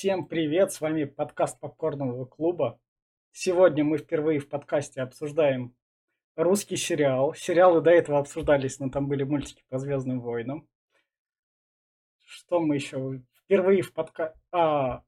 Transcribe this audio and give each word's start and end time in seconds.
Всем 0.00 0.24
привет, 0.24 0.72
с 0.72 0.80
вами 0.80 1.04
подкаст 1.04 1.60
Попкорного 1.60 2.24
клуба. 2.24 2.80
Сегодня 3.32 3.84
мы 3.84 3.98
впервые 3.98 4.38
в 4.38 4.48
подкасте 4.48 5.02
обсуждаем 5.02 5.76
русский 6.36 6.76
сериал. 6.76 7.34
Сериалы 7.34 7.82
до 7.82 7.90
этого 7.90 8.18
обсуждались, 8.18 8.78
но 8.78 8.88
там 8.88 9.08
были 9.08 9.24
мультики 9.24 9.62
по 9.68 9.76
Звездным 9.76 10.22
войнам. 10.22 10.66
Что 12.24 12.60
мы 12.60 12.76
еще? 12.76 13.20
Впервые 13.44 13.82
в 13.82 13.92
подкасте... 13.92 14.40
А, 14.52 15.02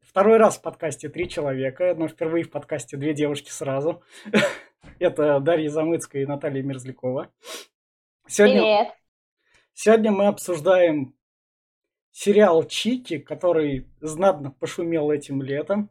второй 0.00 0.38
раз 0.38 0.56
в 0.56 0.62
подкасте 0.62 1.10
три 1.10 1.28
человека, 1.28 1.94
но 1.94 2.08
впервые 2.08 2.44
в 2.44 2.50
подкасте 2.50 2.96
две 2.96 3.12
девушки 3.12 3.50
сразу. 3.50 4.02
Это 4.98 5.40
Дарья 5.40 5.68
Замыцкая 5.68 6.22
и 6.22 6.26
Наталья 6.26 6.62
Мерзлякова. 6.62 7.30
Сегодня... 8.26 8.60
Привет! 8.62 8.94
Сегодня 9.74 10.10
мы 10.10 10.26
обсуждаем 10.28 11.14
сериал 12.12 12.64
Чики, 12.64 13.18
который 13.18 13.88
знатно 14.00 14.50
пошумел 14.50 15.10
этим 15.10 15.42
летом. 15.42 15.90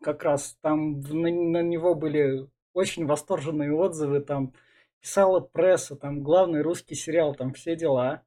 Как 0.00 0.22
раз 0.22 0.56
там 0.60 1.00
на, 1.00 1.30
на 1.30 1.62
него 1.62 1.94
были 1.94 2.48
очень 2.72 3.06
восторженные 3.06 3.72
отзывы, 3.72 4.20
там 4.20 4.52
писала 5.00 5.40
пресса, 5.40 5.96
там 5.96 6.22
главный 6.22 6.62
русский 6.62 6.94
сериал, 6.94 7.34
там 7.34 7.52
все 7.52 7.76
дела. 7.76 8.22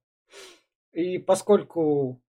И 0.92 1.18
поскольку 1.18 2.22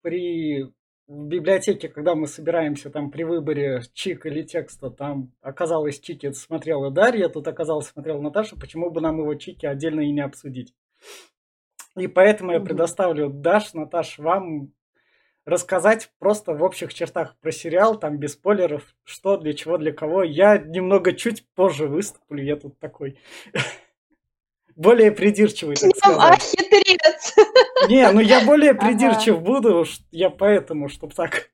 при 0.00 0.72
в 1.06 1.26
библиотеке, 1.26 1.88
когда 1.88 2.14
мы 2.14 2.26
собираемся 2.26 2.90
там 2.90 3.10
при 3.10 3.24
выборе 3.24 3.82
чик 3.92 4.24
или 4.24 4.42
текста, 4.42 4.90
там 4.90 5.32
оказалось 5.42 6.00
чики 6.00 6.32
смотрела 6.32 6.90
Дарья, 6.90 7.28
тут 7.28 7.46
оказалось 7.46 7.88
смотрела 7.88 8.20
Наташа, 8.20 8.56
почему 8.56 8.90
бы 8.90 9.02
нам 9.02 9.18
его 9.18 9.34
чики 9.34 9.66
отдельно 9.66 10.00
и 10.00 10.12
не 10.12 10.22
обсудить? 10.22 10.72
И 11.96 12.06
поэтому 12.06 12.52
я 12.52 12.60
предоставлю 12.60 13.28
Даш, 13.28 13.72
Наташ, 13.74 14.18
вам 14.18 14.72
рассказать 15.44 16.10
просто 16.18 16.54
в 16.54 16.62
общих 16.62 16.92
чертах 16.92 17.36
про 17.40 17.52
сериал, 17.52 17.98
там 17.98 18.18
без 18.18 18.32
спойлеров, 18.32 18.82
что, 19.04 19.36
для 19.36 19.52
чего, 19.52 19.78
для 19.78 19.92
кого. 19.92 20.22
Я 20.22 20.58
немного 20.58 21.12
чуть 21.12 21.46
позже 21.54 21.86
выступлю, 21.86 22.42
я 22.42 22.56
тут 22.56 22.78
такой 22.78 23.18
более 24.76 25.12
придирчивый, 25.12 25.76
так 25.76 25.94
сказать. 25.96 26.20
А, 26.20 26.36
хитрец! 26.36 27.34
Не, 27.88 28.10
ну 28.10 28.20
я 28.20 28.44
более 28.44 28.74
придирчив 28.74 29.36
ага. 29.36 29.44
буду, 29.44 29.84
я 30.10 30.30
поэтому, 30.30 30.88
чтобы 30.88 31.14
так 31.14 31.50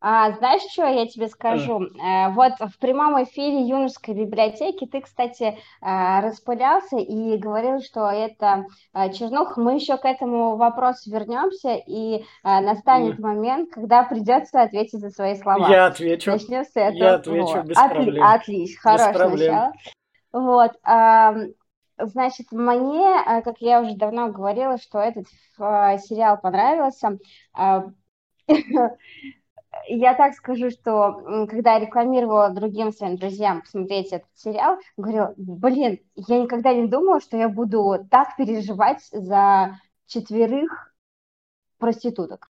а, 0.00 0.30
знаешь, 0.32 0.62
что 0.70 0.86
я 0.86 1.06
тебе 1.06 1.28
скажу? 1.28 1.82
Э, 1.82 2.30
вот 2.30 2.52
в 2.60 2.78
прямом 2.78 3.20
эфире 3.24 3.62
юношеской 3.62 4.14
библиотеки 4.14 4.86
ты, 4.86 5.00
кстати, 5.00 5.58
э, 5.82 6.20
распылялся 6.20 6.98
и 6.98 7.36
говорил, 7.36 7.80
что 7.80 8.08
это 8.08 8.66
э, 8.94 9.12
чернух. 9.12 9.56
Мы 9.56 9.74
еще 9.74 9.96
к 9.96 10.04
этому 10.04 10.56
вопросу 10.56 11.10
вернемся, 11.10 11.74
и 11.74 12.24
настанет 12.44 13.18
момент, 13.18 13.70
когда 13.72 14.04
придется 14.04 14.62
ответить 14.62 15.00
за 15.00 15.10
свои 15.10 15.34
слова. 15.34 15.68
Я 15.68 15.86
отвечу. 15.86 16.30
Начнем 16.30 16.64
с 16.64 16.76
этого. 16.76 16.96
Я 16.96 17.14
отвечу 17.14 17.56
вот. 17.56 17.64
без 17.64 17.76
Отли- 17.76 17.88
проблем. 17.88 18.24
Отлично, 18.24 18.80
хорошее 18.80 19.28
начало. 19.28 19.72
Вот. 20.32 20.72
Значит, 22.00 22.52
мне, 22.52 23.42
как 23.42 23.56
я 23.60 23.80
уже 23.80 23.96
давно 23.96 24.28
говорила, 24.28 24.78
что 24.78 25.00
этот 25.00 25.26
сериал 25.56 26.38
понравился 26.40 27.18
я 29.86 30.14
так 30.14 30.34
скажу, 30.34 30.70
что 30.70 31.46
когда 31.48 31.74
я 31.74 31.80
рекламировала 31.80 32.50
другим 32.50 32.92
своим 32.92 33.16
друзьям 33.16 33.62
посмотреть 33.62 34.12
этот 34.12 34.28
сериал, 34.34 34.78
говорила, 34.96 35.34
блин, 35.36 36.00
я 36.14 36.40
никогда 36.42 36.72
не 36.74 36.86
думала, 36.86 37.20
что 37.20 37.36
я 37.36 37.48
буду 37.48 38.06
так 38.10 38.36
переживать 38.36 39.02
за 39.12 39.78
четверых 40.06 40.94
проституток. 41.78 42.50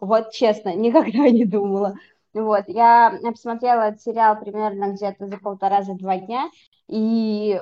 Вот 0.00 0.32
честно, 0.32 0.74
никогда 0.74 1.30
не 1.30 1.44
думала. 1.44 1.96
Вот, 2.32 2.64
я 2.68 3.18
посмотрела 3.22 3.88
этот 3.88 4.02
сериал 4.02 4.38
примерно 4.38 4.92
где-то 4.92 5.26
за 5.26 5.38
полтора, 5.38 5.82
за 5.82 5.94
два 5.94 6.18
дня, 6.18 6.50
и, 6.86 7.58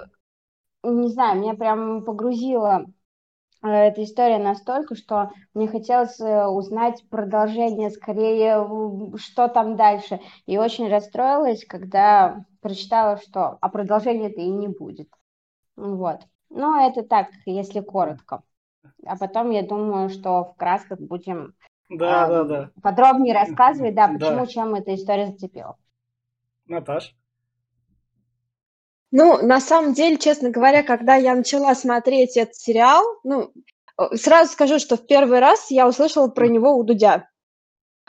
не 0.82 1.08
знаю, 1.08 1.40
меня 1.40 1.54
прям 1.54 2.04
погрузило 2.04 2.86
эта 3.68 4.04
история 4.04 4.38
настолько, 4.38 4.94
что 4.94 5.30
мне 5.54 5.68
хотелось 5.68 6.20
э, 6.20 6.46
узнать 6.46 7.02
продолжение, 7.08 7.90
скорее, 7.90 8.68
что 9.16 9.48
там 9.48 9.76
дальше. 9.76 10.20
И 10.46 10.58
очень 10.58 10.88
расстроилась, 10.88 11.64
когда 11.64 12.44
прочитала, 12.60 13.16
что 13.16 13.58
а 13.60 13.68
продолжения-то 13.68 14.40
и 14.40 14.48
не 14.48 14.68
будет. 14.68 15.08
Вот. 15.76 16.20
Но 16.50 16.86
это 16.86 17.02
так, 17.02 17.28
если 17.46 17.80
коротко. 17.80 18.42
А 19.06 19.16
потом 19.16 19.50
я 19.50 19.62
думаю, 19.62 20.10
что 20.10 20.44
в 20.44 20.56
красках 20.56 21.00
будем 21.00 21.54
да, 21.88 22.26
э, 22.26 22.28
да, 22.28 22.44
да. 22.44 22.70
подробнее 22.82 23.34
рассказывать, 23.34 23.94
да, 23.94 24.08
почему, 24.08 24.40
да. 24.40 24.46
чем 24.46 24.74
эта 24.74 24.94
история 24.94 25.26
зацепила. 25.26 25.76
Наташ? 26.66 27.14
Ну, 29.16 29.40
на 29.40 29.60
самом 29.60 29.94
деле, 29.94 30.16
честно 30.16 30.50
говоря, 30.50 30.82
когда 30.82 31.14
я 31.14 31.36
начала 31.36 31.76
смотреть 31.76 32.36
этот 32.36 32.56
сериал, 32.56 33.04
ну, 33.22 33.52
э, 33.96 34.16
сразу 34.16 34.50
скажу, 34.50 34.80
что 34.80 34.96
в 34.96 35.06
первый 35.06 35.38
раз 35.38 35.70
я 35.70 35.86
услышала 35.86 36.26
про 36.26 36.48
него 36.48 36.74
у 36.76 36.82
Дудя. 36.82 37.28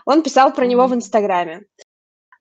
Он 0.07 0.23
писал 0.23 0.51
про 0.51 0.65
него 0.65 0.87
в 0.87 0.95
Инстаграме. 0.95 1.65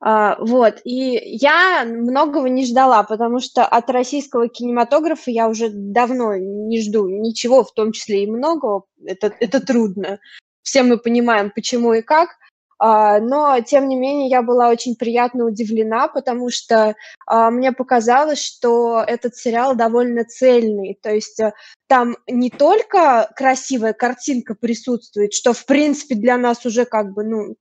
А, 0.00 0.38
вот, 0.40 0.80
и 0.84 1.20
я 1.36 1.84
многого 1.84 2.48
не 2.48 2.64
ждала, 2.64 3.02
потому 3.02 3.38
что 3.40 3.66
от 3.66 3.90
российского 3.90 4.48
кинематографа 4.48 5.30
я 5.30 5.50
уже 5.50 5.68
давно 5.68 6.34
не 6.34 6.80
жду 6.80 7.06
ничего, 7.06 7.64
в 7.64 7.74
том 7.74 7.92
числе 7.92 8.24
и 8.24 8.30
многого. 8.30 8.84
Это, 9.04 9.30
это 9.40 9.60
трудно. 9.60 10.20
Все 10.62 10.82
мы 10.82 10.96
понимаем, 10.96 11.52
почему 11.54 11.92
и 11.92 12.00
как. 12.00 12.30
А, 12.78 13.20
но, 13.20 13.60
тем 13.60 13.88
не 13.88 13.96
менее, 13.96 14.28
я 14.28 14.42
была 14.42 14.68
очень 14.68 14.96
приятно 14.96 15.44
удивлена, 15.44 16.08
потому 16.08 16.50
что 16.50 16.96
а, 17.26 17.50
мне 17.50 17.72
показалось, 17.72 18.42
что 18.42 19.02
этот 19.06 19.36
сериал 19.36 19.74
довольно 19.74 20.24
цельный. 20.24 20.98
То 21.00 21.14
есть 21.14 21.40
э, 21.40 21.52
там 21.86 22.16
не 22.26 22.50
только 22.50 23.30
красивая 23.36 23.92
картинка 23.92 24.54
присутствует, 24.54 25.32
что, 25.32 25.52
в 25.52 25.64
принципе, 25.66 26.14
для 26.14 26.36
нас 26.36 26.66
уже 26.66 26.84
как 26.84 27.12
бы, 27.12 27.24
ну, 27.24 27.56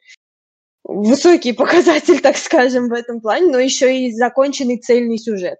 высокий 0.83 1.53
показатель, 1.53 2.19
так 2.19 2.37
скажем, 2.37 2.89
в 2.89 2.93
этом 2.93 3.21
плане, 3.21 3.51
но 3.51 3.59
еще 3.59 3.95
и 3.97 4.11
законченный 4.11 4.77
цельный 4.77 5.17
сюжет. 5.17 5.59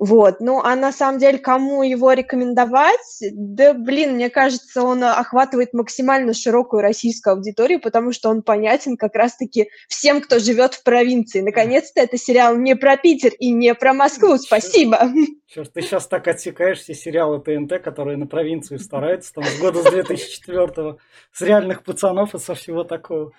Вот, 0.00 0.40
ну, 0.40 0.62
а 0.62 0.76
на 0.76 0.92
самом 0.92 1.18
деле, 1.18 1.36
кому 1.36 1.82
его 1.82 2.14
рекомендовать? 2.14 3.18
Да, 3.32 3.74
блин, 3.74 4.14
мне 4.14 4.30
кажется, 4.30 4.82
он 4.82 5.04
охватывает 5.04 5.74
максимально 5.74 6.32
широкую 6.32 6.80
российскую 6.80 7.34
аудиторию, 7.34 7.82
потому 7.82 8.12
что 8.12 8.30
он 8.30 8.40
понятен 8.42 8.96
как 8.96 9.14
раз-таки 9.14 9.68
всем, 9.88 10.22
кто 10.22 10.38
живет 10.38 10.72
в 10.72 10.84
провинции. 10.84 11.42
Наконец-то 11.42 12.00
это 12.00 12.16
сериал 12.16 12.56
не 12.56 12.74
про 12.76 12.96
Питер 12.96 13.32
и 13.38 13.52
не 13.52 13.74
про 13.74 13.92
Москву. 13.92 14.38
Спасибо. 14.38 15.10
Черт, 15.46 15.70
ты 15.70 15.82
сейчас 15.82 16.06
так 16.06 16.26
отсекаешь 16.28 16.78
все 16.78 16.94
сериалы 16.94 17.38
ТНТ, 17.38 17.82
которые 17.82 18.16
на 18.16 18.26
провинцию 18.26 18.78
стараются, 18.78 19.34
там, 19.34 19.44
с 19.44 19.58
года 19.58 19.82
с 19.82 19.90
2004 19.90 20.96
с 21.30 21.42
реальных 21.42 21.84
пацанов 21.84 22.34
и 22.34 22.38
со 22.38 22.54
всего 22.54 22.84
такого. 22.84 23.32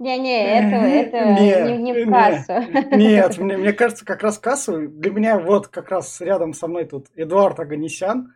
Не-не, 0.00 0.58
это, 0.58 0.76
это 0.76 1.40
не, 1.42 1.76
не 1.76 2.04
в 2.04 2.10
кассу. 2.10 2.96
Нет, 2.96 3.36
мне, 3.36 3.58
мне 3.58 3.72
кажется, 3.74 4.06
как 4.06 4.22
раз 4.22 4.38
кассу. 4.38 4.88
Для 4.88 5.10
меня 5.10 5.38
вот 5.38 5.68
как 5.68 5.90
раз 5.90 6.22
рядом 6.22 6.54
со 6.54 6.68
мной 6.68 6.86
тут 6.86 7.08
Эдуард 7.14 7.60
Аганесян. 7.60 8.34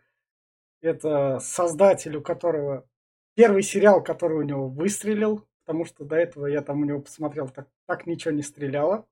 Это 0.82 1.38
создатель, 1.40 2.16
у 2.16 2.20
которого 2.20 2.86
первый 3.34 3.62
сериал, 3.62 4.02
который 4.02 4.36
у 4.36 4.42
него 4.42 4.68
выстрелил, 4.68 5.48
потому 5.64 5.86
что 5.86 6.04
до 6.04 6.16
этого 6.16 6.44
я 6.46 6.60
там 6.60 6.82
у 6.82 6.84
него 6.84 7.00
посмотрел, 7.00 7.48
так, 7.48 7.66
так 7.86 8.06
ничего 8.06 8.34
не 8.34 8.42
стреляло. 8.42 9.06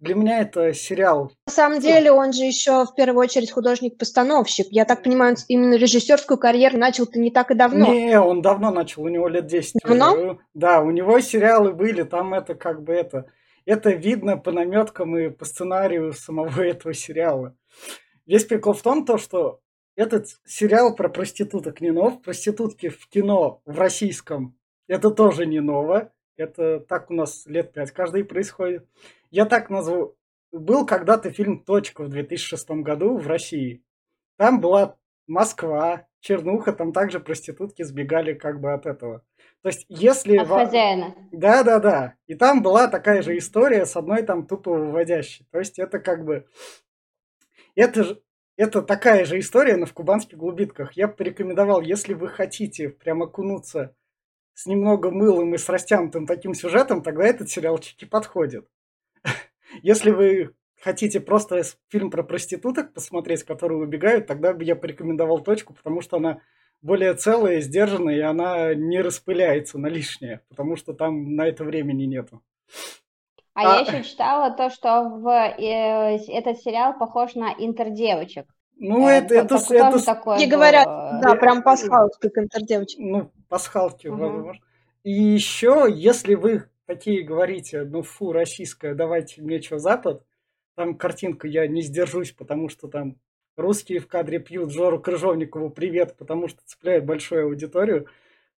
Для 0.00 0.14
меня 0.14 0.40
это 0.40 0.72
сериал. 0.72 1.30
На 1.46 1.52
самом 1.52 1.80
деле 1.80 2.10
он 2.10 2.32
же 2.32 2.44
еще 2.44 2.86
в 2.86 2.94
первую 2.94 3.20
очередь 3.20 3.52
художник-постановщик. 3.52 4.66
Я 4.70 4.86
так 4.86 5.02
понимаю, 5.02 5.36
именно 5.48 5.74
режиссерскую 5.74 6.38
карьеру 6.38 6.78
начал-то 6.78 7.18
не 7.18 7.30
так 7.30 7.50
и 7.50 7.54
давно. 7.54 7.92
Не, 7.92 8.18
он 8.18 8.40
давно 8.40 8.70
начал, 8.70 9.02
у 9.02 9.08
него 9.08 9.28
лет 9.28 9.46
10. 9.46 9.76
Давно? 9.84 10.38
Да, 10.54 10.80
у 10.80 10.90
него 10.90 11.20
сериалы 11.20 11.72
были, 11.72 12.02
там 12.02 12.34
это 12.34 12.54
как 12.54 12.82
бы 12.82 12.94
это... 12.94 13.26
Это 13.66 13.90
видно 13.90 14.38
по 14.38 14.52
наметкам 14.52 15.16
и 15.18 15.28
по 15.28 15.44
сценарию 15.44 16.14
самого 16.14 16.60
этого 16.64 16.94
сериала. 16.94 17.54
Весь 18.26 18.44
прикол 18.44 18.72
в 18.72 18.82
том, 18.82 19.04
то, 19.04 19.18
что 19.18 19.60
этот 19.96 20.28
сериал 20.46 20.96
про 20.96 21.10
проституток 21.10 21.82
не 21.82 21.90
нов. 21.90 22.22
Проститутки 22.22 22.88
в 22.88 23.06
кино 23.08 23.60
в 23.66 23.78
российском 23.78 24.56
это 24.88 25.10
тоже 25.10 25.46
не 25.46 25.60
ново. 25.60 26.10
Это 26.40 26.80
так 26.80 27.10
у 27.10 27.14
нас 27.14 27.46
лет 27.46 27.72
пять 27.72 27.90
каждый 27.90 28.24
происходит. 28.24 28.86
Я 29.30 29.44
так 29.44 29.68
назову. 29.68 30.16
Был 30.52 30.84
когда-то 30.86 31.30
фильм 31.30 31.62
«Точка» 31.62 32.02
в 32.02 32.08
2006 32.08 32.70
году 32.82 33.16
в 33.16 33.26
России. 33.28 33.84
Там 34.36 34.60
была 34.60 34.96
Москва, 35.28 36.08
Чернуха, 36.20 36.72
там 36.72 36.92
также 36.92 37.20
проститутки 37.20 37.82
сбегали 37.82 38.32
как 38.32 38.60
бы 38.60 38.72
от 38.72 38.86
этого. 38.86 39.22
То 39.62 39.68
есть, 39.68 39.86
если... 39.88 40.38
От 40.38 40.48
хозяина. 40.48 41.14
Да, 41.30 41.62
да, 41.62 41.78
да. 41.78 42.14
И 42.26 42.34
там 42.34 42.62
была 42.62 42.88
такая 42.88 43.22
же 43.22 43.38
история 43.38 43.86
с 43.86 43.94
одной 43.94 44.22
там 44.22 44.46
тупо 44.46 44.72
выводящей. 44.72 45.46
То 45.52 45.58
есть, 45.58 45.78
это 45.78 46.00
как 46.00 46.24
бы... 46.24 46.46
Это 47.76 48.02
же 48.02 48.22
это 48.56 48.82
такая 48.82 49.24
же 49.24 49.38
история, 49.38 49.76
но 49.76 49.86
в 49.86 49.94
кубанских 49.94 50.36
глубинках. 50.36 50.92
Я 50.92 51.08
бы 51.08 51.14
порекомендовал, 51.14 51.80
если 51.80 52.12
вы 52.12 52.28
хотите 52.28 52.90
прям 52.90 53.22
окунуться 53.22 53.94
с 54.54 54.66
немного 54.66 55.10
мылом 55.10 55.54
и 55.54 55.58
с 55.58 55.68
растянутым 55.68 56.26
таким 56.26 56.54
сюжетом, 56.54 57.02
тогда 57.02 57.24
этот 57.24 57.50
сериал 57.50 57.78
чики 57.78 58.04
подходит. 58.04 58.68
Если 59.82 60.10
вы 60.10 60.54
хотите 60.80 61.20
просто 61.20 61.62
фильм 61.88 62.10
про 62.10 62.22
проституток 62.22 62.92
посмотреть, 62.92 63.44
которые 63.44 63.80
убегают, 63.80 64.26
тогда 64.26 64.52
бы 64.52 64.64
я 64.64 64.76
порекомендовал 64.76 65.40
точку, 65.40 65.74
потому 65.74 66.00
что 66.00 66.16
она 66.16 66.40
более 66.82 67.14
целая, 67.14 67.60
сдержанная, 67.60 68.16
и 68.16 68.20
она 68.20 68.74
не 68.74 69.00
распыляется 69.00 69.78
на 69.78 69.88
лишнее, 69.88 70.40
потому 70.48 70.76
что 70.76 70.94
там 70.94 71.36
на 71.36 71.46
это 71.46 71.64
времени 71.64 72.04
нету. 72.04 72.42
А, 73.54 73.62
а... 73.62 73.80
я 73.80 73.80
еще 73.80 74.08
читала 74.08 74.50
то, 74.50 74.70
что 74.70 75.04
в, 75.04 75.28
э, 75.28 76.16
этот 76.28 76.58
сериал 76.58 76.98
похож 76.98 77.34
на 77.34 77.52
интердевочек. 77.52 78.46
Ну, 78.80 79.06
э, 79.08 79.12
это, 79.12 79.34
это, 79.34 79.56
это, 79.56 79.74
это 79.74 80.04
такое 80.04 80.38
не 80.38 80.46
говорят, 80.46 80.86
да, 80.86 81.34
прям 81.36 81.62
пасхалки 81.62 82.28
к 82.28 82.38
интердевочек. 82.38 82.98
Ну, 82.98 83.30
пасхалки, 83.48 84.08
угу. 84.08 84.16
возможно. 84.16 84.64
И 85.04 85.12
еще, 85.12 85.86
если 85.88 86.34
вы 86.34 86.64
такие 86.86 87.22
говорите, 87.22 87.82
ну, 87.82 88.02
фу, 88.02 88.32
российская, 88.32 88.94
давайте 88.94 89.42
мне 89.42 89.60
что, 89.60 89.78
Запад, 89.78 90.24
там 90.76 90.96
картинка, 90.96 91.46
я 91.46 91.66
не 91.66 91.82
сдержусь, 91.82 92.32
потому 92.32 92.70
что 92.70 92.88
там 92.88 93.16
русские 93.54 94.00
в 94.00 94.08
кадре 94.08 94.38
пьют 94.38 94.72
Жору 94.72 94.98
Крыжовникову 94.98 95.68
привет, 95.68 96.16
потому 96.16 96.48
что 96.48 96.60
цепляет 96.64 97.04
большую 97.04 97.46
аудиторию. 97.46 98.06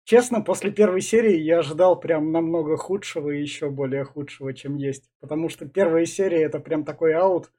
Честно, 0.03 0.41
после 0.41 0.71
первой 0.71 1.01
серии 1.01 1.37
я 1.39 1.59
ожидал 1.59 1.99
прям 1.99 2.31
намного 2.31 2.77
худшего 2.77 3.31
и 3.31 3.41
еще 3.41 3.71
более 3.71 4.03
худшего, 4.03 4.53
чем 4.53 4.75
есть. 4.75 5.09
Потому 5.19 5.49
что 5.49 5.67
первая 5.67 6.05
серия 6.05 6.43
это 6.43 6.59
прям 6.59 6.85
такой 6.85 7.13
аут 7.13 7.51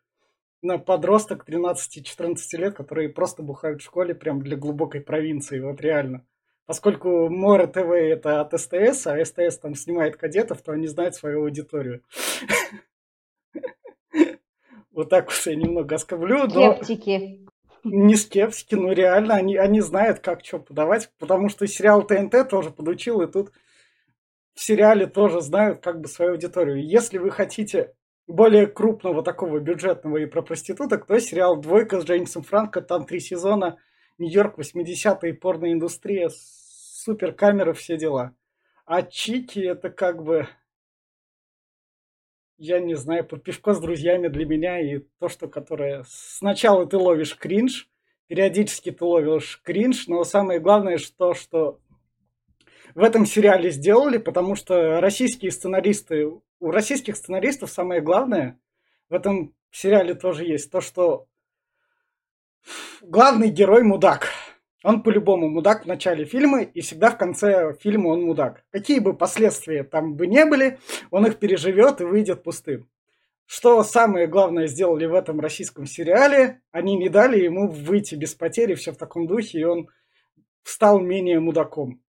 на 0.63 0.79
подросток 0.79 1.45
13-14 1.47 2.37
лет, 2.53 2.75
которые 2.75 3.09
просто 3.09 3.43
бухают 3.43 3.83
в 3.83 3.85
школе 3.85 4.15
прям 4.15 4.41
для 4.41 4.57
глубокой 4.57 5.01
провинции, 5.01 5.61
вот 5.61 5.81
реально. 5.81 6.25
Поскольку 6.67 7.29
Море 7.29 7.67
ТВ 7.67 7.91
это 7.91 8.41
от 8.41 8.59
СТС, 8.59 9.07
а 9.07 9.23
СТС 9.25 9.59
там 9.59 9.75
снимает 9.75 10.17
кадетов, 10.17 10.63
то 10.63 10.73
они 10.73 10.87
знают 10.87 11.15
свою 11.15 11.43
аудиторию. 11.43 12.03
Вот 14.95 15.09
так 15.09 15.31
вот 15.31 15.47
я 15.47 15.57
немного 15.57 15.95
оскорблю. 15.95 16.51
Скептики. 16.51 17.47
Не 17.83 18.15
скептики, 18.15 18.75
но 18.75 18.93
реально 18.93 19.37
они, 19.37 19.57
они 19.57 19.81
знают, 19.81 20.19
как 20.19 20.45
что 20.45 20.59
подавать, 20.59 21.11
потому 21.19 21.49
что 21.49 21.67
сериал 21.67 22.07
ТНТ 22.07 22.47
тоже 22.51 22.71
подучил, 22.71 23.23
и 23.23 23.27
тут 23.27 23.53
в 24.55 24.61
сериале 24.61 25.07
тоже 25.07 25.41
знают 25.41 25.81
как 25.81 26.03
бы 26.03 26.09
свою 26.09 26.33
аудиторию. 26.33 26.87
Если 26.87 27.17
вы 27.17 27.31
хотите 27.31 27.95
более 28.27 28.67
крупного 28.67 29.23
такого 29.23 29.59
бюджетного 29.59 30.19
и 30.19 30.27
про 30.27 30.43
проституток, 30.43 31.07
то 31.07 31.19
сериал 31.19 31.61
«Двойка» 31.61 32.01
с 32.01 32.05
Джеймсом 32.05 32.43
Франко, 32.43 32.81
там 32.81 33.05
три 33.05 33.21
сезона, 33.21 33.79
Нью-Йорк, 34.19 34.59
80-е, 34.59 35.35
порноиндустрия, 35.35 36.31
супер 36.31 37.33
камеры, 37.33 37.73
все 37.73 37.97
дела. 37.97 38.35
А 38.85 39.03
Чики 39.03 39.61
это 39.61 39.91
как 39.91 40.23
бы 40.23 40.49
я 42.63 42.79
не 42.79 42.95
знаю, 42.95 43.27
под 43.27 43.43
пивко 43.43 43.75
с 43.75 43.81
друзьями 43.81 44.29
для 44.29 44.47
меня 44.47 44.79
и 44.79 45.01
то, 45.19 45.29
что 45.29 45.49
которое... 45.49 46.05
Сначала 46.07 46.87
ты 46.87 46.97
ловишь 46.97 47.37
кринж, 47.37 47.89
периодически 48.29 48.93
ты 48.93 49.05
ловишь 49.05 49.61
кринж, 49.65 50.07
но 50.07 50.23
самое 50.23 50.61
главное, 50.61 50.99
что, 50.99 51.35
что 51.35 51.81
в 52.95 53.03
этом 53.03 53.27
сериале 53.27 53.71
сделали, 53.73 54.19
потому 54.19 54.55
что 54.55 55.01
российские 55.01 55.51
сценаристы, 55.51 56.31
у 56.63 56.71
российских 56.71 57.17
сценаристов 57.17 57.71
самое 57.71 58.01
главное 58.01 58.57
в 59.11 59.15
этом 59.15 59.53
сериале 59.73 60.15
тоже 60.15 60.45
есть 60.45 60.71
то, 60.71 60.81
что 60.81 61.27
главный 63.01 63.49
герой 63.49 63.83
мудак. 63.83 64.29
Он 64.85 65.03
по-любому 65.03 65.49
мудак 65.49 65.85
в 65.85 65.89
начале 65.89 66.25
фильма, 66.25 66.63
и 66.63 66.81
всегда 66.81 67.11
в 67.11 67.19
конце 67.19 67.75
фильма 67.81 68.09
он 68.09 68.23
мудак. 68.23 68.65
Какие 68.71 69.01
бы 69.01 69.13
последствия 69.13 69.83
там 69.83 70.15
бы 70.15 70.29
не 70.29 70.45
были, 70.45 70.79
он 71.11 71.27
их 71.27 71.41
переживет 71.41 72.01
и 72.01 72.05
выйдет 72.05 72.45
пустым. 72.45 72.89
Что 73.47 73.83
самое 73.83 74.29
главное 74.29 74.69
сделали 74.69 75.07
в 75.07 75.15
этом 75.15 75.41
российском 75.41 75.87
сериале, 75.87 76.63
они 76.71 76.97
не 76.97 77.09
дали 77.09 77.41
ему 77.41 77.69
выйти 77.69 78.15
без 78.15 78.37
потери, 78.37 78.75
все 78.75 78.93
в 78.93 78.97
таком 78.97 79.27
духе, 79.27 79.59
и 79.59 79.65
он 79.65 79.89
стал 80.63 81.01
менее 81.01 81.41
мудаком. 81.41 82.01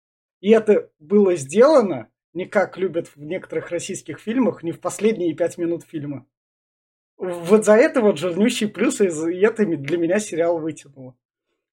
И 0.41 0.51
это 0.51 0.91
было 0.99 1.35
сделано 1.35 2.09
не 2.33 2.45
как 2.45 2.77
любят 2.77 3.07
в 3.07 3.17
некоторых 3.17 3.69
российских 3.69 4.19
фильмах, 4.19 4.63
не 4.63 4.71
в 4.71 4.79
последние 4.79 5.33
пять 5.33 5.57
минут 5.57 5.83
фильма. 5.83 6.25
Вот 7.17 7.63
за 7.63 7.73
это 7.73 8.01
вот 8.01 8.17
жирнющий 8.17 8.67
плюс, 8.67 8.99
и 8.99 9.05
это 9.05 9.65
для 9.65 9.97
меня 9.97 10.19
сериал 10.19 10.59
вытянуло. 10.59 11.15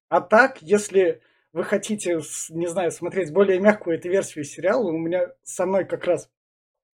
А 0.07 0.21
так, 0.21 0.61
если 0.61 1.21
вы 1.51 1.63
хотите, 1.63 2.19
не 2.49 2.67
знаю, 2.67 2.91
смотреть 2.91 3.33
более 3.33 3.59
мягкую 3.59 3.97
эту 3.97 4.09
версию 4.09 4.45
сериала, 4.45 4.87
у 4.87 4.97
меня 4.97 5.33
со 5.43 5.65
мной 5.65 5.85
как 5.85 6.05
раз 6.05 6.29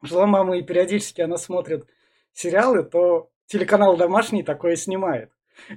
жила 0.02 0.26
мама, 0.26 0.58
и 0.58 0.64
периодически 0.64 1.22
она 1.22 1.38
смотрит 1.38 1.88
сериалы, 2.34 2.84
то 2.84 3.30
телеканал 3.48 3.98
«Домашний» 3.98 4.44
такое 4.44 4.76
снимает. 4.76 5.32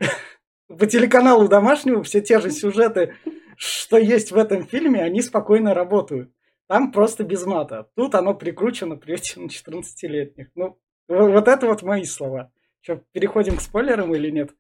По 0.68 0.86
телеканалу 0.86 1.48
«Домашнему» 1.48 2.02
все 2.02 2.20
те 2.20 2.40
же 2.40 2.50
сюжеты, 2.50 3.14
что 3.56 3.96
есть 3.96 4.30
в 4.30 4.36
этом 4.36 4.66
фильме, 4.66 5.02
они 5.02 5.22
спокойно 5.22 5.74
работают. 5.74 6.30
Там 6.68 6.92
просто 6.92 7.24
без 7.24 7.46
мата. 7.46 7.88
Тут 7.96 8.14
оно 8.14 8.34
прикручено 8.34 8.94
на 8.94 9.48
14-летних. 9.48 10.50
Ну, 10.54 10.78
вот 11.08 11.48
это 11.48 11.66
вот 11.66 11.82
мои 11.82 12.04
слова. 12.04 12.52
Что, 12.82 13.02
переходим 13.12 13.56
к 13.56 13.62
спойлерам 13.62 14.14
или 14.14 14.30
нет? 14.30 14.50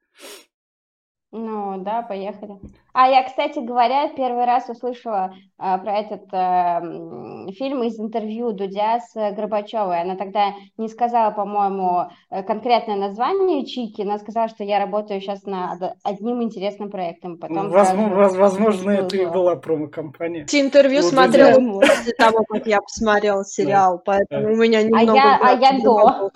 Ну 1.30 1.82
да, 1.84 2.00
поехали. 2.00 2.56
А 2.94 3.06
я, 3.06 3.22
кстати 3.22 3.58
говоря, 3.58 4.08
первый 4.16 4.46
раз 4.46 4.66
услышала 4.70 5.34
а, 5.58 5.76
про 5.76 5.98
этот 5.98 6.22
а, 6.32 6.80
фильм 7.52 7.82
из 7.82 8.00
интервью 8.00 8.52
Дудя 8.52 8.98
с 9.00 9.12
Горбачевой. 9.14 10.00
Она 10.00 10.16
тогда 10.16 10.54
не 10.78 10.88
сказала, 10.88 11.30
по-моему, 11.30 12.06
э, 12.30 12.42
конкретное 12.42 12.96
название 12.96 13.66
Чики, 13.66 14.00
она 14.02 14.18
сказала, 14.18 14.48
что 14.48 14.64
я 14.64 14.78
работаю 14.78 15.20
сейчас 15.20 15.44
над 15.44 15.96
одним 16.02 16.42
интересным 16.42 16.90
проектом. 16.90 17.36
Потом 17.36 17.68
возможно, 17.68 18.08
сразу 18.08 18.38
возможно 18.38 18.90
это 18.90 19.16
и 19.18 19.26
была 19.26 19.56
промо-компания. 19.56 20.42
Эти 20.44 20.62
интервью 20.62 21.02
вот 21.02 21.10
смотрела 21.10 21.60
после 21.78 22.14
того, 22.14 22.42
как 22.48 22.66
я 22.66 22.80
посмотрела 22.80 23.44
сериал, 23.44 24.00
поэтому 24.02 24.54
у 24.54 24.56
меня 24.56 24.82
немного... 24.82 25.12
А 25.12 25.14
я, 25.14 25.38
а 25.42 25.52
я 25.52 25.82
до. 25.82 26.30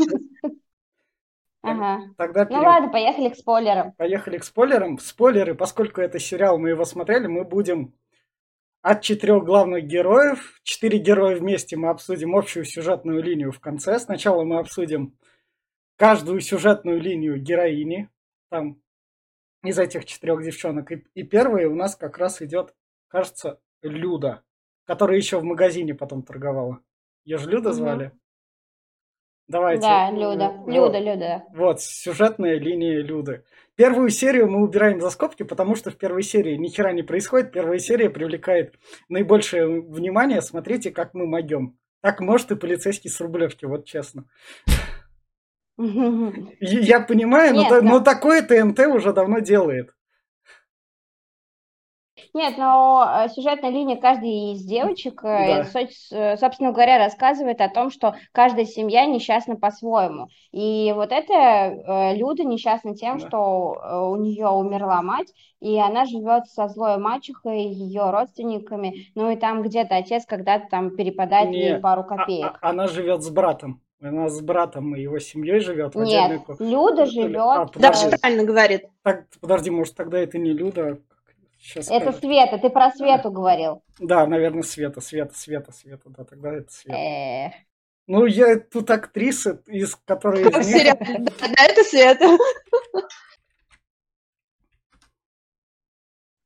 Ага. 1.62 2.03
Тогда 2.17 2.47
ну 2.50 2.61
ладно, 2.61 2.91
поехали 2.91 3.29
к 3.29 3.37
спойлерам. 3.37 3.93
Поехали 3.93 4.38
к 4.38 4.44
спойлерам. 4.44 4.99
Спойлеры, 4.99 5.55
поскольку 5.55 6.00
это 6.00 6.19
сериал, 6.19 6.59
мы 6.59 6.70
его 6.70 6.85
смотрели, 6.85 7.29
мы 7.29 7.44
будем 7.44 7.94
от 8.82 9.01
четырех 9.03 9.44
главных 9.44 9.84
героев. 9.84 10.60
Четыре 10.65 10.98
героя 10.98 11.36
вместе 11.36 11.77
мы 11.77 11.89
обсудим 11.89 12.34
общую 12.34 12.65
сюжетную 12.65 13.22
линию 13.22 13.53
в 13.53 13.60
конце. 13.60 13.98
Сначала 14.01 14.43
мы 14.43 14.58
обсудим 14.58 15.17
каждую 15.96 16.41
сюжетную 16.41 17.01
линию 17.01 17.41
героини. 17.41 18.10
Там 18.51 18.82
из 19.63 19.79
этих 19.79 20.05
четырех 20.05 20.43
девчонок. 20.43 20.91
И, 20.91 21.05
и 21.15 21.22
первая 21.22 21.69
у 21.69 21.75
нас 21.77 21.94
как 21.94 22.19
раз 22.19 22.43
идет, 22.43 22.75
кажется, 23.06 23.60
Люда, 23.82 24.43
которая 24.84 25.17
еще 25.17 25.39
в 25.39 25.44
магазине 25.44 25.94
потом 25.94 26.22
торговала. 26.22 26.81
Ее 27.25 27.39
же 27.39 27.48
Люда 27.48 27.72
звали? 27.72 28.13
Давайте. 29.53 29.82
Да, 29.82 30.11
Люда. 30.11 30.49
Вот. 30.49 30.73
Люда, 30.73 30.99
Люда. 30.99 31.44
Вот, 31.55 31.82
сюжетная 31.82 32.59
линия 32.59 33.03
Люды. 33.03 33.44
Первую 33.77 34.09
серию 34.09 34.51
мы 34.51 34.63
убираем 34.63 34.99
за 34.99 35.11
скобки, 35.11 35.43
потому 35.43 35.77
что 35.77 35.91
в 35.91 35.99
первой 35.99 36.23
серии 36.23 36.56
ни 36.56 36.69
хера 36.69 36.93
не 36.93 37.03
происходит. 37.03 37.53
Первая 37.53 37.79
серия 37.79 38.09
привлекает 38.09 38.75
наибольшее 39.11 39.82
внимание. 39.82 40.41
Смотрите, 40.41 40.91
как 40.91 41.13
мы 41.13 41.27
могем. 41.27 41.77
Так 42.01 42.21
может 42.21 42.51
и 42.51 42.56
полицейский 42.56 43.11
с 43.11 43.21
Рублевки, 43.21 43.67
вот 43.67 43.85
честно. 43.85 44.25
Я 45.77 47.01
понимаю, 47.01 47.55
но, 47.55 47.82
но 47.82 48.01
такое 48.01 48.41
ТНТ 48.41 48.81
уже 48.87 49.13
давно 49.13 49.41
делает. 49.41 49.91
Нет, 52.34 52.56
но 52.56 53.24
э, 53.24 53.29
сюжетная 53.29 53.70
линия 53.70 53.96
каждой 53.96 54.55
из 54.55 54.65
девочек, 54.65 55.22
э, 55.22 55.65
да. 55.72 55.81
Э, 56.12 56.36
собственно 56.39 56.72
говоря, 56.72 56.98
рассказывает 56.98 57.60
о 57.60 57.69
том, 57.69 57.91
что 57.91 58.15
каждая 58.32 58.65
семья 58.65 59.05
несчастна 59.05 59.56
по-своему. 59.56 60.29
И 60.51 60.93
вот 60.94 61.12
это 61.12 62.15
Люда 62.17 62.44
несчастна 62.44 62.94
тем, 62.94 63.19
да. 63.19 63.29
что 63.29 64.10
у 64.12 64.17
нее 64.17 64.48
умерла 64.48 65.03
мать, 65.03 65.32
и 65.60 65.79
она 65.79 66.06
живет 66.06 66.46
со 66.46 66.69
злой 66.69 66.96
мачехой, 66.96 67.65
ее 67.65 68.10
родственниками, 68.10 69.06
ну 69.15 69.31
и 69.31 69.36
там 69.36 69.62
где-то 69.62 69.96
отец 69.96 70.24
когда-то 70.24 70.69
там 70.70 70.96
перепадает 70.96 71.51
Не, 71.51 71.60
ей 71.60 71.79
пару 71.79 72.03
а, 72.03 72.05
копеек. 72.05 72.58
А, 72.60 72.70
она 72.70 72.89
живет 72.89 73.22
с 73.22 73.31
братом. 73.31 73.81
Она 74.01 74.29
с 74.29 74.41
братом 74.41 74.96
и 74.96 75.03
его 75.03 75.20
семьей 75.20 75.60
живет. 75.60 75.94
Нет, 75.94 76.43
Люда 76.58 77.06
живет. 77.06 77.36
А, 77.36 77.69
да, 77.77 77.93
правильно 78.20 78.44
говорит. 78.44 78.86
Так, 79.03 79.27
подожди, 79.41 79.70
может 79.70 79.94
тогда 79.94 80.19
это 80.19 80.39
не 80.39 80.53
Люда, 80.53 80.98
Сейчас 81.62 81.88
это 81.88 82.10
скажу. 82.10 82.19
Света, 82.19 82.58
ты 82.58 82.70
про 82.70 82.90
Свету 82.90 83.31
говорил. 83.31 83.84
Да, 84.00 84.26
наверное, 84.26 84.64
Света, 84.64 85.00
Света, 85.00 85.32
Света, 85.34 85.70
Света, 85.72 86.10
да, 86.10 86.24
тогда 86.24 86.52
это 86.52 86.72
Света. 86.72 86.98
Эх. 86.98 87.52
Ну, 88.08 88.26
я 88.26 88.58
тут 88.58 88.90
актриса, 88.90 89.62
из 89.66 89.94
которой... 89.94 90.42
Да, 90.50 91.64
это 91.64 91.84
Света. 91.84 92.36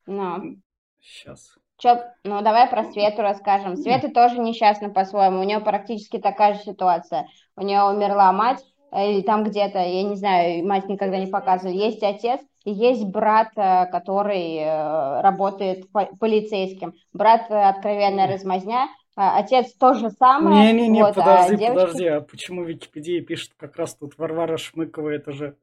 Ну, 0.04 0.56
Сейчас. 1.00 1.54
чё, 1.78 2.00
ну 2.23 2.42
давай 2.42 2.68
про 2.68 2.85
Свету 2.85 3.23
расскажем. 3.23 3.76
Света 3.76 4.11
тоже 4.11 4.38
несчастна 4.38 4.90
по-своему. 4.90 5.40
У 5.40 5.44
нее 5.44 5.61
практически 5.61 6.18
такая 6.18 6.54
же 6.54 6.61
ситуация. 6.61 7.26
У 7.56 7.62
нее 7.62 7.82
умерла 7.82 8.30
мать, 8.32 8.62
э, 8.92 9.12
или 9.12 9.23
там 9.23 9.42
где-то, 9.44 9.78
я 9.78 10.02
не 10.04 10.14
знаю, 10.14 10.64
мать 10.64 10.88
никогда 10.88 11.18
не 11.18 11.26
показывали. 11.26 11.75
Есть 11.75 12.02
отец, 12.02 12.40
есть 12.70 13.04
брат, 13.04 13.49
э, 13.56 13.87
который 13.90 14.56
э, 14.58 15.20
работает 15.20 15.90
по- 15.92 16.08
полицейским. 16.18 16.94
Брат 17.12 17.50
э, 17.50 17.54
откровенная 17.54 18.26
размазня. 18.32 18.88
А 19.18 19.38
Отец 19.38 19.73
то 19.73 19.94
же 19.94 20.11
самое. 20.11 20.73
Не-не-не, 20.75 21.02
вот, 21.02 21.16
а 21.16 21.20
подожди, 21.20 21.56
девочка 21.56 21.87
подожди. 21.87 22.06
А 22.06 22.20
почему 22.20 22.64
Википедия 22.64 23.23
пишет 23.23 23.52
как 23.56 23.76
раз 23.76 23.94
тут 23.94 24.18
Варвара 24.18 24.58
Шмыкова, 24.58 25.08
это 25.08 25.32
же... 25.32 25.56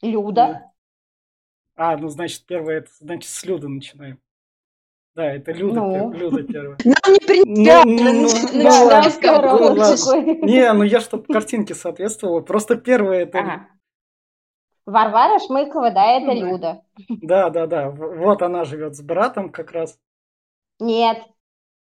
Люда. 0.00 0.70
А, 1.76 1.96
ну 1.96 2.08
значит, 2.08 2.46
первое, 2.46 2.78
это 2.78 2.90
значит 3.00 3.28
с 3.30 3.44
Люды 3.44 3.68
начинаем. 3.68 4.18
Да, 5.14 5.26
это 5.26 5.52
Люда, 5.52 5.80
Ну. 5.80 6.10
пер- 6.12 6.16
Люда 6.18 6.42
первая. 6.42 6.78
Нам 6.84 7.12
не 7.12 7.18
принципиально, 7.26 7.84
Ну, 7.84 8.22
ну, 9.74 9.84
Ну. 9.84 10.46
Не, 10.46 10.72
ну 10.72 10.82
я 10.84 11.00
чтоб 11.00 11.26
картинке 11.26 11.74
соответствовала. 11.74 12.40
Просто 12.40 12.76
первое 12.76 13.22
это... 13.24 13.66
Варвара 14.86 15.38
Шмыкова, 15.38 15.90
да, 15.90 16.04
это 16.06 16.26
Ну, 16.26 16.34
да. 16.34 16.46
Люда. 16.46 16.82
Да, 17.08 17.50
да, 17.50 17.66
да. 17.66 17.90
Вот 17.90 18.42
она 18.42 18.64
живет 18.64 18.94
с 18.96 19.02
братом 19.02 19.50
как 19.50 19.72
раз. 19.72 19.98
Нет, 20.80 21.22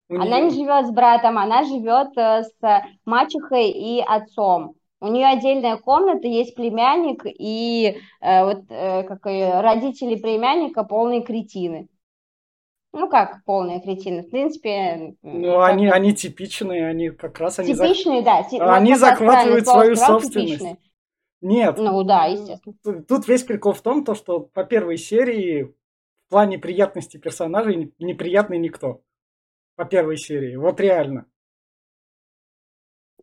У 0.10 0.15
она 0.15 0.39
неё- 0.39 0.45
не 0.45 0.50
живет 0.51 0.88
с 0.88 0.91
братом, 0.91 1.38
она 1.38 1.63
живет 1.63 2.17
э, 2.17 2.43
с 2.43 2.81
мачехой 3.05 3.69
и 3.72 4.00
отцом. 4.01 4.75
У 5.01 5.07
нее 5.07 5.27
отдельная 5.27 5.75
комната, 5.77 6.27
есть 6.27 6.55
племянник, 6.55 7.24
и 7.25 7.98
э, 8.22 8.45
вот 8.45 8.63
э, 8.69 9.03
как 9.03 9.25
и 9.25 9.43
родители 9.43 10.15
племянника 10.15 10.83
полные 10.83 11.22
кретины. 11.24 11.89
Ну 12.93 13.10
как 13.10 13.43
полные 13.43 13.81
кретины? 13.81 14.22
В 14.22 14.29
принципе, 14.29 15.15
Ну, 15.24 15.55
как 15.57 15.69
они, 15.72 15.89
они 15.89 16.13
типичные, 16.13 16.88
они 16.88 17.10
как 17.10 17.39
раз 17.39 17.60
они 17.60 17.74
зах- 17.74 17.88
типичные, 17.88 18.22
да. 18.22 18.43
ти- 18.43 18.60
Они 18.60 18.95
захватывают 18.95 19.67
свою 19.67 19.95
собственность. 19.95 20.51
типичные. 20.51 20.77
Нет, 21.43 21.77
Ну 21.77 22.03
да, 22.03 22.25
естественно. 22.27 23.03
Тут 23.03 23.27
весь 23.27 23.43
прикол 23.43 23.73
в 23.73 23.81
том, 23.81 24.05
то, 24.05 24.15
что 24.15 24.39
по 24.39 24.63
первой 24.63 24.97
серии 24.97 25.63
в 25.63 26.29
плане 26.29 26.57
приятности 26.57 27.17
персонажей 27.17 27.75
не- 27.75 27.93
неприятный 28.00 28.57
никто. 28.57 29.01
По 29.75 29.83
первой 29.83 30.15
серии. 30.15 30.55
Вот 30.55 30.79
реально. 30.79 31.25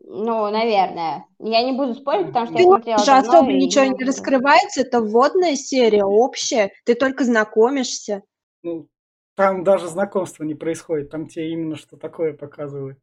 Ну, 0.00 0.50
наверное. 0.50 1.24
Я 1.38 1.64
не 1.64 1.72
буду 1.72 1.94
спорить, 1.94 2.26
потому 2.26 2.46
что 2.46 2.56
я 2.56 2.58
Ты 2.58 2.64
смотрела 2.64 2.98
же 2.98 3.06
давно 3.06 3.30
особо 3.30 3.50
и 3.52 3.54
ничего 3.54 3.84
не 3.86 4.04
раскрывается, 4.04 4.80
это 4.82 5.00
вводная 5.00 5.56
серия, 5.56 6.04
общая, 6.04 6.72
ты 6.84 6.94
только 6.94 7.24
знакомишься. 7.24 8.22
Ну, 8.62 8.86
там 9.34 9.64
даже 9.64 9.88
знакомство 9.88 10.44
не 10.44 10.54
происходит. 10.54 11.08
Там 11.08 11.26
тебе 11.26 11.52
именно 11.52 11.76
что 11.76 11.96
такое 11.96 12.34
показывают. 12.34 12.98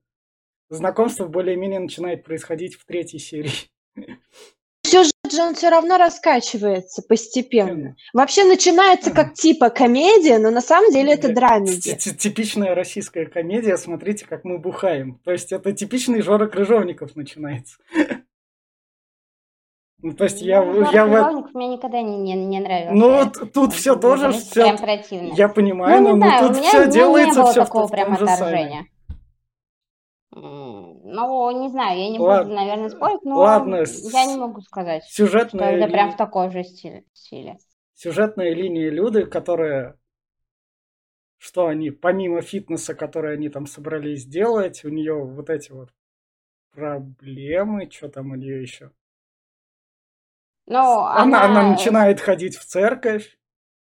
Знакомство 0.70 1.26
более-менее 1.26 1.80
начинает 1.80 2.24
происходить 2.24 2.76
в 2.76 2.86
третьей 2.86 3.20
серии. 3.20 3.52
Же 5.32 5.42
он 5.42 5.56
все 5.56 5.70
равно 5.70 5.98
раскачивается 5.98 7.02
постепенно. 7.02 7.96
Вообще 8.14 8.44
начинается 8.44 9.12
как 9.12 9.34
типа 9.34 9.70
комедия, 9.70 10.38
но 10.40 10.50
на 10.52 10.62
самом 10.62 10.92
деле 10.92 11.14
это 11.14 11.34
драмеди. 11.34 11.96
ти- 11.96 12.16
Типичная 12.16 12.76
российская 12.76 13.26
комедия. 13.26 13.78
Смотрите, 13.78 14.26
как 14.26 14.44
мы 14.44 14.58
бухаем. 14.58 15.20
То 15.24 15.32
есть 15.32 15.52
это 15.52 15.72
типичный 15.74 16.22
Жора 16.22 16.48
Крыжовников 16.48 17.16
начинается. 17.16 17.78
Ну, 20.04 20.14
то 20.14 20.26
есть 20.26 20.42
я, 20.44 20.64
Ну, 20.64 20.92
я 20.92 21.06
в 21.08 21.50
мне 21.56 21.70
никогда 21.70 22.02
не, 22.04 22.18
не, 22.18 22.34
не 22.36 22.60
нравился. 22.60 22.94
Ну 22.94 23.12
вот 23.18 23.52
тут 23.52 23.74
все 23.74 23.96
тоже 23.96 24.30
прям- 24.30 24.34
все. 24.34 24.62
Прям 24.64 24.78
противно. 24.78 25.34
Я 25.34 25.50
понимаю, 25.50 26.02
ну, 26.04 26.10
но, 26.12 26.16
знаю, 26.18 26.42
но 26.42 26.46
у 26.46 26.50
тут 26.50 26.58
меня, 26.60 26.70
все 26.70 26.78
у 26.78 26.82
меня 26.82 26.92
делается 26.92 27.36
не 27.40 27.42
было 27.42 27.52
все 27.52 27.62
такого 27.66 27.88
в 27.88 27.92
прям 27.92 28.14
отторжения. 28.14 28.80
М, 28.82 28.88
Ну, 30.42 31.62
не 31.62 31.70
знаю, 31.70 32.00
я 32.00 32.10
не 32.10 32.20
Лад- 32.20 32.44
буду, 32.44 32.56
наверное, 32.56 32.90
спорить, 32.90 33.24
но 33.24 33.36
ладно, 33.38 33.84
я 33.86 34.26
не 34.26 34.38
могу 34.38 34.62
сказать, 34.62 35.04
что 35.06 35.14
Сюжетная, 35.14 35.76
это 35.76 35.86
ли- 35.86 35.92
прям 35.92 36.12
в 36.12 36.18
такой 36.18 36.50
же 36.52 36.64
стиле. 36.64 37.04
стиле. 37.14 37.58
сюжетная 37.96 38.54
линия 38.54 38.90
Люды, 38.90 39.26
которая 39.26 39.98
что 41.40 41.68
они, 41.68 41.92
помимо 41.92 42.42
фитнеса, 42.42 42.96
который 42.96 43.34
они 43.34 43.50
там 43.50 43.68
собрались 43.68 44.26
делать, 44.26 44.84
у 44.84 44.90
нее 44.90 45.14
вот 45.24 45.50
эти 45.50 45.72
вот 45.72 45.90
проблемы, 46.72 47.90
что 47.92 48.10
там 48.10 48.32
у 48.32 48.36
нее 48.36 48.62
еще. 48.62 48.92
Ну, 50.66 51.00
Она, 51.00 51.44
она 51.46 51.60
она... 51.62 51.70
начинает 51.72 52.20
ходить 52.20 52.58
в 52.58 52.66
церковь, 52.66 53.38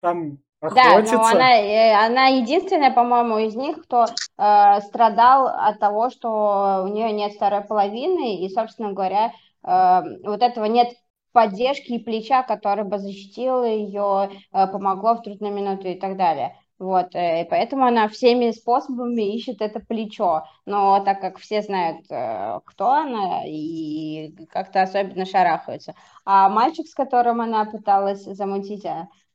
там 0.01 0.39
Да, 0.69 1.01
но 1.01 1.25
она, 1.25 1.57
э, 1.59 1.95
она 1.95 2.27
единственная, 2.27 2.93
по-моему, 2.93 3.39
из 3.39 3.57
них, 3.57 3.83
кто 3.83 4.05
э, 4.05 4.81
страдал 4.83 5.47
от 5.49 5.79
того, 5.81 6.11
что 6.11 6.83
у 6.85 6.89
нее 6.89 7.13
нет 7.13 7.33
второй 7.33 7.63
половины, 7.63 8.45
и, 8.45 8.49
собственно 8.51 8.93
говоря, 8.93 9.33
э, 9.65 10.01
вот 10.23 10.43
этого 10.43 10.67
нет 10.67 10.89
поддержки 11.33 11.93
и 11.93 11.99
плеча, 12.05 12.43
который 12.43 12.85
бы 12.85 12.99
защитил 12.99 13.65
ее, 13.65 14.31
э, 14.53 14.67
помогло 14.67 15.15
в 15.15 15.23
трудную 15.23 15.53
минуту 15.55 15.89
и 15.89 15.99
так 15.99 16.17
далее. 16.17 16.57
Вот, 16.79 17.15
э, 17.15 17.43
и 17.43 17.49
поэтому 17.49 17.85
она 17.87 18.09
всеми 18.09 18.51
способами 18.53 19.35
ищет 19.35 19.61
это 19.63 19.81
плечо. 19.81 20.45
Но 20.67 21.03
так 21.05 21.21
как 21.21 21.39
все 21.39 21.63
знают, 21.63 22.05
э, 22.11 22.61
кто 22.67 22.91
она, 22.91 23.43
и 23.47 24.35
как-то 24.51 24.83
особенно 24.83 25.25
шарахаются. 25.27 25.95
А 26.25 26.49
мальчик, 26.49 26.87
с 26.87 26.95
которым 26.95 27.41
она 27.41 27.65
пыталась 27.67 28.25
замутить, 28.25 28.87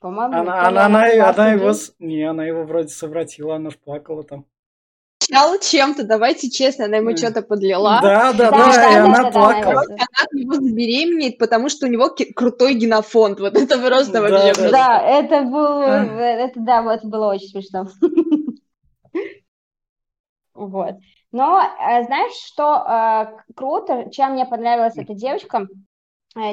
по-моему, 0.06 0.36
Она, 0.36 0.68
она, 0.68 0.86
она, 0.86 1.30
она 1.30 1.52
его... 1.54 1.72
Не, 1.98 2.30
она 2.30 2.46
его 2.46 2.64
вроде 2.64 2.90
совратила, 2.90 3.56
она 3.56 3.72
ж 3.72 3.78
плакала 3.84 4.24
там. 4.24 4.46
Сначала 5.18 5.58
чем-то, 5.58 6.04
давайте 6.04 6.52
честно, 6.52 6.86
она 6.86 6.98
ему 6.98 7.10
М. 7.10 7.18
что-то 7.18 7.42
подлила. 7.42 8.00
Да, 8.04 8.32
да, 8.34 8.52
Да, 8.52 8.58
да, 8.58 8.76
да, 8.76 8.92
и 8.92 8.96
она 8.98 9.32
плакала. 9.32 9.82
она- 9.82 10.06
от 10.24 10.32
него 10.34 10.54
забеременеет, 10.54 11.40
потому 11.40 11.70
что 11.70 11.88
у 11.88 11.90
него 11.90 12.16
крутой 12.36 12.76
генофонд. 12.76 13.40
Вот 13.40 13.56
это 13.56 13.80
просто 13.80 14.14
Да, 14.14 14.22
вообще... 14.22 14.38
да. 14.38 14.54
просто- 14.54 14.72
Да, 14.72 15.02
это 15.02 15.42
было, 15.42 15.86
А. 15.86 16.06
это, 16.22 16.60
да, 16.60 16.84
вот 16.84 16.92
это 16.92 17.08
было 17.08 17.34
очень 17.34 17.48
смешно. 17.48 17.88
Вот. 20.54 20.96
Но 21.32 21.62
э, 21.62 22.04
знаешь, 22.04 22.34
что 22.34 22.86
э, 22.88 23.54
круто, 23.56 24.10
чем 24.12 24.34
мне 24.34 24.46
понравилась 24.46 24.98
эта 24.98 25.14
девочка, 25.16 25.68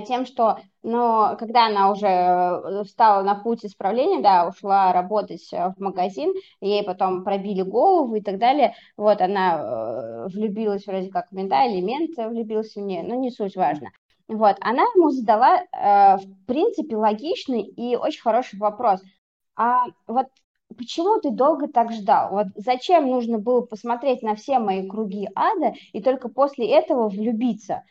тем, 0.06 0.26
что, 0.26 0.58
ну, 0.82 1.36
когда 1.38 1.66
она 1.66 1.90
уже 1.90 2.06
э, 2.06 2.84
встала 2.84 3.22
на 3.22 3.34
путь 3.34 3.64
исправления, 3.64 4.22
да, 4.22 4.46
ушла 4.46 4.92
работать 4.92 5.52
э, 5.52 5.72
в 5.76 5.80
магазин, 5.80 6.32
ей 6.60 6.84
потом 6.84 7.24
пробили 7.24 7.62
голову 7.62 8.14
и 8.14 8.20
так 8.20 8.38
далее, 8.38 8.74
вот, 8.96 9.20
она 9.20 9.58
э, 9.58 10.28
влюбилась 10.28 10.86
вроде 10.86 11.10
как 11.10 11.28
в 11.30 11.32
мента, 11.32 11.64
или 11.64 11.82
влюбился 12.28 12.80
в 12.80 12.84
нее, 12.84 13.02
ну, 13.02 13.18
не 13.18 13.30
суть 13.30 13.56
важно. 13.56 13.90
Вот, 14.28 14.56
она 14.60 14.82
ему 14.94 15.10
задала, 15.10 15.58
э, 15.58 16.16
в 16.18 16.46
принципе, 16.46 16.96
логичный 16.96 17.62
и 17.62 17.96
очень 17.96 18.22
хороший 18.22 18.58
вопрос. 18.60 19.02
А 19.56 19.86
вот 20.06 20.26
почему 20.76 21.20
ты 21.20 21.30
долго 21.30 21.66
так 21.68 21.92
ждал? 21.92 22.30
Вот 22.30 22.46
зачем 22.54 23.08
нужно 23.08 23.38
было 23.38 23.62
посмотреть 23.62 24.22
на 24.22 24.36
все 24.36 24.58
мои 24.58 24.88
круги 24.88 25.28
ада 25.34 25.74
и 25.92 26.00
только 26.00 26.28
после 26.28 26.70
этого 26.70 27.08
влюбиться? 27.08 27.82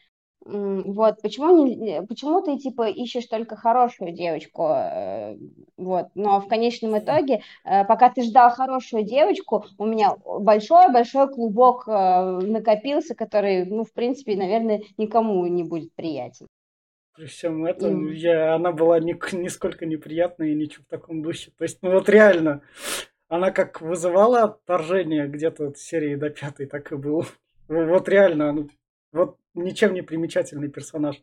Вот, 0.43 1.21
почему, 1.21 1.67
не, 1.67 2.01
почему 2.01 2.41
ты, 2.41 2.57
типа, 2.57 2.89
ищешь 2.89 3.27
только 3.27 3.55
хорошую 3.55 4.12
девочку, 4.12 4.69
э, 4.74 5.38
вот, 5.77 6.07
но 6.15 6.41
в 6.41 6.48
конечном 6.48 6.98
итоге, 6.98 7.43
э, 7.63 7.86
пока 7.86 8.10
ты 8.10 8.24
ждал 8.24 8.50
хорошую 8.50 9.03
девочку, 9.03 9.65
у 9.77 9.86
меня 9.86 10.15
большой-большой 10.25 11.31
клубок 11.31 11.88
э, 11.88 12.39
накопился, 12.41 13.13
который, 13.13 13.65
ну, 13.65 13.83
в 13.83 13.93
принципе, 13.93 14.36
наверное, 14.36 14.81
никому 14.98 15.45
не 15.45 15.63
будет 15.63 15.93
приятен. 15.93 16.48
При 17.15 17.27
всем 17.27 17.65
этом 17.65 18.07
М. 18.07 18.12
я, 18.12 18.55
она 18.55 18.71
была 18.71 19.00
ни, 19.00 19.13
нисколько 19.36 19.86
неприятная 19.86 20.48
и 20.50 20.55
ничего 20.55 20.83
в 20.86 20.89
таком 20.89 21.21
духе. 21.21 21.51
То 21.55 21.65
есть, 21.65 21.77
ну 21.83 21.91
вот 21.91 22.10
реально, 22.10 22.62
она 23.27 23.51
как 23.51 23.79
вызывала 23.81 24.43
отторжение 24.43 25.27
где-то 25.27 25.67
от 25.67 25.77
серии 25.77 26.15
до 26.15 26.31
пятой, 26.31 26.65
так 26.65 26.91
и 26.91 26.95
было. 26.95 27.25
Вот 27.67 28.10
реально, 28.10 28.53
ну, 28.53 28.69
вот 29.12 29.38
ничем 29.53 29.93
не 29.93 30.01
примечательный 30.01 30.70
персонаж. 30.70 31.22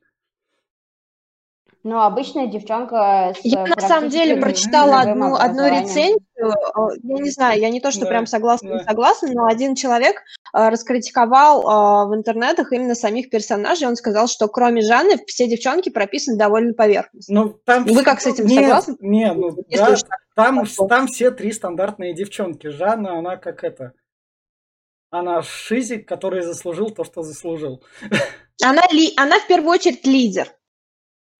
Ну, 1.85 2.01
обычная 2.01 2.49
девчонка 2.49 3.35
с 3.41 3.45
Я 3.45 3.65
на 3.65 3.81
самом 3.81 4.11
деле 4.11 4.37
прочитала 4.37 5.01
одну, 5.01 5.37
одну 5.37 5.65
рецензию. 5.69 6.19
э, 6.37 6.97
Я 7.05 7.19
не 7.23 7.31
знаю, 7.31 7.61
я 7.61 7.71
не 7.71 7.81
то, 7.81 7.93
что 7.93 8.01
Да, 8.03 8.09
прям 8.09 8.27
согласна, 8.27 8.67
не 8.67 8.73
да. 8.79 8.85
согласна, 8.85 9.29
но 9.33 9.47
один 9.47 9.77
человек 9.77 10.17
э, 10.53 10.69
раскритиковал 10.69 11.61
э, 11.63 12.09
в 12.09 12.15
интернетах 12.17 12.73
именно 12.73 12.97
самих 12.97 13.31
персонажей. 13.31 13.87
Он 13.87 13.95
сказал, 13.95 14.27
что 14.27 14.49
кроме 14.49 14.83
Жанны 14.83 15.19
все 15.29 15.47
девчонки 15.49 15.89
прописаны 15.89 16.37
довольно 16.37 16.75
поверхностно. 16.75 17.35
Ну, 17.35 17.49
там 17.65 17.85
Вы 17.85 18.03
как 18.03 18.21
с 18.21 18.27
этим 18.27 18.47
нет, 18.47 18.65
согласны? 18.65 18.97
Не, 19.01 19.33
ну 19.33 19.57
Если 19.69 19.85
да, 19.85 19.97
там, 20.35 20.67
там 20.89 21.07
все 21.07 21.31
три 21.31 21.53
стандартные 21.53 22.13
девчонки. 22.13 22.67
Жанна, 22.67 23.19
она 23.19 23.37
как 23.37 23.63
это... 23.63 23.93
Она 25.11 25.43
шизик, 25.43 26.07
который 26.07 26.43
заслужил 26.43 26.91
то, 26.91 27.05
что 27.05 27.23
заслужил. 27.23 27.83
Она, 28.63 28.83
ли, 28.93 29.13
она 29.17 29.39
в 29.39 29.47
первую 29.47 29.71
очередь 29.71 30.05
лидер. 30.05 30.49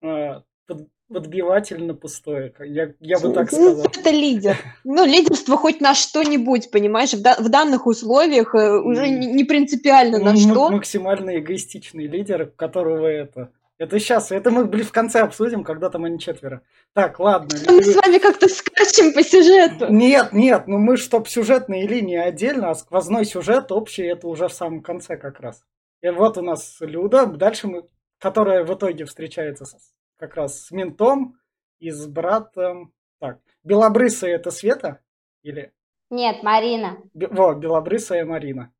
А, 0.01 0.43
под- 0.67 0.87
подбиватель 1.09 1.83
на 1.83 1.93
пустое. 1.93 2.53
Я, 2.59 2.93
я 3.01 3.19
бы 3.19 3.33
так 3.33 3.51
сказал. 3.51 3.83
Это 3.85 4.09
лидер. 4.09 4.55
Ну, 4.85 5.05
лидерство 5.05 5.57
хоть 5.57 5.81
на 5.81 5.93
что-нибудь, 5.93 6.71
понимаешь? 6.71 7.13
В, 7.13 7.21
да, 7.21 7.35
в 7.37 7.49
данных 7.49 7.87
условиях 7.87 8.55
э, 8.55 8.79
уже 8.79 9.09
не, 9.09 9.43
принципиально 9.43 10.17
на 10.19 10.29
М- 10.29 10.37
что. 10.37 10.69
Максимально 10.69 11.39
эгоистичный 11.39 12.07
лидер, 12.07 12.45
которого 12.55 13.05
это... 13.07 13.51
Это 13.79 13.97
сейчас, 13.97 14.29
это 14.33 14.51
мы 14.51 14.65
блин, 14.65 14.85
в 14.85 14.91
конце 14.91 15.21
обсудим, 15.21 15.63
когда 15.63 15.89
там 15.89 16.03
они 16.03 16.19
четверо. 16.19 16.61
Так, 16.93 17.17
ладно. 17.17 17.57
Мы 17.65 17.81
с 17.81 17.95
вами 17.95 18.17
как-то 18.17 18.49
скачем 18.49 19.13
по 19.13 19.23
сюжету. 19.23 19.87
Нет, 19.89 20.33
нет, 20.33 20.67
ну 20.67 20.77
мы 20.77 20.97
чтоб 20.97 21.29
сюжетные 21.29 21.87
линии 21.87 22.17
отдельно, 22.17 22.71
а 22.71 22.75
сквозной 22.75 23.23
сюжет 23.23 23.71
общий, 23.71 24.03
это 24.03 24.27
уже 24.27 24.49
в 24.49 24.53
самом 24.53 24.81
конце 24.81 25.15
как 25.15 25.39
раз. 25.39 25.63
И 26.01 26.09
вот 26.09 26.37
у 26.37 26.41
нас 26.41 26.77
Люда, 26.81 27.25
дальше 27.25 27.67
мы, 27.67 27.87
которая 28.17 28.65
в 28.65 28.73
итоге 28.73 29.05
встречается 29.05 29.63
с, 29.63 29.77
как 30.17 30.35
раз 30.35 30.65
с 30.65 30.71
ментом 30.71 31.39
и 31.79 31.89
с 31.89 32.05
братом. 32.05 32.93
Так, 33.19 33.39
белобрысая 33.63 34.35
это 34.35 34.51
Света? 34.51 34.99
Или... 35.41 35.71
Нет, 36.09 36.43
Марина. 36.43 36.97
Бе- 37.13 37.27
Во, 37.27 37.53
белобрысая 37.55 38.25
Марина. 38.25 38.73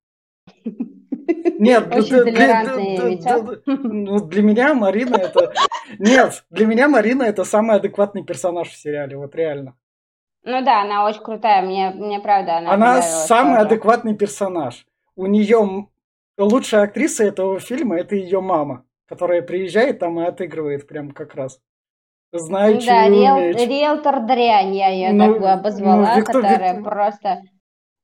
Нет, 1.60 1.94
Очень 1.94 2.10
да- 2.18 2.24
да- 2.24 2.76
Витек. 3.06 3.24
да- 3.66 3.74
ну, 3.84 4.20
для 4.20 4.42
меня 4.42 4.74
Марина 4.74 5.16
это... 5.18 5.54
Нет, 6.00 6.44
для 6.50 6.66
меня 6.66 6.88
Марина 6.88 7.24
это 7.24 7.44
самый 7.44 7.76
адекватный 7.78 8.24
персонаж 8.24 8.70
в 8.70 8.76
сериале, 8.78 9.18
вот 9.18 9.36
реально. 9.36 9.76
Ну 10.44 10.64
да, 10.64 10.82
она 10.82 11.06
очень 11.06 11.22
крутая, 11.22 11.62
мне, 11.62 11.90
мне 11.92 12.20
правда 12.20 12.58
она 12.58 12.72
Она 12.74 13.02
самый 13.02 13.56
тоже. 13.56 13.66
адекватный 13.68 14.16
персонаж. 14.16 14.86
У 15.16 15.26
нее 15.26 15.88
лучшая 16.38 16.84
актриса 16.84 17.26
этого 17.26 17.60
фильма 17.60 17.98
это 17.98 18.16
ее 18.16 18.40
мама, 18.40 18.86
которая 19.06 19.42
приезжает 19.42 20.00
там 20.00 20.20
и 20.20 20.26
отыгрывает 20.26 20.88
прям 20.88 21.12
как 21.12 21.36
раз. 21.36 21.60
Знаю, 22.32 22.76
Ну 22.76 22.82
да, 22.86 23.08
риэл- 23.10 23.52
риэлтор 23.68 24.20
дрянь, 24.26 24.76
я 24.76 24.90
ее 24.90 25.12
Ну, 25.12 25.40
так 25.40 25.60
обозвала, 25.60 26.14
ну, 26.14 26.16
Виктор- 26.20 26.42
которая 26.42 26.76
Вик- 26.76 26.84
просто 26.84 27.42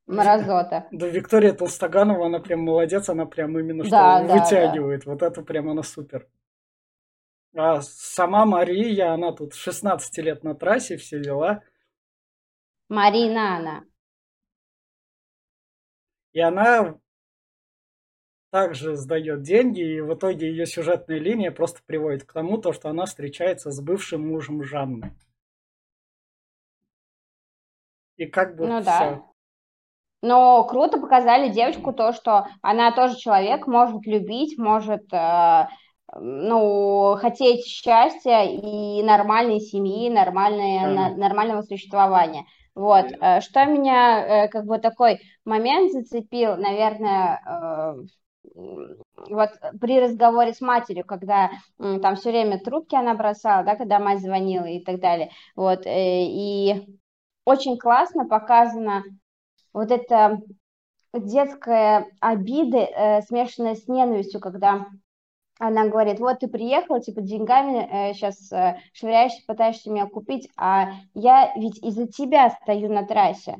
мразота. 0.07 0.87
Да, 0.91 1.07
Виктория 1.07 1.53
Толстоганова, 1.53 2.25
она 2.27 2.39
прям 2.39 2.61
молодец, 2.61 3.09
она 3.09 3.25
прям 3.25 3.57
именно 3.57 3.83
что 3.83 3.91
Да, 3.91 4.23
да, 4.23 4.35
вытягивает. 4.35 5.05
Вот 5.05 5.21
это 5.21 5.41
прям 5.41 5.69
она 5.69 5.83
супер. 5.83 6.27
А 7.55 7.81
сама 7.81 8.45
Мария, 8.45 9.13
она 9.13 9.31
тут 9.31 9.53
16 9.53 10.17
лет 10.17 10.43
на 10.43 10.55
трассе, 10.55 10.97
все 10.97 11.21
дела. 11.21 11.63
Марина 12.89 13.57
она. 13.57 13.85
И 16.33 16.39
она 16.41 16.99
также 18.51 18.95
сдает 18.95 19.41
деньги, 19.41 19.81
и 19.81 20.01
в 20.01 20.13
итоге 20.13 20.49
ее 20.49 20.65
сюжетная 20.65 21.17
линия 21.19 21.51
просто 21.51 21.81
приводит 21.85 22.23
к 22.23 22.33
тому, 22.33 22.57
то, 22.57 22.73
что 22.73 22.89
она 22.89 23.05
встречается 23.05 23.71
с 23.71 23.81
бывшим 23.81 24.27
мужем 24.27 24.63
Жанны. 24.63 25.13
И 28.17 28.25
как 28.27 28.55
бы 28.55 28.67
Ну 28.67 28.81
всё. 28.81 28.85
да. 28.85 29.34
Но 30.25 30.63
круто 30.63 30.99
показали 30.99 31.49
девочку 31.49 31.93
то, 31.93 32.11
что 32.11 32.47
она 32.63 32.91
тоже 32.91 33.15
человек, 33.15 33.67
может 33.67 34.07
любить, 34.07 34.57
может, 34.57 35.03
э, 35.13 35.67
ну, 36.19 37.15
хотеть 37.21 37.63
счастья 37.67 38.41
и 38.43 39.03
нормальной 39.03 39.59
семьи, 39.59 40.09
нормальной, 40.09 40.79
Да. 40.79 40.87
на- 40.87 41.15
нормального 41.15 41.61
существования. 41.61 42.45
Вот. 42.73 43.05
Э, 43.21 43.39
Что 43.39 43.65
меня, 43.65 44.45
э, 44.45 44.47
как 44.47 44.65
бы 44.65 44.79
такой 44.79 45.19
момент 45.45 45.91
зацепил, 45.91 46.57
наверное, 46.57 47.39
вот 49.29 49.49
при 49.79 49.99
разговоре 49.99 50.53
с 50.53 50.61
матерью, 50.61 51.05
когда 51.05 51.51
там 51.77 52.15
все 52.15 52.31
время 52.31 52.59
трубки 52.59 52.95
она 52.95 53.13
бросала, 53.13 53.63
да, 53.63 53.75
когда 53.75 53.99
мать 53.99 54.21
звонила 54.21 54.65
и 54.65 54.83
так 54.83 54.99
далее. 54.99 55.29
Вот. 55.55 55.83
И 55.85 56.97
очень 57.45 57.77
классно 57.77 58.27
показано 58.27 59.03
вот 59.75 59.91
это 59.91 60.41
детская 61.13 62.07
обида, 62.21 62.77
э, 62.77 63.21
смешанная 63.23 63.75
с 63.75 63.87
ненавистью, 63.87 64.39
когда 64.39 64.87
она 65.59 65.87
говорит, 65.87 66.19
вот 66.19 66.39
ты 66.39 66.47
приехала, 66.47 66.99
типа, 66.99 67.21
деньгами 67.21 68.13
сейчас 68.13 68.49
швыряешься, 68.93 69.41
пытаешься 69.47 69.89
меня 69.89 70.05
купить, 70.07 70.49
а 70.57 70.91
я 71.13 71.53
ведь 71.55 71.77
из-за 71.83 72.07
тебя 72.07 72.49
стою 72.49 72.91
на 72.91 73.05
трассе. 73.05 73.57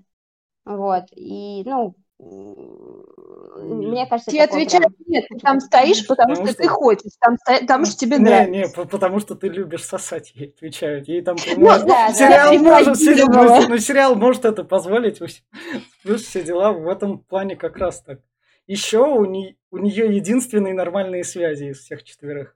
Вот, 0.65 1.05
и, 1.11 1.63
ну, 1.65 1.95
мне 2.17 4.05
кажется, 4.07 4.31
Тебе 4.31 4.43
отвечают, 4.43 4.95
прям- 4.97 5.07
нет, 5.07 5.25
ты 5.29 5.37
там 5.39 5.59
стоишь, 5.59 6.07
потому, 6.07 6.29
Потому 6.33 6.45
что, 6.47 6.53
что- 6.53 6.63
ты 6.63 6.67
хочешь, 6.69 7.11
там, 7.19 7.37
сто- 7.37 7.59
потому 7.61 7.85
что 7.85 7.97
тебе 7.97 8.17
Не, 8.17 8.23
нравится. 8.23 8.51
не, 8.51 8.67
по- 8.69 8.85
потому 8.85 9.19
что 9.19 9.35
ты 9.35 9.47
любишь 9.49 9.83
сосать, 9.83 10.31
ей 10.35 10.49
отвечают. 10.49 11.07
Ей 11.07 11.21
там 11.21 11.35
Ну, 11.57 11.65
да, 11.85 12.13
сериал 12.13 12.53
да. 12.53 12.59
может, 12.59 12.97
сериал, 12.97 13.27
Реагировала. 13.29 13.61
ну, 13.61 13.67
ну, 13.69 13.77
сериал 13.77 14.15
может 14.15 14.45
это 14.45 14.63
позволить, 14.63 15.19
плюс 16.03 16.23
все 16.23 16.43
дела 16.43 16.71
в 16.73 16.87
этом 16.87 17.19
плане 17.19 17.55
как 17.55 17.77
раз 17.77 18.01
так. 18.01 18.19
Еще 18.67 18.99
у, 19.05 19.25
не- 19.25 19.57
у 19.71 19.77
нее 19.77 20.15
единственные 20.15 20.73
нормальные 20.73 21.23
связи 21.23 21.65
из 21.65 21.79
всех 21.81 22.03
четверых. 22.03 22.55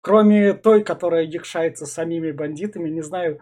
Кроме 0.00 0.54
той, 0.54 0.82
которая 0.82 1.24
якшается 1.24 1.86
самими 1.86 2.32
бандитами, 2.32 2.88
не 2.88 3.02
знаю, 3.02 3.40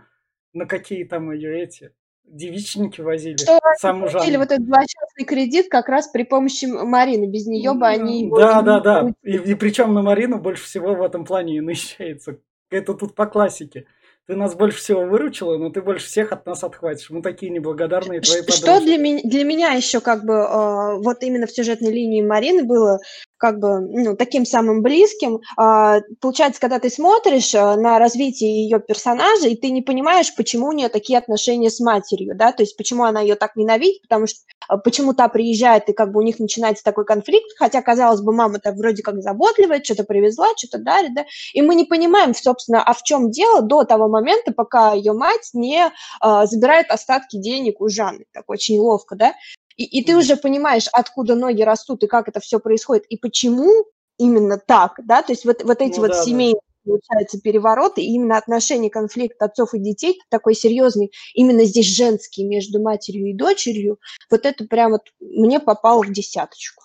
на 0.52 0.66
какие 0.66 1.04
там 1.04 1.30
ее 1.32 1.62
эти 1.62 1.92
девичники 2.30 3.00
возили. 3.00 3.36
Что 3.36 3.58
Саму 3.78 4.08
Жанну. 4.08 4.38
вот 4.38 4.50
этот 4.50 4.64
злосчастный 4.64 5.24
кредит 5.24 5.68
как 5.68 5.88
раз 5.88 6.08
при 6.08 6.22
помощи 6.22 6.64
Марины. 6.64 7.26
Без 7.26 7.46
нее 7.46 7.74
бы 7.74 7.86
они... 7.86 8.30
Да, 8.30 8.62
да, 8.62 8.80
да. 8.80 9.00
получили. 9.00 9.52
И, 9.52 9.54
причем 9.54 9.94
на 9.94 10.02
Марину 10.02 10.38
больше 10.38 10.64
всего 10.64 10.94
в 10.94 11.02
этом 11.02 11.24
плане 11.24 11.56
и 11.56 11.60
наезжается. 11.60 12.38
Это 12.70 12.94
тут 12.94 13.14
по 13.14 13.26
классике. 13.26 13.86
Ты 14.26 14.36
нас 14.36 14.54
больше 14.54 14.78
всего 14.78 15.02
выручила, 15.02 15.56
но 15.58 15.70
ты 15.70 15.82
больше 15.82 16.06
всех 16.06 16.30
от 16.30 16.46
нас 16.46 16.62
отхватишь. 16.62 17.10
Мы 17.10 17.20
такие 17.20 17.50
неблагодарные 17.50 18.20
твои 18.20 18.42
Что 18.42 18.62
подружки. 18.62 18.84
для 18.84 18.96
меня, 18.96 19.20
для 19.24 19.44
меня 19.44 19.70
еще 19.72 20.00
как 20.00 20.24
бы 20.24 20.34
э, 20.34 20.96
вот 21.02 21.22
именно 21.22 21.48
в 21.48 21.50
сюжетной 21.50 21.90
линии 21.92 22.22
Марины 22.22 22.62
было 22.62 23.00
как 23.40 23.58
бы 23.58 23.80
ну, 23.80 24.16
таким 24.16 24.44
самым 24.44 24.82
близким. 24.82 25.40
А, 25.56 26.00
получается, 26.20 26.60
когда 26.60 26.78
ты 26.78 26.90
смотришь 26.90 27.54
э, 27.54 27.76
на 27.76 27.98
развитие 27.98 28.64
ее 28.64 28.78
персонажа, 28.78 29.48
и 29.48 29.56
ты 29.56 29.70
не 29.70 29.80
понимаешь, 29.80 30.34
почему 30.36 30.68
у 30.68 30.72
нее 30.72 30.90
такие 30.90 31.18
отношения 31.18 31.70
с 31.70 31.80
матерью, 31.80 32.36
да, 32.36 32.52
то 32.52 32.62
есть 32.62 32.76
почему 32.76 33.04
она 33.04 33.22
ее 33.22 33.36
так 33.36 33.56
ненавидит, 33.56 34.02
потому 34.02 34.26
что 34.26 34.40
э, 34.68 34.76
почему 34.84 35.14
та 35.14 35.28
приезжает, 35.28 35.88
и 35.88 35.94
как 35.94 36.12
бы 36.12 36.20
у 36.20 36.22
них 36.22 36.38
начинается 36.38 36.84
такой 36.84 37.06
конфликт, 37.06 37.50
хотя, 37.56 37.80
казалось 37.80 38.20
бы, 38.20 38.32
мама-то 38.32 38.72
вроде 38.72 39.02
как 39.02 39.22
заботливая, 39.22 39.82
что-то 39.82 40.04
привезла, 40.04 40.48
что-то 40.58 40.78
дарит, 40.78 41.14
да, 41.14 41.24
и 41.54 41.62
мы 41.62 41.74
не 41.74 41.84
понимаем, 41.84 42.34
собственно, 42.34 42.82
а 42.82 42.92
в 42.92 43.02
чем 43.02 43.30
дело 43.30 43.62
до 43.62 43.84
того 43.84 44.08
момента, 44.08 44.52
пока 44.52 44.92
ее 44.92 45.14
мать 45.14 45.50
не 45.54 45.90
а, 46.20 46.44
забирает 46.44 46.90
остатки 46.90 47.36
денег 47.38 47.80
у 47.80 47.88
Жанны. 47.88 48.26
Так 48.32 48.44
очень 48.48 48.78
ловко, 48.78 49.16
да? 49.16 49.34
И, 49.76 49.84
и 49.84 50.04
ты 50.04 50.16
уже 50.16 50.36
понимаешь, 50.36 50.88
откуда 50.92 51.34
ноги 51.34 51.62
растут 51.62 52.02
и 52.02 52.06
как 52.06 52.28
это 52.28 52.40
все 52.40 52.60
происходит, 52.60 53.06
и 53.06 53.16
почему 53.16 53.86
именно 54.18 54.58
так, 54.58 55.00
да? 55.04 55.22
То 55.22 55.32
есть 55.32 55.44
вот, 55.44 55.62
вот 55.62 55.80
эти 55.80 55.96
Ну 55.96 56.02
вот 56.02 56.10
да, 56.10 56.22
семейные, 56.22 56.60
получается, 56.84 57.40
перевороты, 57.40 58.02
и 58.02 58.12
именно 58.12 58.36
отношения, 58.36 58.90
конфликт 58.90 59.40
отцов 59.40 59.74
и 59.74 59.78
детей, 59.78 60.20
такой 60.28 60.54
серьезный, 60.54 61.12
именно 61.34 61.64
здесь 61.64 61.86
женский 61.86 62.44
между 62.44 62.82
матерью 62.82 63.30
и 63.30 63.34
дочерью, 63.34 63.98
вот 64.30 64.44
это 64.44 64.64
прям 64.64 64.92
вот 64.92 65.02
мне 65.20 65.60
попало 65.60 66.02
в 66.02 66.12
десяточку, 66.12 66.84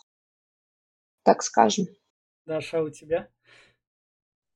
так 1.23 1.43
скажем. 1.43 1.87
Даша, 2.45 2.79
а 2.79 2.83
у 2.83 2.89
тебя? 2.89 3.27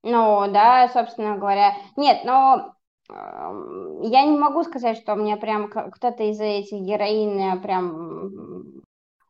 Ну, 0.04 0.50
да, 0.52 0.90
собственно 0.94 1.38
говоря. 1.38 1.76
Нет, 1.98 2.24
но 2.24 2.76
я 3.10 4.26
не 4.26 4.38
могу 4.38 4.64
сказать, 4.64 4.98
что 4.98 5.16
мне 5.16 5.36
прям 5.38 5.70
кто-то 5.70 6.24
из 6.24 6.40
этих 6.40 6.82
героинь 6.82 7.42
э, 7.42 7.60
прям 7.60 8.82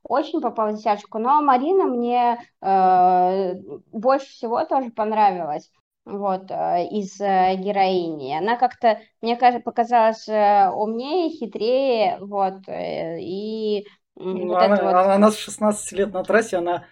очень 0.03 0.41
попал 0.41 0.71
в 0.71 0.75
десяточку, 0.75 1.19
но 1.19 1.41
Марина 1.41 1.85
мне 1.85 2.39
э, 2.61 3.53
больше 3.91 4.27
всего 4.27 4.65
тоже 4.65 4.91
понравилась. 4.91 5.71
Вот, 6.05 6.49
э, 6.49 6.87
из 6.87 7.21
э, 7.21 7.55
героини. 7.55 8.35
Она 8.35 8.57
как-то, 8.57 8.99
мне 9.21 9.35
кажется, 9.35 9.63
показалась 9.63 10.27
э, 10.27 10.69
умнее, 10.69 11.29
хитрее, 11.29 12.17
вот, 12.19 12.67
и 12.67 13.85
Ну, 14.15 14.47
вот 14.47 14.57
она, 14.57 14.75
вот... 14.75 14.93
она, 14.95 15.31
с 15.31 15.37
16 15.37 15.91
лет 15.91 16.11
на 16.11 16.23
трассе, 16.23 16.57
она 16.57 16.85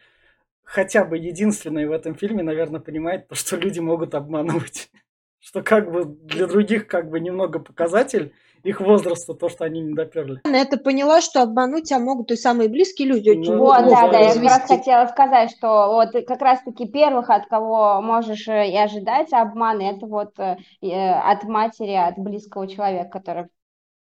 хотя 0.63 1.04
бы 1.04 1.17
единственная 1.17 1.88
в 1.88 1.91
этом 1.91 2.13
фильме, 2.13 2.43
наверное, 2.43 2.80
понимает, 2.80 3.28
то, 3.30 3.36
что 3.36 3.56
люди 3.56 3.80
могут 3.80 4.13
обманывать. 4.13 4.91
Что 5.47 5.63
как 5.63 5.89
бы 5.89 6.03
для 6.03 6.45
других 6.45 6.88
как 6.88 7.10
бы 7.10 7.21
немного 7.21 7.60
показатель 7.60 8.33
их 8.63 8.81
возраста, 8.81 9.33
то, 9.33 9.47
что 9.47 9.63
они 9.63 9.79
не 9.79 9.93
доперли. 9.93 10.41
Она 10.43 10.57
это 10.57 10.77
поняла, 10.77 11.21
что 11.21 11.41
обмануть 11.41 11.86
тебя 11.86 11.99
могут 11.99 12.31
и 12.31 12.36
самые 12.36 12.67
близкие 12.67 13.07
люди 13.07 13.29
Ну, 13.29 13.60
Вот, 13.60 13.79
ну, 13.83 13.89
да, 13.89 14.10
да, 14.10 14.19
я 14.19 14.33
как 14.33 14.43
раз 14.43 14.67
хотела 14.67 15.05
сказать, 15.05 15.51
что 15.51 15.93
вот 15.93 16.12
как 16.25 16.41
раз-таки 16.41 16.86
первых, 16.86 17.29
от 17.29 17.45
кого 17.47 18.01
можешь 18.01 18.45
э, 18.49 18.69
и 18.69 18.75
ожидать 18.75 19.31
обмана, 19.31 19.83
это 19.83 20.05
вот 20.05 20.38
э, 20.38 20.57
э, 20.81 21.12
от 21.13 21.45
матери, 21.45 21.93
от 21.93 22.17
близкого 22.17 22.67
человека, 22.67 23.10
который 23.10 23.47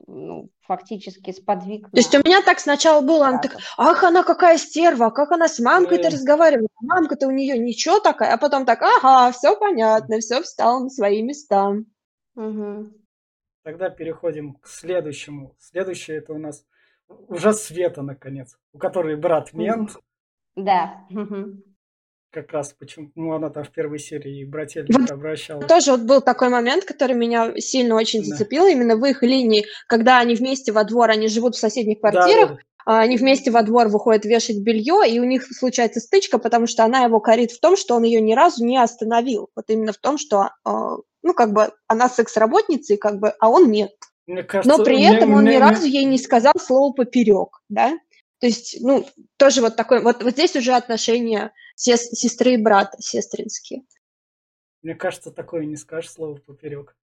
ну, 0.07 0.51
фактически 0.61 1.33
сподвиг 1.33 1.91
То 1.91 1.97
есть 1.97 2.15
у 2.15 2.19
меня 2.19 2.43
так 2.43 2.61
сначала 2.61 3.01
было, 3.01 3.29
она 3.29 3.39
так, 3.39 3.57
ах, 3.77 4.03
она 4.05 4.23
какая 4.23 4.59
стерва, 4.59 5.11
как 5.11 5.33
она 5.33 5.49
с 5.49 5.59
мамкой-то 5.59 6.09
Э. 6.09 6.11
разговаривает, 6.11 6.71
мамка-то 6.81 7.27
у 7.27 7.31
нее 7.31 7.59
ничего 7.59 8.01
такая, 8.01 8.35
а 8.35 8.39
потом 8.39 8.65
так, 8.67 8.81
ага, 8.83 9.33
все 9.33 9.57
понятно, 9.59 10.19
все 10.21 10.43
встало 10.43 10.85
на 10.85 10.91
свои 10.91 11.23
места. 11.23 11.75
Мгм. 12.35 12.95
Тогда 13.63 13.91
переходим 13.91 14.55
к 14.55 14.67
следующему. 14.67 15.55
Следующее 15.59 16.19
это 16.19 16.33
у 16.33 16.39
нас 16.39 16.65
уже 17.29 17.53
Света, 17.53 18.03
наконец, 18.03 18.57
у 18.73 18.79
которой 18.79 19.17
брат 19.17 19.53
мент. 19.53 19.97
Да. 20.57 21.05
Мгм. 21.11 21.63
Как 22.33 22.53
раз 22.53 22.73
почему 22.79 23.11
ну, 23.17 23.33
она 23.33 23.51
там 23.51 23.65
в 23.65 23.71
первой 23.71 23.99
серии 23.99 24.45
Вот 24.45 24.51
брательник 24.53 25.11
обращалась. 25.11 25.67
тоже 25.67 25.91
вот 25.93 26.03
был 26.03 26.21
такой 26.21 26.49
момент, 26.49 26.85
который 26.85 27.17
меня 27.17 27.53
сильно 27.59 27.97
очень 27.97 28.21
Да. 28.21 28.27
зацепил, 28.27 28.67
именно 28.67 28.97
в 28.97 29.05
их 29.05 29.23
линии, 29.23 29.67
когда 29.89 30.19
они 30.21 30.37
вместе 30.37 30.71
во 30.71 30.85
двор, 30.85 31.11
они 31.11 31.27
живут 31.27 31.57
в 31.57 31.59
соседних 31.59 31.99
Да, 32.01 32.11
да, 32.13 32.21
квартирах, 32.21 32.51
да. 32.51 32.57
а 32.87 33.01
они 33.01 33.17
вместе 33.17 33.51
во 33.51 33.63
двор 33.63 33.89
выходят 33.89 34.25
вешать 34.25 34.59
белье, 34.61 35.03
и 35.09 35.19
у 35.19 35.25
них 35.25 35.45
случается 35.53 35.99
стычка, 35.99 36.39
потому 36.39 36.69
что 36.69 36.85
она 36.85 37.03
его 37.05 37.19
корит 37.19 37.51
в 37.51 37.61
том, 37.61 37.77
что 37.77 37.97
он 37.97 38.05
ее 38.05 38.21
ни 38.21 38.35
разу 38.35 38.65
не 38.65 38.79
остановил. 38.81 39.49
Вот 39.57 39.65
именно 39.69 39.93
в 39.93 39.99
том, 39.99 40.17
что, 40.17 40.51
а, 40.65 40.97
ну, 41.25 41.35
как 41.35 41.53
бы 41.53 41.73
она 41.89 42.09
секс-работница, 42.09 42.95
и 42.95 42.97
как 42.97 43.19
бы, 43.19 43.35
а 43.41 43.49
он 43.51 43.73
нет. 43.73 43.91
Мне 44.29 44.43
Но 44.43 44.47
кажется, 44.47 44.85
при 44.85 44.95
мне, 44.95 45.17
этом 45.17 45.35
он 45.35 45.43
ни 45.43 45.49
мне, 45.49 45.59
разу 45.59 45.83
мне, 45.83 45.91
ей 45.91 46.05
не 46.05 46.17
сказал 46.19 46.53
слово 46.61 46.93
поперек, 46.93 47.61
да? 47.69 47.95
То 48.41 48.47
есть, 48.47 48.79
ну, 48.81 49.07
тоже 49.37 49.61
вот 49.61 49.77
такой, 49.77 50.03
вот, 50.03 50.23
вот 50.23 50.33
здесь 50.33 50.57
уже 50.57 50.73
отношения 50.73 51.53
сес- 51.77 52.11
сестры 52.13 52.55
и 52.55 52.57
брата 52.57 52.97
сестринские. 53.01 53.83
мне 54.83 54.95
кажется, 54.95 55.31
такое 55.31 55.67
не 55.67 55.77
скажешь 55.77 56.11
слово 56.11 56.37
поперек. 56.37 56.97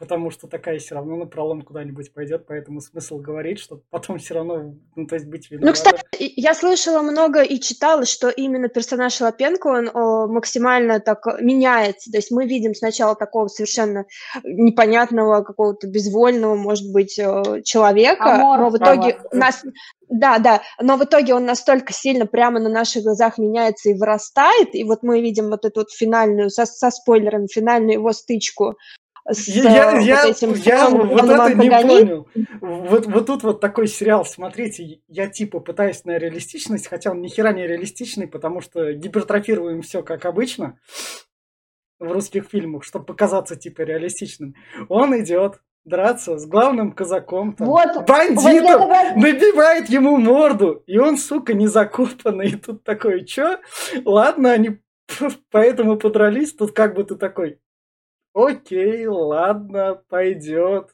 Потому 0.00 0.30
что 0.30 0.46
такая 0.48 0.78
все 0.78 0.94
равно 0.94 1.14
на 1.16 1.26
пролом 1.26 1.60
куда-нибудь 1.60 2.14
пойдет, 2.14 2.46
поэтому 2.48 2.80
смысл 2.80 3.18
говорить, 3.18 3.58
что 3.58 3.82
потом 3.90 4.16
все 4.16 4.32
равно, 4.32 4.74
ну, 4.96 5.06
то 5.06 5.14
есть 5.14 5.26
быть 5.26 5.48
Ну, 5.50 5.58
виновата. 5.58 5.74
кстати, 5.74 6.02
и- 6.18 6.40
я 6.40 6.54
слышала 6.54 7.02
много 7.02 7.42
и 7.42 7.60
читала, 7.60 8.06
что 8.06 8.30
именно 8.30 8.68
персонаж 8.68 9.20
Лапенко, 9.20 9.66
он 9.68 9.90
о, 9.92 10.26
максимально 10.26 11.00
так 11.00 11.26
меняется. 11.42 12.10
То 12.10 12.16
есть 12.16 12.30
мы 12.30 12.46
видим 12.46 12.74
сначала 12.74 13.14
такого 13.14 13.48
совершенно 13.48 14.06
непонятного, 14.42 15.42
какого-то 15.42 15.86
безвольного, 15.86 16.54
может 16.54 16.90
быть, 16.90 17.18
э, 17.18 17.60
человека, 17.64 18.38
но 18.58 18.70
в 18.70 18.78
итоге 18.78 19.10
Аморфного. 19.12 19.34
нас... 19.34 19.62
Да, 20.08 20.38
да, 20.38 20.62
но 20.80 20.96
в 20.96 21.04
итоге 21.04 21.34
он 21.34 21.44
настолько 21.44 21.92
сильно 21.92 22.26
прямо 22.26 22.58
на 22.58 22.68
наших 22.70 23.04
глазах 23.04 23.36
меняется 23.36 23.90
и 23.90 23.94
вырастает, 23.94 24.74
и 24.74 24.82
вот 24.82 25.02
мы 25.02 25.20
видим 25.20 25.50
вот 25.50 25.64
эту 25.66 25.80
вот 25.80 25.90
финальную, 25.92 26.48
со, 26.50 26.64
со 26.64 26.90
спойлером, 26.90 27.46
финальную 27.48 27.92
его 27.92 28.12
стычку 28.12 28.76
с 29.28 29.48
Я, 29.48 29.62
я, 29.62 29.98
э, 29.98 30.02
я, 30.02 30.26
вот 30.26 30.36
этим 30.36 30.52
я 30.54 30.88
вот 30.88 31.24
это 31.24 31.54
не 31.54 31.70
понял. 31.70 32.28
Вот, 32.60 33.06
вот 33.06 33.26
тут 33.26 33.42
вот 33.42 33.60
такой 33.60 33.88
сериал, 33.88 34.24
смотрите, 34.24 35.00
я 35.08 35.28
типа 35.28 35.60
пытаюсь 35.60 36.04
на 36.04 36.18
реалистичность, 36.18 36.88
хотя 36.88 37.10
он 37.10 37.20
ни 37.20 37.28
хера 37.28 37.52
не 37.52 37.66
реалистичный, 37.66 38.26
потому 38.26 38.60
что 38.60 38.92
гипертрофируем 38.92 39.82
все 39.82 40.02
как 40.02 40.24
обычно 40.24 40.78
в 41.98 42.10
русских 42.10 42.48
фильмах, 42.50 42.84
чтобы 42.84 43.04
показаться 43.04 43.56
типа 43.56 43.82
реалистичным. 43.82 44.54
Он 44.88 45.18
идет 45.20 45.60
драться 45.84 46.38
с 46.38 46.46
главным 46.46 46.92
казаком, 46.92 47.54
там, 47.54 47.66
Вот, 47.66 47.86
вот 47.94 48.08
я 48.08 48.14
бандитом, 48.14 48.80
как 48.80 48.88
раз- 48.88 49.16
набивает 49.16 49.88
ему 49.88 50.16
морду, 50.16 50.82
и 50.86 50.98
он, 50.98 51.16
сука, 51.16 51.54
не 51.54 51.66
закопанный. 51.66 52.50
И 52.50 52.56
тут 52.56 52.84
такой, 52.84 53.24
чё? 53.24 53.58
Ладно, 54.04 54.52
они 54.52 54.78
поэтому 55.50 55.96
подрались, 55.96 56.52
тут 56.54 56.72
как 56.72 56.94
бы 56.94 57.04
ты 57.04 57.16
такой, 57.16 57.58
окей, 58.34 59.06
ладно, 59.06 60.00
пойдет. 60.08 60.90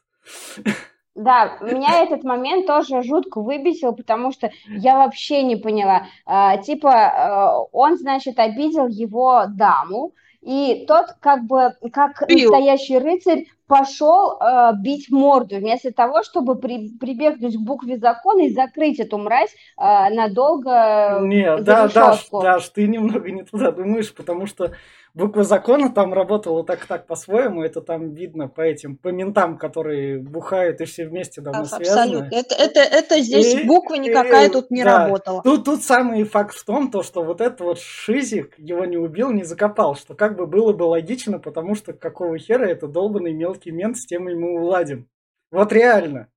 Да, 1.14 1.56
меня 1.62 2.02
этот 2.02 2.24
момент 2.24 2.66
тоже 2.66 3.02
жутко 3.02 3.40
выбесил, 3.40 3.94
потому 3.94 4.32
что 4.32 4.50
я 4.66 4.98
вообще 4.98 5.42
не 5.44 5.56
поняла. 5.56 6.08
А, 6.26 6.58
типа, 6.58 6.92
а, 6.92 7.58
он, 7.72 7.96
значит, 7.96 8.38
обидел 8.38 8.86
его 8.86 9.44
даму, 9.48 10.12
и 10.42 10.84
тот, 10.86 11.06
как 11.20 11.44
бы, 11.44 11.72
как 11.90 12.22
Бил. 12.28 12.50
настоящий 12.50 12.98
рыцарь, 12.98 13.46
пошел 13.66 14.36
а, 14.38 14.72
бить 14.74 15.10
морду, 15.10 15.56
вместо 15.56 15.90
того, 15.90 16.22
чтобы 16.22 16.56
при- 16.56 16.90
прибегнуть 16.98 17.56
к 17.56 17.60
букве 17.60 17.96
закона 17.96 18.42
и 18.42 18.50
закрыть 18.54 19.00
эту 19.00 19.16
мразь 19.18 19.50
а, 19.78 20.10
надолго 20.10 21.18
Не, 21.22 21.56
за 21.56 21.64
да, 21.64 21.88
Даш, 21.88 22.18
решетку. 22.18 22.42
Даш, 22.42 22.68
ты 22.68 22.86
немного 22.86 23.30
не 23.30 23.42
туда 23.42 23.72
думаешь, 23.72 24.14
потому 24.14 24.46
что 24.46 24.72
буква 25.16 25.44
закона 25.44 25.90
там 25.90 26.12
работала 26.14 26.62
так-так 26.64 27.06
по-своему, 27.06 27.62
это 27.62 27.80
там 27.80 28.12
видно 28.12 28.48
по 28.48 28.60
этим, 28.60 28.96
по 28.96 29.08
ментам, 29.08 29.56
которые 29.58 30.18
бухают 30.18 30.80
и 30.80 30.84
все 30.84 31.06
вместе 31.08 31.40
давно 31.40 31.64
связаны. 31.64 32.00
Абсолютно. 32.18 32.34
Это, 32.36 32.54
это, 32.54 32.80
это 32.80 33.20
здесь 33.20 33.54
И- 33.54 33.66
буква 33.66 33.94
никакая 33.94 34.48
и- 34.48 34.52
тут 34.52 34.70
не 34.70 34.84
да. 34.84 35.04
работала. 35.04 35.42
Тут, 35.42 35.64
тут 35.64 35.82
самый 35.82 36.22
факт 36.24 36.54
в 36.54 36.64
том, 36.64 36.90
то, 36.90 37.02
что 37.02 37.24
вот 37.24 37.40
этот 37.40 37.60
вот 37.62 37.78
шизик 37.80 38.58
его 38.58 38.84
не 38.84 38.98
убил, 38.98 39.32
не 39.32 39.42
закопал, 39.42 39.96
что 39.96 40.14
как 40.14 40.36
бы 40.36 40.46
было 40.46 40.72
бы 40.72 40.84
логично, 40.84 41.38
потому 41.38 41.74
что 41.74 41.94
какого 41.94 42.38
хера 42.38 42.66
это 42.66 42.86
долбанный 42.86 43.32
мелкий 43.32 43.70
мент, 43.70 43.96
с 43.96 44.04
тем 44.06 44.24
мы 44.24 44.60
уладим. 44.60 45.08
Вот 45.50 45.72
реально. 45.72 46.28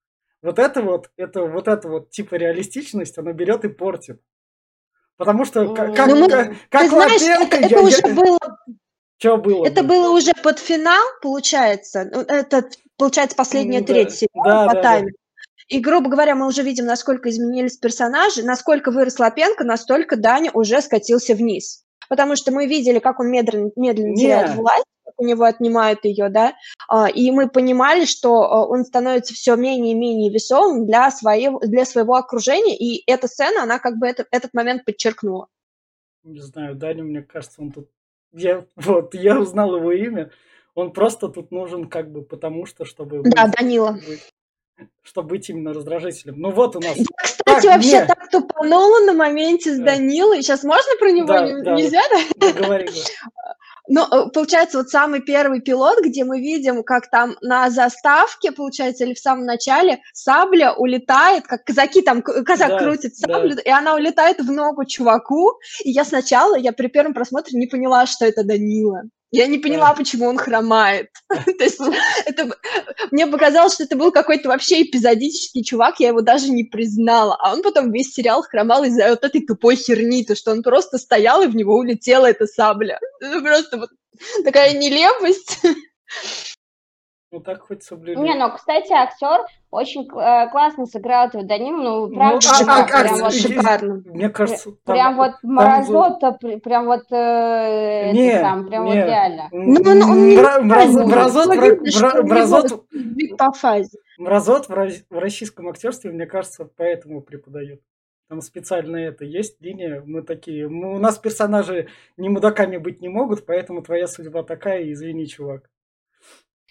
Вот 0.42 0.58
это 0.58 0.82
вот, 0.82 1.10
это 1.18 1.44
вот 1.44 1.68
это 1.68 1.89
вот 1.89 2.12
типа 2.12 2.36
реалистичность, 2.36 3.18
она 3.18 3.34
берет 3.34 3.65
и 3.65 3.68
портит. 3.68 4.22
Потому 5.19 5.43
что 5.43 5.73
как, 5.75 6.08
Ну, 6.08 6.15
мы- 6.15 6.29
как, 6.29 6.53
как 6.69 6.89
знаешь, 6.89 7.21
Лапенко, 7.21 7.58
это, 7.58 7.65
это 7.65 7.75
я- 7.75 7.82
уже 7.82 7.97
я- 8.05 8.13
было, 8.15 8.39
Чё 9.17 9.36
было 9.38 9.65
это 9.67 9.84
бы? 9.84 9.88
было 9.89 10.12
уже 10.17 10.32
под 10.41 10.60
финал, 10.60 11.03
получается. 11.21 12.10
Ну, 12.10 12.21
Это, 12.21 12.69
получается, 12.97 13.36
последняя 13.36 13.82
да. 13.82 13.88
треть 13.88 14.12
сериала 14.13 14.45
Да, 14.45 14.67
по 14.67 14.73
да, 14.75 14.82
да. 14.82 14.82
таймеру. 14.82 15.15
И, 15.67 15.79
грубо 15.79 16.10
говоря, 16.10 16.36
мы 16.36 16.47
уже 16.47 16.63
видим, 16.63 16.86
насколько 16.86 17.29
изменились 17.29 17.75
персонажи, 17.77 18.43
насколько 18.43 18.91
вырос 18.91 19.19
Лапенко, 19.19 19.65
настолько 19.65 20.15
Даня 20.15 20.51
уже 20.53 20.82
скатился 20.82 21.36
вниз. 21.36 21.84
Потому 22.10 22.36
что 22.36 22.52
мы 22.52 22.65
видели, 22.67 23.00
как 23.00 23.19
он 23.19 23.32
медленно, 23.32 23.72
медленно 23.78 24.10
Не. 24.10 24.17
теряет 24.24 24.56
власть, 24.56 24.86
как 25.06 25.13
у 25.17 25.26
него 25.26 25.43
отнимают 25.45 26.04
ее, 26.04 26.30
да, 26.30 26.54
а, 26.89 27.08
и 27.08 27.32
мы 27.32 27.48
понимали, 27.50 28.06
что 28.06 28.41
а, 28.41 28.65
он 28.67 28.84
становится 28.84 29.34
все 29.34 29.56
менее 29.56 29.93
и 29.93 29.98
менее 29.98 30.32
весомым 30.32 30.86
для 30.86 31.10
своего, 31.12 31.60
для 31.60 31.86
своего 31.86 32.15
окружения, 32.15 32.76
и 32.76 33.04
эта 33.10 33.28
сцена, 33.28 33.63
она 33.63 33.80
как 33.80 33.98
бы 33.98 34.08
это- 34.08 34.26
этот 34.32 34.54
момент 34.54 34.84
подчеркнула. 34.86 35.48
Не 36.24 36.41
знаю, 36.41 36.76
Даня, 36.76 37.04
мне 37.04 37.22
кажется, 37.22 37.62
он 37.62 37.72
тут... 37.72 37.89
Я, 38.34 38.65
вот, 38.76 39.15
я 39.15 39.39
узнал 39.39 39.76
его 39.78 39.91
имя. 39.91 40.32
Он 40.76 40.91
просто 40.91 41.30
тут 41.30 41.52
нужен 41.52 41.89
как 41.89 42.12
бы 42.12 42.22
потому 42.24 42.65
что, 42.65 42.86
чтобы 42.86 43.22
Да, 43.24 43.45
быть, 43.45 43.56
Данила. 43.56 44.00
чтобы 45.02 45.30
быть 45.30 45.50
именно 45.50 45.74
раздражителем. 45.74 46.39
Ну 46.39 46.52
вот 46.52 46.76
у 46.76 46.80
нас... 46.80 46.98
Кстати, 47.50 47.66
Так, 47.66 47.76
вообще 47.76 48.00
не. 48.00 48.06
так 48.06 48.30
тупанула 48.30 49.00
на 49.06 49.14
моменте 49.14 49.74
с 49.76 49.78
Да. 49.78 49.86
Данилой. 49.86 50.42
Сейчас 50.42 50.64
можно 50.64 50.92
про 51.00 51.12
него? 51.12 51.28
Да, 51.28 51.46
Не- 51.46 51.64
да. 51.64 51.76
Нельзя, 51.76 52.02
да? 52.40 52.52
Говори. 52.54 52.90
Ну, 53.92 54.04
э, 54.06 54.30
получается, 54.32 54.78
вот 54.78 54.90
самый 54.90 55.20
первый 55.20 55.62
пилот, 55.62 56.00
где 56.04 56.24
мы 56.24 56.40
видим, 56.40 56.84
как 56.84 57.10
там 57.10 57.36
на 57.42 57.72
заставке, 57.72 58.52
получается, 58.52 59.04
или 59.04 59.16
в 59.16 59.20
самом 59.20 59.46
начале, 59.46 60.00
сабля 60.14 60.74
улетает, 60.74 61.48
как 61.48 61.64
казаки 61.64 62.04
там, 62.04 62.22
казак 62.22 62.70
Да, 62.70 62.78
крутит 62.78 63.14
да. 63.20 63.34
саблю, 63.34 63.58
и 63.58 63.70
она 63.72 63.96
улетает 63.96 64.42
в 64.42 64.52
ногу 64.52 64.86
чуваку. 64.86 65.54
И 65.84 65.90
я 65.90 66.06
сначала, 66.06 66.56
я 66.56 66.72
при 66.72 66.86
первом 66.86 67.16
просмотре 67.16 67.58
не 67.60 67.66
поняла, 67.66 68.06
что 68.06 68.26
это 68.26 68.44
Данила. 68.44 69.02
Я 69.32 69.46
не 69.46 69.60
поняла, 69.60 69.94
почему 69.94 70.26
он 70.26 70.38
хромает. 70.38 71.10
То 71.30 71.63
есть 71.63 71.80
это, 72.26 72.50
мне 73.12 73.28
показалось, 73.28 73.76
что 73.76 73.84
это 73.84 73.96
был 73.96 74.12
какой-то 74.12 74.50
вообще 74.50 74.82
эпизодический 74.82 75.63
чувак, 75.63 76.00
я 76.00 76.10
его 76.10 76.22
даже 76.22 76.50
не 76.50 76.63
признала. 76.63 77.38
А 77.39 77.54
он 77.54 77.62
потом 77.62 77.92
весь 77.92 78.13
сериал 78.13 78.42
хромал 78.42 78.84
из-за 78.86 79.10
вот 79.10 79.24
этой 79.24 79.46
тупой 79.46 79.76
херни, 79.76 80.26
то, 80.26 80.36
что 80.36 80.52
он 80.52 80.63
просто 80.63 80.98
стоял, 80.98 81.44
и 81.44 81.48
в 81.48 81.56
него 81.56 81.76
улетела 81.76 82.26
эта 82.26 82.48
сабля. 82.48 83.00
Это 83.22 83.42
просто 83.42 83.78
вот 83.78 83.89
такая 84.44 84.74
нелепость. 84.78 85.60
Ну 87.32 87.39
так 87.42 87.62
хоть 87.62 87.84
соблюли. 87.84 88.18
Не, 88.18 88.34
ну, 88.34 88.52
кстати, 88.52 88.92
актер 88.92 89.46
очень 89.70 90.02
э, 90.06 90.50
классно 90.50 90.88
сыграл 90.88 91.28
этого 91.28 91.44
Данилу, 91.44 92.08
ну, 92.08 92.15
правда, 92.15 92.38
а- 92.38 92.58
типа, 92.58 92.74
а- 92.74 92.82
а- 92.82 92.88
прям 93.04 93.20
вот, 93.20 93.34
и- 93.34 93.38
шикарно. 93.39 94.04
Мне 94.06 94.30
кажется, 94.30 94.72
там- 94.84 94.96
прям 94.96 95.15
вот 95.15 95.32
там 95.42 95.52
мразота, 95.54 96.32
прям 96.63 96.86
вот, 96.88 97.04
э, 97.12 98.12
Не, 98.13 98.30
это 98.32 98.39
сам, 98.42 98.68
прям 98.68 98.86
не. 98.86 98.96
вот 98.96 99.06
реально. 99.06 99.48
Ну, 99.52 99.74
он- 99.92 100.04
он 100.10 100.26
не 100.28 100.38
Мразот 102.24 102.84
по 103.38 103.52
фазе. 103.52 103.98
Мразот 104.18 104.68
в 104.68 104.72
ро- 104.72 105.04
в 105.12 105.18
российском 105.20 105.68
актерстве, 105.70 106.12
мне 106.12 106.26
кажется, 106.26 106.68
поэтому 106.78 107.22
преподает. 107.22 107.80
Там 108.28 108.42
специально 108.42 108.98
это 108.98 109.24
есть 109.24 109.62
линия. 109.62 110.02
Мы 110.06 110.24
такие. 110.24 110.68
мы- 110.68 110.96
у 110.96 111.00
нас 111.00 111.18
персонажи 111.20 111.88
не 112.18 112.30
мудаками 112.30 112.78
быть 112.78 113.02
не 113.02 113.10
могут, 113.10 113.46
поэтому 113.46 113.82
твоя 113.84 114.08
судьба 114.08 114.42
такая, 114.44 114.92
извини, 114.92 115.26
чувак. 115.28 115.70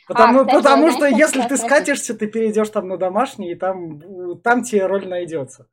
Потому, 0.09 0.41
А, 0.41 0.45
кстати, 0.47 0.57
потому 0.57 0.89
что 0.91 0.99
знаешь, 1.01 1.15
что 1.15 1.21
если 1.21 1.41
ты 1.43 1.57
спросить? 1.57 1.67
скатишься, 1.67 2.15
ты 2.15 2.27
перейдешь 2.27 2.71
там 2.71 2.89
на 2.89 2.97
домашний, 2.97 3.53
и 3.53 3.55
там, 3.55 4.39
там 4.41 4.63
тебе 4.65 4.87
роль 4.87 5.07
найдется. 5.07 5.67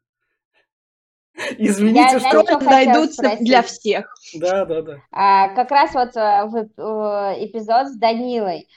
Извините, 1.57 2.13
Я, 2.13 2.19
что... 2.19 2.43
Дойдутся 2.59 3.13
спросить? 3.23 3.45
для 3.45 3.61
всех. 3.61 4.13
Да, 4.35 4.65
да, 4.65 4.81
да. 4.81 4.97
А, 5.11 5.49
как 5.49 5.69
раз 5.71 5.93
вот 5.93 6.15
э, 6.15 6.45
в 6.45 6.55
эп- 6.55 6.79
э, 6.79 7.45
эпизод 7.45 7.87
с 7.89 7.97
Данилой, 7.97 8.67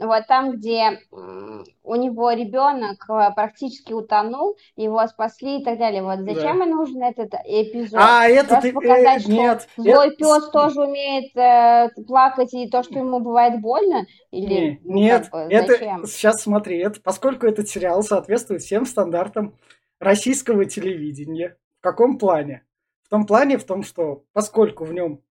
вот 0.00 0.26
там, 0.26 0.52
где 0.52 1.00
у 1.88 1.94
него 1.94 2.30
ребенок 2.32 3.04
э, 3.08 3.30
практически 3.34 3.92
утонул, 3.92 4.56
его 4.76 5.06
спасли 5.06 5.60
и 5.60 5.64
так 5.64 5.78
далее. 5.78 6.02
Вот 6.02 6.20
зачем 6.20 6.62
и 6.62 6.66
нужен 6.66 7.02
этот 7.02 7.32
эпизод? 7.44 7.98
А, 8.00 8.28
это 8.28 8.48
Просто 8.48 8.68
э, 8.68 8.72
показать, 8.72 9.22
что 9.22 9.30
нет. 9.30 9.68
злой 9.76 10.08
э, 10.08 10.16
пес 10.16 10.50
тоже 10.50 10.82
умеет 10.82 11.34
э, 11.36 11.88
плакать 12.06 12.52
и 12.52 12.68
то, 12.68 12.82
что 12.82 12.98
ему 12.98 13.20
бывает 13.20 13.60
больно? 13.60 14.06
Или 14.30 14.54
Не, 14.54 14.80
ну, 14.84 14.94
нет, 14.94 15.28
как 15.30 15.48
бы, 15.48 15.52
это 15.52 15.72
зачем? 15.72 16.06
сейчас 16.06 16.42
смотри, 16.42 16.78
это 16.78 17.00
поскольку 17.00 17.46
этот 17.46 17.68
сериал 17.68 18.02
соответствует 18.02 18.60
всем 18.60 18.84
стандартам 18.84 19.56
российского 19.98 20.66
телевидения. 20.66 21.56
В 21.80 21.82
каком 21.82 22.18
плане? 22.18 22.64
В 23.04 23.08
том 23.08 23.24
плане, 23.24 23.56
в 23.56 23.64
том, 23.64 23.82
что 23.82 24.24
поскольку 24.34 24.84
в 24.84 24.92
нем 24.92 25.22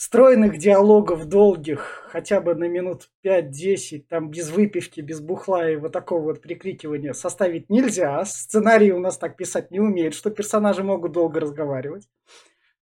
стройных 0.00 0.56
диалогов 0.56 1.26
долгих, 1.26 2.08
хотя 2.08 2.40
бы 2.40 2.54
на 2.54 2.64
минут 2.64 3.10
5-10, 3.22 4.06
там 4.08 4.30
без 4.30 4.48
выпивки, 4.48 5.02
без 5.02 5.20
бухла 5.20 5.70
и 5.70 5.76
вот 5.76 5.92
такого 5.92 6.22
вот 6.22 6.40
прикрикивания 6.40 7.12
составить 7.12 7.68
нельзя, 7.68 8.18
а 8.18 8.24
сценарий 8.24 8.92
у 8.92 8.98
нас 8.98 9.18
так 9.18 9.36
писать 9.36 9.70
не 9.70 9.78
умеет, 9.78 10.14
что 10.14 10.30
персонажи 10.30 10.82
могут 10.82 11.12
долго 11.12 11.38
разговаривать, 11.38 12.08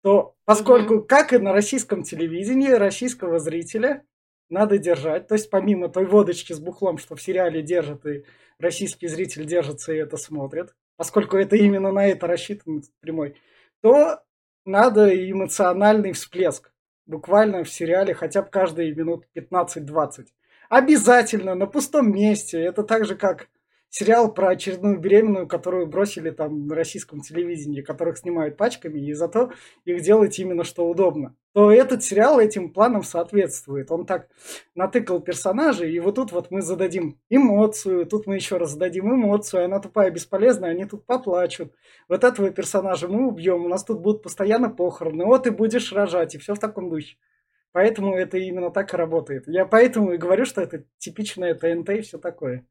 то 0.03 0.35
поскольку, 0.45 1.01
как 1.03 1.33
и 1.33 1.39
на 1.39 1.55
российском 1.55 2.03
телевидении, 2.03 2.69
российского 2.69 3.39
зрителя 3.39 4.05
надо 4.51 4.77
держать, 4.77 5.27
то 5.27 5.37
есть 5.37 5.49
помимо 5.49 5.89
той 5.89 6.05
водочки 6.05 6.53
с 6.53 6.61
бухлом, 6.61 6.99
что 6.99 7.17
в 7.17 7.23
сериале 7.23 7.63
держат, 7.63 8.05
и 8.05 8.25
российский 8.59 9.09
зритель 9.09 9.47
держится 9.47 9.95
и 9.95 9.97
это 9.97 10.19
смотрит, 10.19 10.75
поскольку 10.99 11.39
это 11.39 11.57
именно 11.57 11.93
на 11.93 12.07
это 12.07 12.27
рассчитан 12.27 12.83
прямой, 13.01 13.37
то 13.81 14.21
надо 14.67 15.09
эмоциональный 15.31 16.13
всплеск. 16.13 16.73
Буквально 17.07 17.63
в 17.63 17.71
сериале 17.71 18.15
хотя 18.15 18.43
бы 18.43 18.49
каждые 18.51 18.95
минут 18.95 19.25
15-20. 19.35 20.27
Обязательно, 20.69 21.55
на 21.55 21.67
пустом 21.67 22.13
месте. 22.13 22.61
Это 22.61 22.83
так 22.83 23.05
же, 23.05 23.15
как 23.15 23.49
сериал 23.97 24.31
про 24.31 24.51
очередную 24.51 24.99
беременную, 24.99 25.49
которую 25.49 25.87
бросили 25.87 26.29
там 26.29 26.67
на 26.67 26.75
российском 26.75 27.23
телевидении, 27.23 27.81
которых 27.81 28.19
снимают 28.19 28.59
пачками, 28.59 29.01
и 29.01 29.15
зато 29.15 29.53
их 29.87 30.03
делать 30.03 30.39
именно 30.39 30.65
что 30.65 30.87
удобно. 30.87 31.35
То 31.55 31.73
этот 31.73 32.05
сериал 32.05 32.39
этим 32.39 32.75
планам 32.75 33.03
соответствует. 33.03 33.91
Он 33.91 34.05
так 34.05 34.29
натыкал 34.75 35.21
персонажей, 35.21 35.95
и 35.95 35.99
вот 35.99 36.17
тут 36.17 36.31
вот 36.33 36.51
мы 36.51 36.61
зададим 36.61 37.19
эмоцию, 37.31 38.05
тут 38.05 38.27
мы 38.27 38.35
еще 38.35 38.59
раз 38.59 38.73
зададим 38.73 39.11
эмоцию, 39.15 39.65
она 39.65 39.81
тупая, 39.81 40.11
бесполезная, 40.11 40.73
они 40.73 40.85
тут 40.85 41.07
поплачут. 41.07 41.73
Вот 42.07 42.23
этого 42.23 42.51
персонажа 42.51 43.09
мы 43.09 43.27
убьем, 43.27 43.65
у 43.65 43.69
нас 43.69 43.83
тут 43.83 44.01
будут 44.01 44.23
постоянно 44.23 44.69
похороны, 44.69 45.25
вот 45.25 45.45
ты 45.45 45.51
будешь 45.51 45.91
рожать, 45.95 46.35
и 46.35 46.39
все 46.39 46.55
в 46.55 46.59
таком 46.59 46.91
духе. 46.91 47.17
Поэтому 47.73 48.15
это 48.15 48.37
именно 48.37 48.71
так 48.71 48.93
и 48.93 48.97
работает. 48.99 49.45
Я 49.47 49.65
поэтому 49.65 50.13
и 50.13 50.19
говорю, 50.19 50.45
что 50.45 50.61
это 50.61 50.85
типичное 50.99 51.55
ТНТ 51.55 51.89
и 51.91 52.01
все 52.03 52.19
такое. 52.19 52.67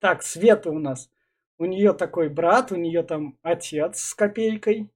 Так, 0.00 0.22
Света 0.22 0.70
у 0.70 0.78
нас. 0.78 1.10
У 1.58 1.64
нее 1.64 1.92
такой 1.92 2.28
брат, 2.28 2.72
у 2.72 2.76
нее 2.76 3.02
там 3.02 3.38
отец 3.42 4.00
с 4.00 4.14
копейкой. 4.14 4.90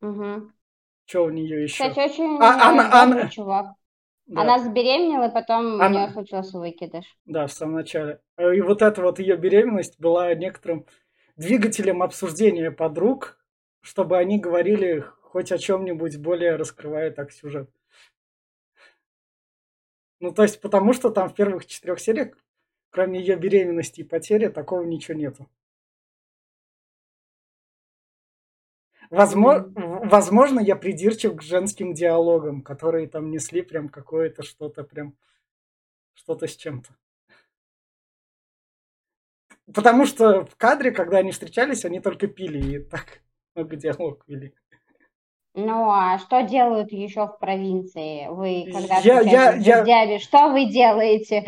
Мгм. 0.00 0.52
Что 1.06 1.24
у 1.24 1.30
нее 1.30 1.62
еще? 1.62 1.88
Кстати, 1.88 2.10
очень 2.12 2.38
А, 2.40 2.68
она- 2.70 3.02
она- 3.02 3.28
чувак. 3.28 3.68
Да, 4.26 4.42
Она 4.42 4.58
забеременела, 4.58 5.28
и 5.28 5.32
потом 5.32 5.76
у 5.76 5.80
Она- 5.80 6.06
нее 6.06 6.12
случился 6.12 6.58
выкидыш. 6.58 7.04
да, 7.26 7.46
в 7.46 7.52
самом 7.52 7.74
начале. 7.76 8.20
И 8.38 8.60
вот 8.60 8.82
эта 8.82 9.00
вот 9.00 9.20
ее 9.20 9.36
беременность 9.36 10.00
была 10.00 10.34
некоторым 10.34 10.84
двигателем 11.36 12.02
обсуждения 12.02 12.72
подруг, 12.72 13.38
чтобы 13.82 14.18
они 14.18 14.40
говорили 14.40 15.04
хоть 15.22 15.52
о 15.52 15.58
чем-нибудь 15.58 16.16
более 16.18 16.56
раскрывая 16.56 17.12
так 17.12 17.30
сюжет. 17.30 17.70
Ну, 20.18 20.32
то 20.32 20.42
есть, 20.42 20.60
потому 20.60 20.92
что 20.92 21.10
там 21.10 21.28
в 21.28 21.34
первых 21.34 21.66
четырех 21.66 22.00
сериях, 22.00 22.30
кроме 22.90 23.20
ее 23.20 23.36
беременности 23.36 24.00
и 24.00 24.04
потери, 24.04 24.48
такого 24.48 24.82
ничего 24.82 25.16
нету. 25.18 25.48
Возможно, 29.10 29.70
возможно, 30.08 30.60
я 30.60 30.74
придирчив 30.74 31.36
к 31.36 31.42
женским 31.42 31.94
диалогам, 31.94 32.62
которые 32.62 33.06
там 33.06 33.30
несли 33.30 33.62
прям 33.62 33.88
какое-то 33.88 34.42
что-то 34.42 34.82
прям 34.82 35.14
что-то 36.14 36.46
с 36.48 36.56
чем-то. 36.56 36.90
Потому 39.72 40.06
что 40.06 40.44
в 40.44 40.56
кадре, 40.56 40.90
когда 40.90 41.18
они 41.18 41.32
встречались, 41.32 41.84
они 41.84 42.00
только 42.00 42.26
пили 42.26 42.76
и 42.76 42.78
так 42.78 43.20
много 43.54 43.76
диалогов 43.76 44.22
вели. 44.26 44.54
Ну, 45.54 45.90
а 45.90 46.18
что 46.18 46.42
делают 46.42 46.92
еще 46.92 47.26
в 47.26 47.38
провинции? 47.38 48.28
Вы, 48.28 48.70
когда 48.70 48.98
Я- 48.98 49.20
я- 49.22 49.52
с 49.52 49.64
я- 49.64 49.76
друзьями, 49.78 50.18
что 50.18 50.50
вы 50.50 50.66
делаете? 50.66 51.46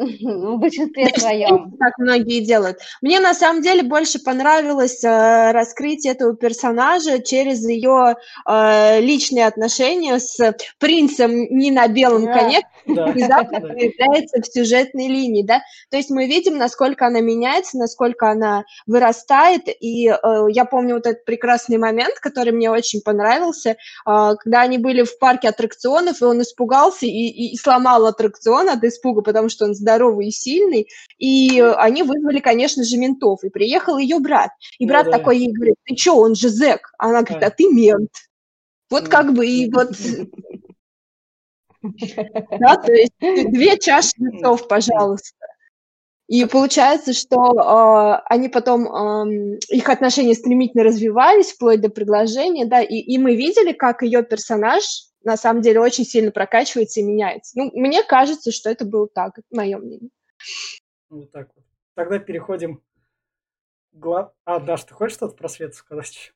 В 0.00 0.58
большинстве 0.58 1.08
своем. 1.16 1.72
Так 1.78 1.96
многие 1.98 2.40
делают. 2.40 2.78
Мне 3.02 3.20
на 3.20 3.34
самом 3.34 3.62
деле 3.62 3.82
больше 3.82 4.18
понравилось 4.18 5.02
э, 5.04 5.52
раскрытие 5.52 6.12
этого 6.12 6.36
персонажа 6.36 7.20
через 7.20 7.66
ее 7.66 8.16
э, 8.48 9.00
личные 9.00 9.46
отношения 9.46 10.18
с 10.18 10.36
принцем 10.78 11.30
не 11.32 11.70
на 11.70 11.88
белом 11.88 12.26
Да. 12.26 12.32
коне, 12.38 12.60
Да, 12.86 13.06
внезапно 13.12 13.60
да. 13.60 13.68
появляется 13.68 14.40
в 14.42 14.46
сюжетной 14.46 15.08
линии, 15.08 15.42
да. 15.42 15.60
То 15.90 15.96
есть 15.96 16.10
мы 16.10 16.26
видим, 16.26 16.56
насколько 16.58 17.06
она 17.06 17.20
меняется, 17.20 17.78
насколько 17.78 18.30
она 18.30 18.64
вырастает. 18.86 19.62
И 19.80 20.08
э, 20.08 20.14
я 20.50 20.64
помню 20.64 20.94
вот 20.96 21.06
этот 21.06 21.24
прекрасный 21.24 21.78
момент, 21.78 22.14
который 22.20 22.52
мне 22.52 22.70
очень 22.70 23.00
понравился, 23.00 23.70
э, 23.70 23.76
когда 24.04 24.60
они 24.62 24.78
были 24.78 25.02
в 25.02 25.18
парке 25.18 25.48
аттракционов, 25.48 26.20
и 26.20 26.24
он 26.24 26.42
испугался 26.42 27.06
и, 27.06 27.08
и- 27.10 27.52
и 27.54 27.56
сломал 27.56 28.06
аттракцион 28.06 28.68
от 28.68 28.82
испуга, 28.84 29.22
потому 29.22 29.48
что 29.48 29.64
он 29.64 29.74
здоровый 29.86 30.28
и 30.28 30.32
сильный. 30.32 30.88
И 31.18 31.60
э, 31.60 31.72
они 31.74 32.02
вызвали, 32.02 32.40
конечно 32.40 32.82
же, 32.82 32.96
ментов. 32.96 33.44
И 33.44 33.50
приехал 33.50 33.98
ее 33.98 34.18
брат. 34.18 34.50
И 34.78 34.84
Ну 34.84 34.88
брат 34.88 35.06
да. 35.06 35.12
такой 35.12 35.38
ей 35.38 35.52
говорит, 35.52 35.76
ты 35.84 35.96
что, 35.96 36.18
он 36.18 36.34
же 36.34 36.48
зэк. 36.48 36.80
А 36.98 37.10
она 37.10 37.22
говорит, 37.22 37.44
а 37.44 37.50
ты 37.50 37.66
мент. 37.66 38.10
Вот 38.90 39.08
как 39.08 39.32
бы 39.32 39.46
и 39.46 39.70
вот 39.70 39.92
да, 41.82 42.76
то 42.76 42.92
есть 42.92 43.12
две 43.20 43.78
чаши 43.78 44.12
весов, 44.18 44.66
пожалуйста. 44.66 45.36
И 46.28 46.44
получается, 46.44 47.12
что 47.12 47.52
э, 47.52 48.22
они 48.28 48.48
потом, 48.48 48.86
эм, 48.88 49.58
их 49.68 49.88
отношения 49.88 50.34
стремительно 50.34 50.82
развивались, 50.82 51.52
вплоть 51.52 51.80
до 51.80 51.88
предложения, 51.88 52.66
да, 52.66 52.82
и, 52.82 52.96
и 52.96 53.16
мы 53.18 53.36
видели, 53.36 53.72
как 53.72 54.02
ее 54.02 54.24
персонаж 54.24 54.82
на 55.26 55.36
самом 55.36 55.60
деле 55.60 55.80
очень 55.80 56.04
сильно 56.04 56.30
прокачивается 56.30 57.00
и 57.00 57.02
меняется. 57.02 57.58
Ну, 57.58 57.70
мне 57.74 58.04
кажется, 58.04 58.52
что 58.52 58.70
это 58.70 58.84
было 58.84 59.08
так, 59.08 59.40
мое 59.50 59.76
мнение. 59.76 60.10
Вот 61.10 61.32
так 61.32 61.50
вот. 61.56 61.64
Тогда 61.94 62.20
переходим 62.20 62.76
к 62.76 62.82
гла- 63.92 64.32
А, 64.44 64.60
Даш, 64.60 64.84
ты 64.84 64.94
хочешь 64.94 65.16
что-то 65.16 65.34
про 65.34 65.48
Свету 65.48 65.74
сказать 65.74 66.08
еще? 66.14 66.32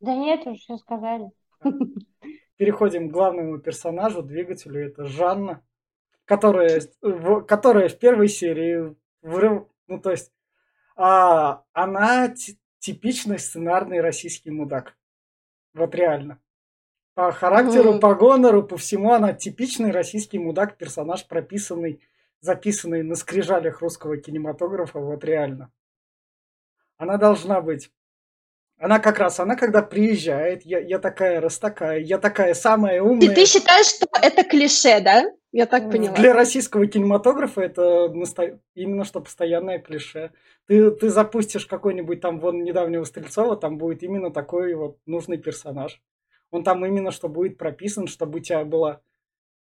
Да 0.00 0.16
нет, 0.16 0.44
уже 0.46 0.58
все 0.58 0.78
сказали. 0.78 1.30
Переходим 2.56 3.08
к 3.08 3.12
главному 3.12 3.58
персонажу, 3.58 4.22
двигателю. 4.22 4.84
Это 4.84 5.04
Жанна, 5.04 5.64
которая, 6.24 6.82
в, 7.02 7.42
которая 7.42 7.88
в 7.88 7.98
первой 8.00 8.28
серии 8.28 8.96
вырыв... 9.20 9.68
Ну, 9.86 10.00
то 10.00 10.10
есть, 10.10 10.32
а, 10.96 11.62
она 11.72 12.30
ти- 12.30 12.58
типичный 12.80 13.38
сценарный 13.38 14.00
российский 14.00 14.50
мудак. 14.50 14.96
Вот 15.72 15.94
реально. 15.94 16.41
По 17.14 17.30
характеру, 17.30 17.98
по 17.98 18.14
гонору, 18.14 18.62
по 18.62 18.76
всему 18.76 19.12
она 19.12 19.34
типичный 19.34 19.90
российский 19.90 20.38
мудак, 20.38 20.78
персонаж 20.78 21.26
прописанный, 21.26 22.00
записанный 22.40 23.02
на 23.02 23.16
скрижалях 23.16 23.82
русского 23.82 24.16
кинематографа, 24.16 24.98
вот 24.98 25.22
реально. 25.22 25.70
Она 26.96 27.18
должна 27.18 27.60
быть. 27.60 27.90
Она 28.78 28.98
как 28.98 29.18
раз, 29.18 29.38
она 29.38 29.56
когда 29.56 29.82
приезжает, 29.82 30.64
я, 30.64 30.80
я 30.80 30.98
такая, 30.98 31.40
раз 31.40 31.58
такая, 31.58 32.00
я 32.00 32.18
такая 32.18 32.54
самая 32.54 32.96
И 32.96 33.00
умная. 33.00 33.34
ты 33.34 33.44
считаешь, 33.44 33.86
что 33.86 34.06
это 34.20 34.42
клише, 34.42 35.00
да? 35.00 35.30
Я 35.52 35.66
так 35.66 35.90
поняла. 35.90 36.16
Для 36.16 36.32
российского 36.32 36.86
кинематографа 36.86 37.60
это 37.60 38.08
насто- 38.08 38.58
именно 38.74 39.04
что 39.04 39.20
постоянное 39.20 39.78
клише. 39.78 40.32
Ты, 40.66 40.90
ты 40.92 41.10
запустишь 41.10 41.66
какой-нибудь 41.66 42.22
там, 42.22 42.40
вон, 42.40 42.64
недавнего 42.64 43.04
Стрельцова, 43.04 43.56
там 43.56 43.76
будет 43.76 44.02
именно 44.02 44.32
такой 44.32 44.74
вот 44.74 44.98
нужный 45.04 45.36
персонаж. 45.36 46.00
Он 46.52 46.62
там 46.62 46.84
именно 46.86 47.10
что 47.10 47.28
будет 47.28 47.58
прописан, 47.58 48.06
чтобы 48.06 48.38
у 48.38 48.42
тебя 48.42 48.64
было, 48.64 49.02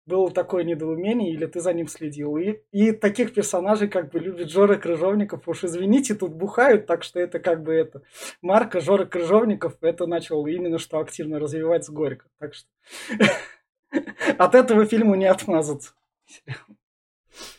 было 0.07 0.31
такое 0.31 0.65
недоумение, 0.65 1.31
или 1.31 1.45
ты 1.45 1.61
за 1.61 1.75
ним 1.75 1.87
следил. 1.87 2.39
И, 2.39 2.63
и 2.73 2.93
таких 2.93 3.35
персонажей 3.35 3.87
как 3.87 4.11
бы 4.11 4.19
любит 4.19 4.51
Жора 4.51 4.77
Крыжовников. 4.77 5.47
Уж 5.47 5.65
извините, 5.65 6.15
тут 6.15 6.33
бухают, 6.33 6.87
так 6.87 7.05
что 7.05 7.21
это 7.21 7.39
как 7.39 7.63
бы 7.63 7.75
это... 7.75 8.03
Марка 8.41 8.81
Жора 8.81 9.05
Крыжовников 9.05 9.77
это 9.83 10.07
начал 10.07 10.45
именно 10.47 10.79
что 10.79 10.99
активно 10.99 11.39
развивать 11.39 11.85
с 11.85 11.91
Горько. 11.91 12.27
Так 12.39 12.55
что 12.55 12.69
от 14.39 14.55
этого 14.55 14.87
фильма 14.87 15.19
не 15.19 15.27
отмазаться. 15.27 15.93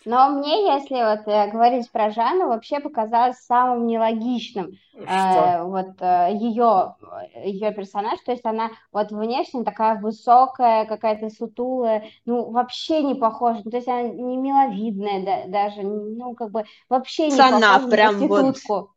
Но 0.06 0.30
мне, 0.30 0.74
если 0.74 0.96
вот 0.96 1.28
э, 1.28 1.52
говорить 1.52 1.92
про 1.92 2.10
Жанну, 2.10 2.48
вообще 2.48 2.80
показалось 2.80 3.38
самым 3.38 3.86
нелогичным 3.86 4.72
э, 4.96 5.64
вот 5.64 6.02
э, 6.02 6.30
ее, 6.34 6.96
ее 7.44 7.72
персонаж, 7.72 8.20
то 8.26 8.32
есть 8.32 8.46
она 8.46 8.72
вот 8.92 9.12
внешне 9.12 9.64
такая 9.64 10.00
высокая, 10.00 10.86
какая-то 10.86 11.30
сутулая, 11.30 12.06
ну 12.26 12.50
вообще 12.52 13.04
не 13.04 13.16
похожа, 13.16 13.64
то 13.64 13.78
есть 13.78 13.88
она 13.88 14.04
не 14.04 14.38
миловидная 14.38 15.24
да, 15.24 15.48
даже, 15.48 15.84
ну 15.84 16.34
как 16.34 16.52
бы 16.52 16.64
вообще 16.90 17.26
не 17.26 17.32
Сана 17.32 17.60
похожа 17.60 17.86
на 17.86 17.92
прям 17.92 18.28
вот. 18.28 18.90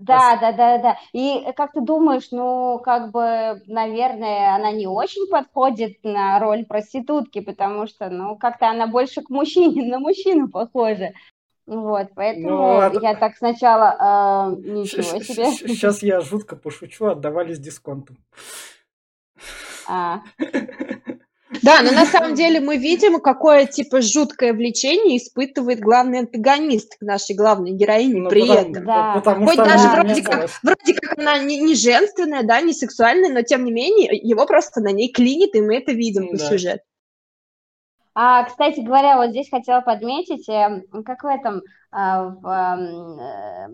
Да, 0.00 0.36
да, 0.40 0.52
да, 0.52 0.78
да. 0.78 0.98
И 1.12 1.44
как 1.54 1.72
ты 1.72 1.80
думаешь, 1.82 2.28
ну, 2.30 2.80
как 2.82 3.10
бы, 3.10 3.62
наверное, 3.66 4.54
она 4.54 4.72
не 4.72 4.86
очень 4.86 5.28
подходит 5.30 6.02
на 6.02 6.38
роль 6.38 6.64
проститутки, 6.64 7.40
потому 7.40 7.86
что, 7.86 8.08
ну, 8.08 8.36
как-то 8.36 8.68
она 8.68 8.86
больше 8.86 9.20
к 9.22 9.28
мужчине, 9.30 9.82
на 9.92 9.98
мужчину 9.98 10.48
похожа. 10.48 11.12
Вот, 11.66 12.08
Ну, 12.08 12.14
поэтому 12.16 12.80
это- 12.80 12.98
я 13.00 13.14
так 13.14 13.36
сначала, 13.36 14.54
э, 14.56 14.68
ничего 14.70 15.02
себе. 15.22 15.52
Сейчас 15.52 16.02
я 16.02 16.20
жутко 16.20 16.56
пошучу, 16.56 17.06
отдавали 17.06 17.52
с 17.52 17.58
дисконтом. 17.58 18.16
А, 19.88 20.20
Да, 21.62 21.82
но 21.82 21.90
на 21.92 22.06
самом 22.06 22.34
деле 22.34 22.60
мы 22.60 22.76
видим, 22.76 23.20
какое 23.20 23.66
типа 23.66 24.00
жуткое 24.00 24.52
влечение 24.52 25.18
испытывает 25.18 25.80
главный 25.80 26.20
антагонист 26.20 26.98
к 26.98 27.02
нашей 27.02 27.36
главной 27.36 27.72
героине 27.72 28.20
Ну, 28.22 28.30
при 28.30 28.40
потому- 28.40 28.60
этом. 28.70 28.84
Да. 28.86 29.12
Потому 29.14 29.44
Хоть 29.46 29.54
что 29.54 29.64
даже 29.64 29.84
она 29.88 30.02
вроде 30.02 30.22
как, 30.22 30.50
вроде 30.62 30.94
как 30.94 31.18
она 31.18 31.38
не, 31.38 31.58
не 31.60 31.74
женственная, 31.74 32.42
да, 32.42 32.60
не 32.60 32.72
сексуальная, 32.72 33.30
но 33.32 33.42
тем 33.42 33.64
не 33.64 33.72
менее 33.72 34.16
его 34.16 34.46
просто 34.46 34.80
на 34.80 34.92
ней 34.92 35.12
клинит, 35.12 35.54
и 35.54 35.60
мы 35.60 35.76
это 35.76 35.92
видим 35.92 36.28
по 36.28 36.38
Да. 36.38 36.48
сюжету. 36.48 36.82
А, 38.14 38.44
кстати 38.44 38.80
говоря, 38.80 39.16
вот 39.16 39.30
здесь 39.30 39.48
хотела 39.50 39.80
подметить, 39.82 40.48
э, 40.48 40.82
как 41.04 41.22
в 41.22 41.26
этом, 41.26 41.62
а, 41.92 42.24
в, 42.24 42.46
ам, 42.46 43.18
э, 43.20 43.68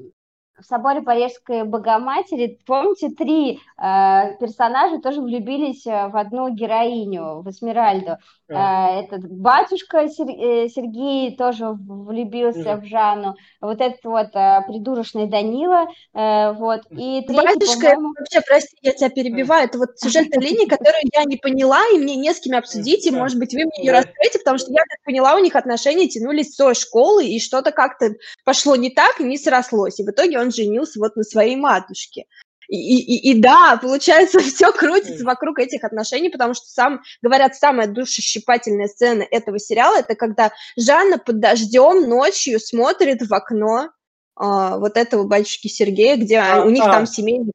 в 0.59 0.65
соборе 0.65 1.03
Парижской 1.03 1.65
Богоматери, 1.65 2.59
помните, 2.67 3.11
три 3.11 3.61
э, 3.79 4.37
персонажа 4.41 4.99
тоже 4.99 5.21
влюбились 5.21 5.87
э, 5.87 6.09
в 6.09 6.17
одну 6.17 6.49
героиню, 6.49 7.43
в 7.43 7.51
Эсмеральду. 7.51 8.19
Да. 8.49 9.01
Э, 9.01 9.05
Этот 9.05 9.31
батюшка 9.31 10.09
Сер- 10.09 10.29
э, 10.29 10.69
Сергей 10.69 11.37
тоже 11.37 11.67
влюбился 11.71 12.63
Да. 12.65 12.77
в 12.77 12.85
Жанну, 12.85 13.35
вот 13.61 13.81
этот 13.81 14.05
вот 14.05 14.29
э, 14.35 14.63
придурочный 14.67 15.27
Данила, 15.27 15.89
э, 16.15 16.53
вот, 16.53 16.83
и 16.91 17.23
третий, 17.27 17.35
Батюшка, 17.35 17.91
по-моему... 17.91 18.15
вообще, 18.19 18.41
прости, 18.47 18.77
я 18.83 18.93
тебя 18.93 19.11
перебиваю, 19.11 19.67
это 19.67 19.79
вот 19.79 19.99
сюжетная 19.99 20.41
линия, 20.41 20.67
которую 20.67 21.03
я 21.13 21.25
не 21.25 21.37
поняла, 21.37 21.81
и 21.93 21.99
мне 21.99 22.17
не 22.17 22.33
с 22.33 22.41
кем 22.41 22.57
обсудить, 22.57 23.07
и, 23.07 23.11
может 23.11 23.39
быть, 23.39 23.53
вы 23.53 23.65
мне 23.65 23.85
ее 23.85 23.93
раскроете, 23.93 24.39
потому 24.39 24.59
что 24.59 24.71
я 24.71 24.83
так 24.89 25.03
поняла, 25.05 25.35
у 25.35 25.39
них 25.39 25.55
отношения 25.57 26.09
тянулись 26.09 26.53
с 26.53 26.57
той 26.57 26.75
школы, 26.75 27.27
и 27.27 27.41
что-то 27.41 27.73
как-то 27.73 28.15
пошло 28.45 28.77
не 28.77 28.91
так 28.91 29.21
и 29.21 29.25
не 29.25 29.37
срослось, 29.37 30.01
и 30.01 30.05
в 30.05 30.11
итоге 30.11 30.39
он 30.39 30.46
женился 30.51 30.99
вот 30.99 31.17
на 31.17 31.23
своей 31.23 31.57
матушке. 31.57 32.25
И, 32.69 32.77
и- 32.99 33.31
и 33.31 33.41
да, 33.41 33.79
получается, 33.81 34.39
все 34.41 34.73
крутится 34.73 35.25
вокруг 35.25 35.59
этих 35.59 35.85
отношений, 35.85 36.31
потому 36.31 36.55
что 36.55 36.67
сам, 36.67 37.01
говорят, 37.23 37.55
самая 37.55 37.87
душещипательная 37.87 38.89
сцена 38.89 39.23
этого 39.31 39.59
сериала, 39.59 39.99
это 39.99 40.15
когда 40.15 40.53
Жанна 40.77 41.19
под 41.19 41.39
дождем 41.41 42.09
ночью 42.09 42.59
смотрит 42.59 43.23
в 43.23 43.33
окно 43.33 43.91
а, 44.35 44.79
вот 44.79 44.97
этого 44.97 45.25
батюшки 45.25 45.69
Сергея, 45.69 46.17
где 46.17 46.39
А, 46.39 46.65
у 46.65 46.71
них 46.71 46.85
а. 46.85 46.91
там 46.93 47.07
семейный 47.07 47.53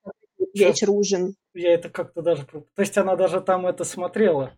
вечер, 0.53 0.89
ужин. 0.89 1.35
Я 1.53 1.73
это 1.73 1.89
как-то 1.89 2.21
даже... 2.21 2.43
То 2.45 2.63
есть 2.77 2.97
она 2.97 3.15
даже 3.15 3.41
там 3.41 3.67
это 3.67 3.83
смотрела. 3.83 4.53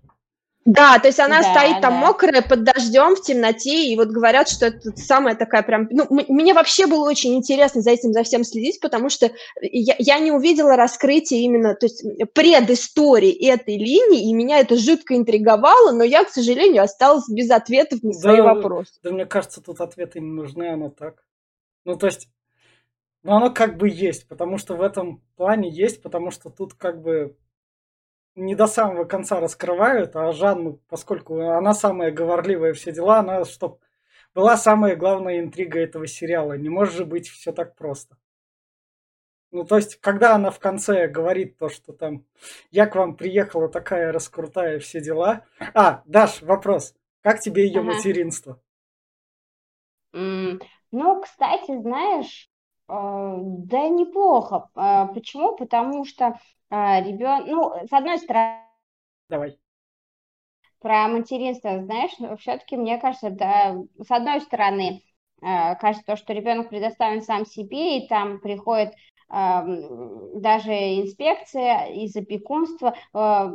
Да, 0.65 0.97
то 0.99 1.08
есть 1.08 1.19
она 1.19 1.41
Да, 1.41 1.52
стоит 1.54 1.82
там 1.82 1.93
да. 1.93 1.99
мокрая 1.99 2.41
под 2.41 2.63
дождем 2.63 3.15
в 3.15 3.21
темноте, 3.21 3.86
и 3.86 3.95
вот 3.97 4.08
говорят, 4.10 4.47
что 4.47 4.67
это 4.67 4.95
самая 4.95 5.36
такая 5.36 5.62
прям... 5.62 5.88
Ну, 5.91 6.08
мне 6.10 6.54
вообще 6.54 6.88
было 6.88 7.08
очень 7.08 7.36
интересно 7.36 7.82
за 7.82 7.91
этим, 7.91 8.13
за 8.13 8.23
всем 8.23 8.45
следить, 8.45 8.80
потому 8.80 9.10
что 9.10 9.30
я, 9.62 9.95
я 9.99 10.19
не 10.19 10.32
увидела 10.32 10.78
раскрытия 10.78 11.39
именно, 11.39 11.76
то 11.76 11.86
есть 11.86 12.06
предыстории 12.34 13.45
этой 13.49 13.78
линии, 13.78 14.30
и 14.30 14.34
меня 14.34 14.60
это 14.60 14.78
жутко 14.78 15.15
интриговало, 15.17 15.91
но 15.91 16.04
я, 16.04 16.23
к 16.23 16.30
сожалению, 16.30 16.84
осталась 16.84 17.28
без 17.28 17.52
ответов 17.52 18.02
на 18.02 18.13
свои 18.13 18.38
Да, 18.38 18.43
вопросы. 18.43 18.93
Да 19.04 19.12
мне 19.12 19.26
кажется, 19.26 19.62
тут 19.62 19.82
ответы 19.82 20.21
не 20.21 20.32
нужны, 20.32 20.69
оно 20.69 20.89
так. 20.89 21.23
Ну, 21.84 21.97
то 21.97 22.08
есть, 22.08 22.30
ну, 23.23 23.34
оно 23.34 23.52
как 23.54 23.78
бы 23.78 23.89
есть, 23.89 24.30
потому 24.30 24.58
что 24.58 24.76
в 24.76 24.82
этом 24.82 25.21
плане 25.36 25.69
есть, 25.69 26.02
потому 26.02 26.32
что 26.32 26.49
тут 26.49 26.73
как 26.73 27.02
бы 27.02 27.36
не 28.36 28.56
до 28.56 28.67
самого 28.67 29.06
конца 29.06 29.39
раскрывают, 29.39 30.15
а 30.15 30.32
Жанну, 30.32 30.80
поскольку 30.89 31.39
она 31.50 31.74
самая 31.74 32.12
говорливая 32.12 32.74
все 32.74 32.91
дела, 32.91 33.19
она, 33.19 33.46
чтоб 33.46 33.80
была 34.34 34.58
самая 34.58 34.96
главная 34.96 35.39
интрига 35.39 35.80
этого 35.80 36.08
сериала. 36.08 36.54
Не 36.58 36.69
может 36.69 36.96
же 36.96 37.06
быть 37.06 37.30
все 37.30 37.52
так 37.52 37.76
просто. 37.76 38.17
Ну, 39.52 39.63
то 39.65 39.78
есть, 39.78 39.98
когда 40.02 40.36
она 40.36 40.50
в 40.52 40.60
конце 40.60 41.08
говорит 41.08 41.58
то, 41.58 41.69
что 41.69 41.93
там 41.93 42.26
я 42.72 42.88
к 42.88 42.96
вам 42.96 43.15
приехала 43.15 43.69
такая 43.69 44.12
раскрутая 44.12 44.80
все 44.80 45.00
дела. 45.00 45.46
А, 45.74 46.02
Даш, 46.06 46.41
вопрос. 46.41 46.93
Как 47.22 47.39
тебе 47.39 47.65
ее 47.67 47.82
Ага. 47.82 47.93
материнство? 47.93 48.60
М, 50.13 50.60
Ну, 50.91 51.22
кстати, 51.22 51.80
знаешь, 51.82 52.50
да 52.88 53.88
неплохо. 53.89 54.69
Э, 54.76 55.08
Почему? 55.13 55.56
Потому 55.56 56.06
что 56.06 56.39
ребенок, 56.69 57.46
ну, 57.48 57.88
с 57.88 57.93
одной 57.93 58.17
стороны, 58.17 58.63
Давай. 59.30 59.58
про 60.80 61.08
материнство, 61.08 61.82
знаешь, 61.84 62.12
все-таки, 62.39 62.76
мне 62.76 62.98
кажется, 62.98 63.30
да, 63.30 63.76
с 64.00 64.12
одной 64.12 64.41
стороны, 64.41 65.02
э, 65.41 65.76
кажется, 65.76 66.06
то, 66.06 66.15
что 66.17 66.34
ребенок 66.34 66.69
предоставлен 66.69 67.22
сам 67.22 67.46
себе, 67.46 68.00
и 68.00 68.08
там 68.08 68.39
приходит 68.39 68.93
эм, 69.32 70.41
даже 70.41 70.72
инспекция 70.74 71.86
из 71.88 72.15
опекунства, 72.15 72.96
э, 73.13 73.52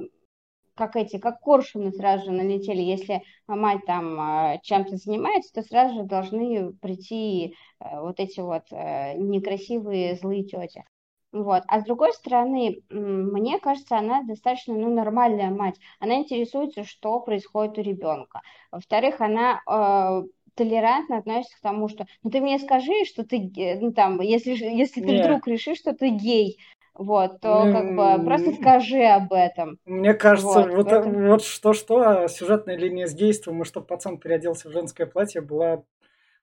как 0.78 0.94
эти, 0.96 1.18
как 1.18 1.40
коршуны 1.40 1.92
сразу 1.92 2.26
же 2.26 2.30
налетели. 2.30 2.80
Если 2.80 3.22
мать 3.48 3.84
там 3.86 4.20
э, 4.20 4.60
чем-то 4.62 4.96
занимается, 4.96 5.52
то 5.52 5.62
сразу 5.62 5.96
же 5.96 6.02
должны 6.04 6.72
прийти 6.74 7.56
э, 7.80 8.00
вот 8.00 8.20
эти 8.20 8.40
вот 8.40 8.62
э, 8.70 9.14
некрасивые 9.18 10.14
злые 10.14 10.44
тети. 10.44 10.84
Вот. 11.32 11.62
А 11.66 11.80
с 11.80 11.84
другой 11.84 12.12
стороны, 12.14 12.80
мне 12.88 13.58
кажется, 13.58 13.98
она 13.98 14.22
достаточно 14.22 14.74
ну, 14.74 14.94
нормальная 14.94 15.50
мать. 15.50 15.74
Она 16.00 16.20
интересуется, 16.20 16.84
что 16.84 17.20
происходит 17.20 17.76
у 17.76 17.82
ребенка. 17.82 18.40
Во-вторых, 18.70 19.20
она 19.20 19.60
э, 19.66 20.22
толерантно 20.54 21.18
относится 21.18 21.58
к 21.58 21.62
тому, 21.62 21.88
что 21.88 22.06
ну 22.22 22.30
ты 22.30 22.40
мне 22.40 22.58
скажи, 22.58 23.04
что 23.04 23.24
ты, 23.24 23.50
ну 23.80 23.92
там, 23.92 24.20
если, 24.20 24.52
если 24.52 25.00
ты 25.00 25.22
вдруг 25.22 25.46
решишь, 25.46 25.78
что 25.78 25.92
ты 25.92 26.10
гей, 26.10 26.58
вот, 26.98 27.40
то 27.40 27.62
как 27.72 27.94
бы 27.94 28.24
просто 28.24 28.52
скажи 28.52 29.02
об 29.04 29.32
этом. 29.32 29.78
Мне 29.86 30.12
кажется, 30.14 30.60
Вот, 30.60 30.70
вот, 30.74 30.86
э, 30.88 30.90
поэтому- 30.90 31.28
вот 31.28 31.42
что-что, 31.42 31.96
а 32.00 32.28
сюжетная 32.28 32.76
линия 32.76 33.06
с 33.06 33.14
действием, 33.14 33.62
и 33.62 33.64
чтобы 33.64 33.86
пацан 33.86 34.18
переоделся 34.18 34.68
в 34.68 34.72
женское 34.72 35.06
платье, 35.06 35.40
была 35.40 35.82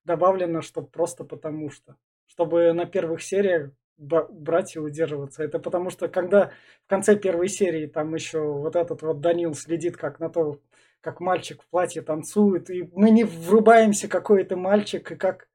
добавлена, 0.03 0.61
что 0.61 0.81
просто 0.81 1.23
потому 1.23 1.69
что. 1.69 1.95
Чтобы 2.27 2.73
на 2.73 2.85
первых 2.85 3.21
сериях 3.21 3.71
б- 3.97 4.27
брать 4.29 4.75
и 4.75 4.79
удерживаться. 4.79 5.43
Это 5.43 5.59
потому 5.59 5.89
что, 5.89 6.07
когда 6.07 6.51
в 6.85 6.89
конце 6.89 7.15
первой 7.15 7.47
серии 7.47 7.85
там 7.87 8.13
еще 8.13 8.39
вот 8.39 8.75
этот 8.75 9.01
вот 9.01 9.21
Данил 9.21 9.53
следит 9.53 9.97
как 9.97 10.19
на 10.19 10.29
то, 10.29 10.59
как 11.01 11.19
мальчик 11.21 11.61
в 11.61 11.67
платье 11.69 12.01
танцует, 12.01 12.69
и 12.69 12.89
мы 12.93 13.09
не 13.11 13.23
врубаемся, 13.23 14.07
какой 14.07 14.41
это 14.41 14.57
мальчик 14.57 15.11
и 15.11 15.15
как 15.15 15.47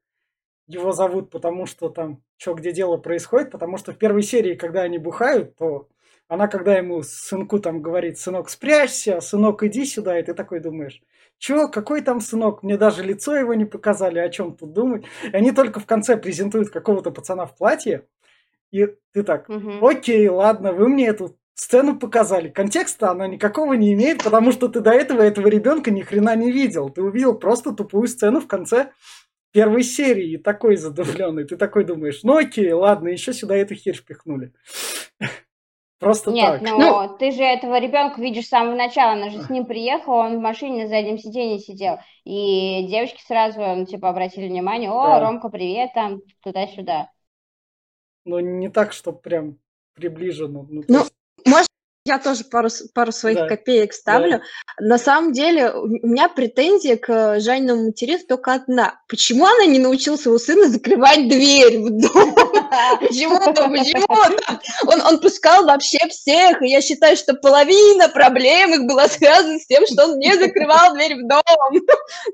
его 0.71 0.93
зовут, 0.93 1.31
потому 1.31 1.67
что 1.67 1.89
там 1.89 2.23
что 2.37 2.55
где 2.55 2.73
дело 2.73 2.97
происходит, 2.97 3.51
потому 3.51 3.77
что 3.77 3.93
в 3.93 3.99
первой 3.99 4.23
серии, 4.23 4.55
когда 4.55 4.83
они 4.83 4.99
бухают, 4.99 5.57
то 5.57 5.89
она, 6.27 6.47
когда 6.47 6.77
ему 6.77 7.03
сынку 7.03 7.59
там 7.59 7.83
говорит, 7.83 8.19
сынок, 8.19 8.49
спрячься, 8.49 9.21
сынок, 9.21 9.63
иди 9.65 9.85
сюда, 9.85 10.19
и 10.19 10.23
ты 10.23 10.33
такой 10.33 10.61
думаешь, 10.61 11.03
чё, 11.39 11.69
какой 11.69 12.03
там 12.03 12.21
сынок, 12.21 12.63
мне 12.63 12.77
даже 12.77 13.03
лицо 13.03 13.37
его 13.37 13.53
не 13.55 13.65
показали, 13.65 14.21
о 14.21 14.29
чем 14.29 14.57
тут 14.57 14.73
думать. 14.73 15.05
И 15.25 15.37
они 15.37 15.51
только 15.53 15.81
в 15.81 15.87
конце 15.87 16.17
презентуют 16.17 16.71
какого-то 16.71 17.11
пацана 17.11 17.47
в 17.47 17.57
платье, 17.57 18.07
и 18.71 18.87
ты 19.13 19.23
так, 19.25 19.51
окей, 19.83 20.29
ладно, 20.29 20.73
вы 20.73 20.89
мне 20.89 21.09
эту 21.09 21.37
сцену 21.55 21.99
показали. 21.99 22.49
Контекста 22.49 23.11
она 23.11 23.27
никакого 23.27 23.75
не 23.75 23.93
имеет, 23.93 24.23
потому 24.25 24.53
что 24.53 24.69
ты 24.69 24.81
до 24.81 24.93
этого 24.93 25.21
этого 25.21 25.49
ребенка 25.49 25.91
ни 25.91 26.01
хрена 26.01 26.35
не 26.37 26.51
видел. 26.51 26.89
Ты 26.89 27.03
увидел 27.03 27.35
просто 27.35 27.73
тупую 27.73 28.09
сцену 28.09 28.41
в 28.41 28.47
конце 28.47 28.93
первой 29.53 29.83
серии, 29.83 30.37
такой 30.37 30.77
задавленный. 30.77 31.45
Ты 31.45 31.57
такой 31.57 31.85
думаешь, 31.85 32.21
ну 32.23 32.37
окей, 32.37 32.73
ладно, 32.73 33.09
еще 33.09 33.33
сюда 33.33 33.57
эту 33.57 33.75
херь 33.75 33.97
впихнули. 33.97 34.53
Просто 35.99 36.31
Нет, 36.31 36.61
так. 36.61 36.63
но 36.63 37.09
ты 37.19 37.31
же 37.31 37.43
этого 37.43 37.79
ребенка 37.79 38.23
видишь 38.23 38.47
с 38.47 38.49
самого 38.49 38.75
начала, 38.75 39.13
она 39.13 39.29
же 39.29 39.43
с 39.43 39.51
ним 39.51 39.67
приехала, 39.67 40.23
он 40.25 40.39
в 40.39 40.41
машине 40.41 40.85
на 40.85 40.89
заднем 40.89 41.19
сиденье 41.19 41.59
сидел, 41.59 41.99
и 42.25 42.87
девочки 42.89 43.21
сразу, 43.27 43.61
ну, 43.61 43.85
типа, 43.85 44.09
обратили 44.09 44.49
внимание, 44.49 44.91
о, 44.91 45.05
Да. 45.05 45.21
Ромка, 45.21 45.51
привет, 45.51 45.91
там, 45.95 46.23
туда-сюда. 46.43 47.11
Но 48.25 48.41
не 48.41 48.71
так, 48.71 48.95
что 48.95 49.13
прям 49.13 49.59
приближено. 49.95 50.67
Ну, 50.71 50.83
то 50.85 50.91
Ну, 50.93 50.99
есть- 51.01 51.15
я 52.07 52.19
тоже 52.19 52.45
пару, 52.45 52.69
пару 52.95 53.13
своих 53.13 53.39
да. 53.39 53.49
копеек 53.49 53.93
ставлю. 53.93 54.39
Да. 54.39 54.87
На 54.87 54.99
самом 54.99 55.33
деле, 55.33 55.71
у 55.73 55.87
меня 55.87 56.31
претензия 56.31 56.97
к 56.97 57.41
Жаниному 57.41 57.87
материнству 57.87 58.37
только 58.37 58.55
одна. 58.55 59.01
Почему 59.07 59.45
она 59.45 59.67
не 59.67 59.79
научила 59.79 60.17
своего 60.17 60.39
сына 60.39 60.69
закрывать 60.69 61.29
дверь 61.29 61.79
в 61.79 61.91
дом? 61.91 62.35
Почему-то, 63.01 63.69
почему-то. 63.69 64.61
Он, 64.87 65.01
он 65.03 65.21
пускал 65.21 65.65
вообще 65.65 65.99
всех, 66.09 66.63
и 66.63 66.69
я 66.69 66.81
считаю, 66.81 67.17
что 67.17 67.35
половина 67.35 68.09
проблем 68.09 68.73
их 68.75 68.87
была 68.87 69.09
связана 69.09 69.59
с 69.59 69.67
тем, 69.67 69.85
что 69.87 70.05
он 70.05 70.19
не 70.19 70.33
закрывал 70.35 70.95
дверь 70.95 71.17
в 71.17 71.29
дом. 71.29 71.43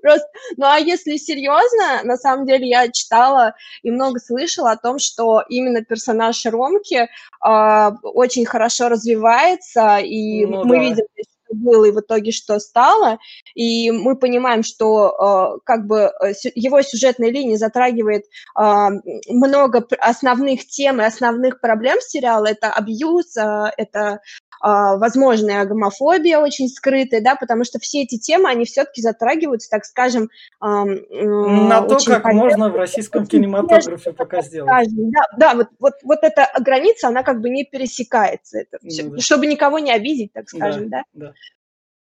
Просто. 0.03 0.29
Ну, 0.57 0.67
а 0.67 0.79
если 0.79 1.17
серьезно, 1.17 2.03
на 2.05 2.17
самом 2.17 2.47
деле 2.47 2.69
я 2.69 2.89
читала 2.91 3.55
и 3.83 3.91
много 3.91 4.21
слышала 4.21 4.73
о 4.73 4.77
том, 4.77 4.99
что 4.99 5.43
именно 5.49 5.83
персонаж 5.83 6.45
Ромки 6.47 7.09
э, 7.09 7.91
очень 8.03 8.45
хорошо 8.45 8.89
развивается, 8.89 9.66
и 9.75 10.47
ну, 10.47 10.65
мы 10.65 10.77
да. 10.77 10.83
видим 10.83 11.05
было 11.51 11.85
и 11.87 11.93
в 11.93 12.01
итоге 12.01 12.33
что 12.33 12.59
стало, 12.59 13.19
и 13.55 13.91
мы 13.91 14.17
понимаем, 14.17 14.63
что 14.63 15.57
э, 15.57 15.61
как 15.65 15.87
бы 15.87 16.13
э, 16.21 16.33
его 16.55 16.83
сюжетная 16.83 17.31
линия 17.31 17.57
затрагивает 17.57 18.25
э, 18.59 18.89
много 19.29 19.87
основных 20.01 20.67
тем 20.67 21.01
и 21.01 21.05
основных 21.05 21.61
проблем 21.61 21.99
сериала, 22.01 22.47
это 22.47 22.73
абьюз, 22.73 23.37
э, 23.37 23.71
это 23.77 24.21
возможная 24.61 25.65
гомофобия 25.65 26.39
очень 26.39 26.69
скрытая, 26.69 27.21
да, 27.21 27.37
потому 27.37 27.65
что 27.65 27.79
все 27.79 28.03
эти 28.03 28.19
темы, 28.19 28.49
они 28.49 28.65
все-таки 28.65 29.03
затрагиваются, 29.03 29.69
так 29.71 29.85
скажем, 29.85 30.29
на 30.61 31.83
то, 31.83 31.99
как 32.05 32.23
полезно. 32.23 32.43
можно 32.43 32.69
в 32.71 32.77
российском 32.77 33.27
кинематографе 33.27 34.13
пока 34.13 34.43
сделать. 34.43 34.89
Да, 34.91 35.23
да 35.37 35.55
вот, 35.55 35.69
вот, 35.79 35.95
вот 36.03 36.19
эта 36.23 36.49
граница, 36.61 37.09
она 37.09 37.23
как 37.23 37.41
бы 37.41 37.51
не 37.51 37.65
пересекается, 37.65 38.59
это, 38.59 38.79
ну, 38.83 39.11
да. 39.11 39.19
чтобы 39.19 39.47
никого 39.47 39.79
не 39.79 39.93
обидеть, 39.93 40.33
так 40.33 40.49
скажем, 40.49 40.89
да. 40.89 41.05
да? 41.13 41.27
да. 41.27 41.33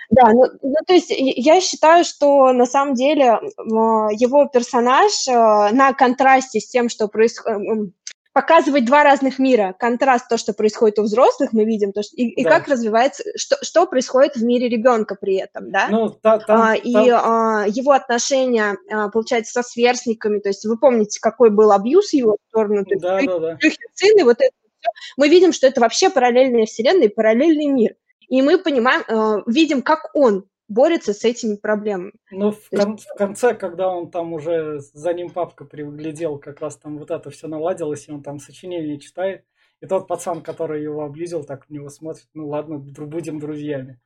Да, 0.10 0.30
ну, 0.32 0.46
ну 0.62 0.76
то 0.86 0.94
есть 0.94 1.10
я 1.10 1.60
считаю, 1.62 2.06
что 2.06 2.54
на 2.54 2.66
самом 2.66 2.94
деле 2.94 3.40
его 3.58 4.46
персонаж 4.46 5.28
э, 5.28 5.32
на 5.32 5.94
контрасте 5.94 6.60
с 6.60 6.68
тем, 6.68 6.90
что 6.90 7.08
происходит, 7.08 7.92
показывать 8.36 8.84
два 8.84 9.06
разных 9.06 9.40
мира. 9.40 9.74
Контраст 9.80 10.28
то, 10.28 10.36
что 10.36 10.52
происходит 10.52 11.00
у 11.00 11.04
взрослых, 11.04 11.54
мы 11.54 11.64
видим, 11.64 11.94
то, 11.94 12.04
что, 12.04 12.18
и, 12.18 12.24
и 12.24 12.44
как 12.44 12.68
развивается, 12.68 13.24
что, 13.38 13.56
что 13.62 13.86
происходит 13.88 14.36
в 14.36 14.44
мире 14.44 14.68
ребенка 14.68 15.16
при 15.16 15.36
этом, 15.38 15.72
да? 15.72 15.88
Ну, 15.90 16.10
та, 16.10 16.40
там, 16.40 16.62
а, 16.62 16.76
и 16.76 16.92
там... 16.92 17.06
А, 17.24 17.66
его 17.66 17.94
отношения, 17.94 18.76
а, 18.92 19.08
получается, 19.08 19.54
со 19.54 19.66
сверстниками, 19.66 20.40
то 20.40 20.50
есть 20.50 20.66
вы 20.66 20.78
помните, 20.78 21.22
какой 21.22 21.50
был 21.50 21.72
абьюз 21.72 22.12
его 22.12 22.36
сторону, 22.50 22.84
то 22.84 23.00
да, 23.00 23.20
есть, 23.20 23.32
да, 23.32 23.40
да. 23.40 23.58
Сын, 23.94 24.26
вот 24.26 24.38
это 24.42 24.52
все. 24.82 24.90
Мы 25.16 25.30
видим, 25.30 25.54
что 25.54 25.68
это 25.68 25.80
вообще 25.80 26.10
параллельная 26.10 26.66
вселенная, 26.66 27.08
параллельный 27.08 27.68
мир. 27.68 27.96
И 28.28 28.42
мы 28.42 28.58
понимаем, 28.58 29.04
э, 29.08 29.44
видим, 29.48 29.82
как 29.82 30.10
он 30.14 30.46
борется 30.68 31.14
с 31.14 31.24
этими 31.24 31.56
проблемами. 31.56 32.14
Ну, 32.32 32.52
в, 32.52 32.70
кон- 32.70 32.98
в 32.98 33.18
конце, 33.18 33.54
когда 33.54 33.90
он 33.90 34.10
там 34.10 34.34
уже 34.34 34.80
за 34.80 35.14
ним 35.14 35.30
папка 35.30 35.66
приглядел, 35.66 36.38
как 36.38 36.62
раз 36.62 36.78
там 36.78 36.98
вот 36.98 37.12
это 37.12 37.30
все 37.30 37.48
наладилось, 37.48 38.08
и 38.08 38.12
он 38.12 38.24
там 38.24 38.40
сочинение 38.40 39.00
читает. 39.00 39.44
И 39.82 39.88
тот 39.88 40.08
пацан, 40.08 40.42
который 40.42 40.82
его 40.82 41.04
облизил, 41.04 41.44
так 41.44 41.66
в 41.66 41.70
него 41.70 41.90
смотрит, 41.90 42.28
ну 42.34 42.48
ладно, 42.48 42.78
будем 42.78 43.40
друзьями. 43.40 44.00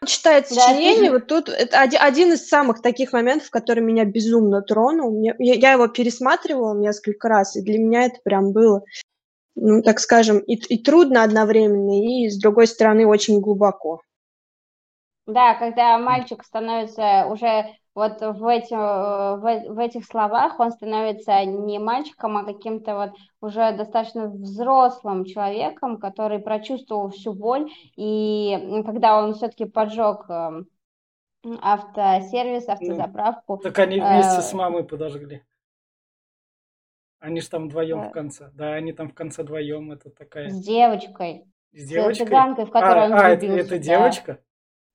Он 0.00 0.06
читает 0.06 0.48
сочинение, 0.48 1.10
да, 1.10 1.14
вот 1.14 1.26
тут 1.26 1.48
это 1.48 1.78
один 1.78 2.32
из 2.32 2.48
самых 2.48 2.80
таких 2.80 3.12
моментов, 3.12 3.50
который 3.50 3.82
меня 3.82 4.04
безумно 4.04 4.62
тронул. 4.62 5.20
Я, 5.22 5.34
я 5.38 5.72
его 5.72 5.88
пересматривала 5.88 6.78
несколько 6.78 7.28
раз, 7.28 7.56
и 7.56 7.62
для 7.62 7.78
меня 7.78 8.04
это 8.04 8.20
прям 8.22 8.52
было, 8.52 8.84
ну, 9.56 9.82
так 9.82 9.98
скажем, 9.98 10.38
и, 10.38 10.54
и 10.54 10.82
трудно 10.82 11.24
одновременно, 11.24 12.00
и, 12.00 12.28
с 12.28 12.38
другой 12.38 12.68
стороны, 12.68 13.06
очень 13.06 13.40
глубоко. 13.40 14.00
Да, 15.26 15.54
когда 15.54 15.98
мальчик 15.98 16.44
становится 16.44 17.26
уже 17.28 17.66
вот 17.94 18.20
в, 18.20 18.46
эти, 18.46 18.74
в, 18.74 19.74
в 19.74 19.78
этих 19.78 20.04
словах, 20.04 20.58
он 20.58 20.72
становится 20.72 21.44
не 21.44 21.78
мальчиком, 21.78 22.36
а 22.36 22.44
каким-то 22.44 22.94
вот 22.96 23.10
уже 23.40 23.72
достаточно 23.76 24.26
взрослым 24.28 25.24
человеком, 25.24 25.98
который 25.98 26.40
прочувствовал 26.40 27.10
всю 27.10 27.32
боль, 27.32 27.70
и 27.96 28.82
когда 28.84 29.22
он 29.22 29.34
все-таки 29.34 29.64
поджег 29.64 30.28
эм, 30.28 30.68
автосервис, 31.60 32.68
автозаправку. 32.68 33.58
Так 33.58 33.78
они 33.78 34.00
вместе 34.00 34.38
э, 34.38 34.42
с 34.42 34.52
мамой 34.52 34.84
подожгли. 34.84 35.42
Они 37.20 37.40
же 37.40 37.48
там 37.48 37.68
вдвоем 37.68 38.02
э, 38.02 38.08
в 38.08 38.12
конце. 38.12 38.50
Да, 38.52 38.74
они 38.74 38.92
там 38.92 39.08
в 39.08 39.14
конце 39.14 39.42
вдвоем. 39.42 39.92
Это 39.92 40.10
такая. 40.10 40.48
С 40.50 40.62
девочкой. 40.62 41.44
С 41.72 41.88
девочкой. 41.88 42.26
С 42.26 42.28
цыганкой, 42.28 42.66
в 42.66 42.70
которую 42.70 43.04
а, 43.04 43.06
он 43.06 43.12
а, 43.12 43.28
влюбился. 43.30 43.60
Это, 43.60 43.74
это 43.74 43.78
девочка? 43.78 44.38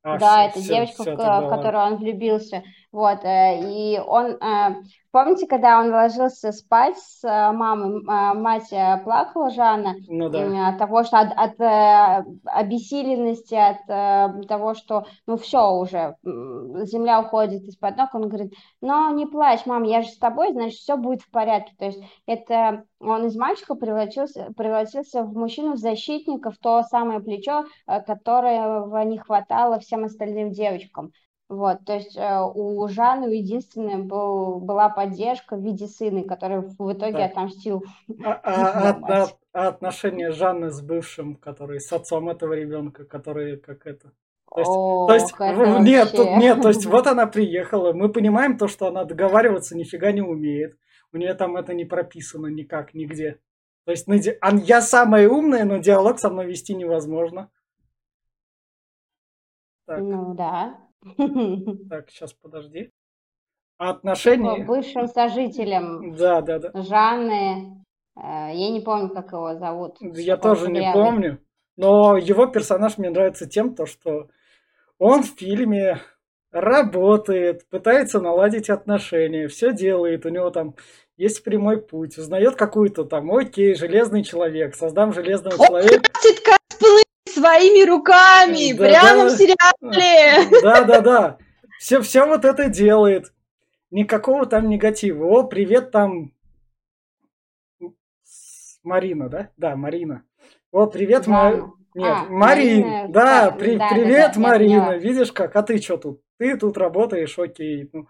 А, 0.03 0.17
да, 0.17 0.49
все, 0.49 0.49
это 0.49 0.59
все, 0.59 0.73
девочка, 0.73 1.01
все, 1.03 1.15
в, 1.15 1.41
в 1.41 1.49
которую 1.49 1.83
он 1.83 1.97
влюбился. 1.97 2.63
Вот, 2.91 3.23
э, 3.23 3.59
и 3.71 3.99
он, 3.99 4.31
э, 4.41 4.81
помните, 5.11 5.45
когда 5.45 5.79
он 5.79 5.91
ложился 5.91 6.51
спать 6.51 6.97
с 6.97 7.23
э, 7.23 7.51
мамой, 7.51 8.01
мать 8.03 8.69
плакала, 9.03 9.51
Жанна, 9.51 9.93
ну, 10.07 10.29
да. 10.29 10.69
от 10.69 10.79
того, 10.79 11.03
что 11.03 11.19
от, 11.19 11.31
от 11.35 11.53
обессиленности, 12.45 13.53
от 13.53 14.47
того, 14.47 14.73
что, 14.73 15.05
ну, 15.27 15.37
все 15.37 15.71
уже, 15.71 16.15
земля 16.23 17.21
уходит 17.21 17.61
из-под 17.63 17.95
ног, 17.95 18.09
он 18.15 18.27
говорит, 18.27 18.53
ну, 18.81 19.13
не 19.13 19.27
плачь, 19.27 19.67
мам, 19.67 19.83
я 19.83 20.01
же 20.01 20.09
с 20.09 20.17
тобой, 20.17 20.51
значит, 20.51 20.79
все 20.79 20.97
будет 20.97 21.21
в 21.21 21.29
порядке. 21.29 21.75
То 21.77 21.85
есть 21.85 22.01
это 22.25 22.85
он 22.99 23.27
из 23.27 23.35
мальчика 23.35 23.75
превратился, 23.75 24.51
превратился 24.57 25.21
в 25.23 25.33
мужчину-защитника, 25.33 26.49
в 26.49 26.57
то 26.57 26.81
самое 26.81 27.19
плечо, 27.19 27.65
которого 27.85 28.99
не 29.03 29.19
хватало 29.19 29.79
всем 29.79 30.05
остальным 30.05 30.51
девочкам. 30.51 31.11
Вот, 31.49 31.83
то 31.83 31.95
есть 31.95 32.15
э, 32.15 32.41
у 32.41 32.87
Жанны 32.87 33.33
единственная 33.33 33.97
был, 33.97 34.59
была 34.59 34.87
поддержка 34.87 35.55
в 35.55 35.63
виде 35.63 35.87
сына, 35.87 36.23
который 36.23 36.59
в 36.59 36.93
итоге 36.93 37.17
да. 37.17 37.25
отомстил. 37.25 37.83
А, 38.23 38.39
а, 38.43 38.89
а, 39.01 39.27
а 39.51 39.67
отношения 39.69 40.31
Жанны 40.31 40.69
с 40.69 40.79
бывшим, 40.79 41.35
который 41.35 41.79
с 41.79 41.91
отцом 41.91 42.29
этого 42.29 42.53
ребенка, 42.53 43.03
который 43.03 43.57
как 43.57 43.87
это. 43.87 44.11
То 44.53 44.59
есть, 44.59 44.69
О, 44.69 45.07
то 45.07 45.13
есть 45.15 45.39
нет, 45.81 46.11
тут, 46.11 46.27
нет, 46.37 46.61
то 46.61 46.67
есть 46.67 46.85
вот 46.85 47.07
она 47.07 47.25
приехала, 47.25 47.93
мы 47.93 48.09
понимаем 48.09 48.55
то, 48.55 48.67
что 48.67 48.85
она 48.85 49.03
договариваться 49.03 49.75
нифига 49.75 50.11
не 50.11 50.21
умеет, 50.21 50.77
у 51.11 51.17
нее 51.17 51.33
там 51.33 51.57
это 51.57 51.73
не 51.73 51.85
прописано 51.85 52.45
никак, 52.45 52.93
нигде. 52.93 53.39
То 53.85 53.91
есть 53.91 54.07
я 54.67 54.81
самая 54.81 55.27
умная, 55.27 55.65
но 55.65 55.77
диалог 55.77 56.19
со 56.19 56.29
мной 56.29 56.45
вести 56.45 56.75
невозможно. 56.75 57.49
Так. 59.87 59.99
Ну 59.99 60.35
да. 60.35 60.88
Так, 61.89 62.09
сейчас 62.09 62.33
подожди. 62.33 62.91
Отношения... 63.77 64.65
Бывшим 64.65 65.07
сожителем 65.07 66.15
да, 66.15 66.41
да, 66.41 66.59
да. 66.59 66.81
Жанны. 66.81 67.85
Э, 68.17 68.51
я 68.53 68.71
не 68.71 68.81
помню, 68.81 69.09
как 69.09 69.31
его 69.31 69.55
зовут. 69.55 69.97
Я 70.01 70.35
тоже 70.37 70.69
не 70.69 70.91
помню. 70.91 71.39
Но 71.77 72.17
его 72.17 72.45
персонаж 72.47 72.97
мне 72.97 73.09
нравится 73.09 73.47
тем, 73.47 73.73
то, 73.73 73.85
что 73.85 74.27
он 74.97 75.23
в 75.23 75.27
фильме 75.27 76.01
работает, 76.51 77.69
пытается 77.69 78.19
наладить 78.19 78.69
отношения, 78.69 79.47
все 79.47 79.71
делает, 79.71 80.25
у 80.25 80.29
него 80.29 80.49
там 80.49 80.75
есть 81.15 81.43
прямой 81.43 81.81
путь, 81.81 82.17
узнает 82.17 82.55
какую-то 82.55 83.05
там, 83.05 83.31
окей, 83.31 83.75
железный 83.75 84.23
человек, 84.23 84.75
создам 84.75 85.13
железного 85.13 85.55
человека 85.55 86.09
своими 87.30 87.88
руками, 87.88 88.73
да, 88.73 88.86
прямо 88.86 89.23
да, 89.23 89.30
в 89.30 89.32
сериале. 89.32 90.61
Да, 90.61 90.84
да, 90.84 91.01
да. 91.01 91.38
Все, 91.80 92.01
все 92.01 92.25
вот 92.25 92.45
это 92.45 92.69
делает. 92.69 93.34
Никакого 93.91 94.45
там 94.45 94.69
негатива. 94.69 95.25
О, 95.25 95.43
привет 95.43 95.91
там 95.91 96.32
Марина, 98.84 99.30
да? 99.30 99.49
Да, 99.57 99.75
Марина. 99.75 100.23
О, 100.71 100.86
привет, 100.88 101.25
да. 101.25 101.32
Ма... 101.32 101.73
Нет, 101.95 102.07
а, 102.07 102.25
Марин. 102.30 102.82
Марина, 102.88 103.07
да, 103.09 103.51
при... 103.51 103.77
да, 103.77 103.89
привет, 103.89 104.27
да, 104.27 104.34
да, 104.34 104.39
Марина. 104.39 104.97
Видишь 104.97 105.32
как? 105.32 105.55
А 105.55 105.63
ты 105.63 105.82
что 105.82 105.97
тут? 105.97 106.21
Ты 106.38 106.57
тут 106.57 106.77
работаешь, 106.77 107.38
окей. 107.38 107.89
Ну, 107.91 108.07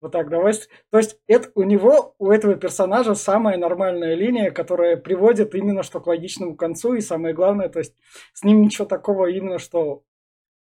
вот 0.00 0.12
так, 0.12 0.28
давай. 0.28 0.54
То 0.90 0.98
есть 0.98 1.18
это 1.26 1.50
у 1.54 1.62
него, 1.62 2.14
у 2.18 2.30
этого 2.30 2.54
персонажа 2.54 3.14
самая 3.14 3.56
нормальная 3.56 4.14
линия, 4.14 4.50
которая 4.50 4.96
приводит 4.96 5.54
именно 5.54 5.82
что 5.82 6.00
к 6.00 6.06
логичному 6.06 6.56
концу. 6.56 6.94
И 6.94 7.00
самое 7.00 7.34
главное, 7.34 7.68
то 7.68 7.80
есть 7.80 7.94
с 8.32 8.44
ним 8.44 8.62
ничего 8.62 8.86
такого 8.86 9.26
именно, 9.26 9.58
что 9.58 10.04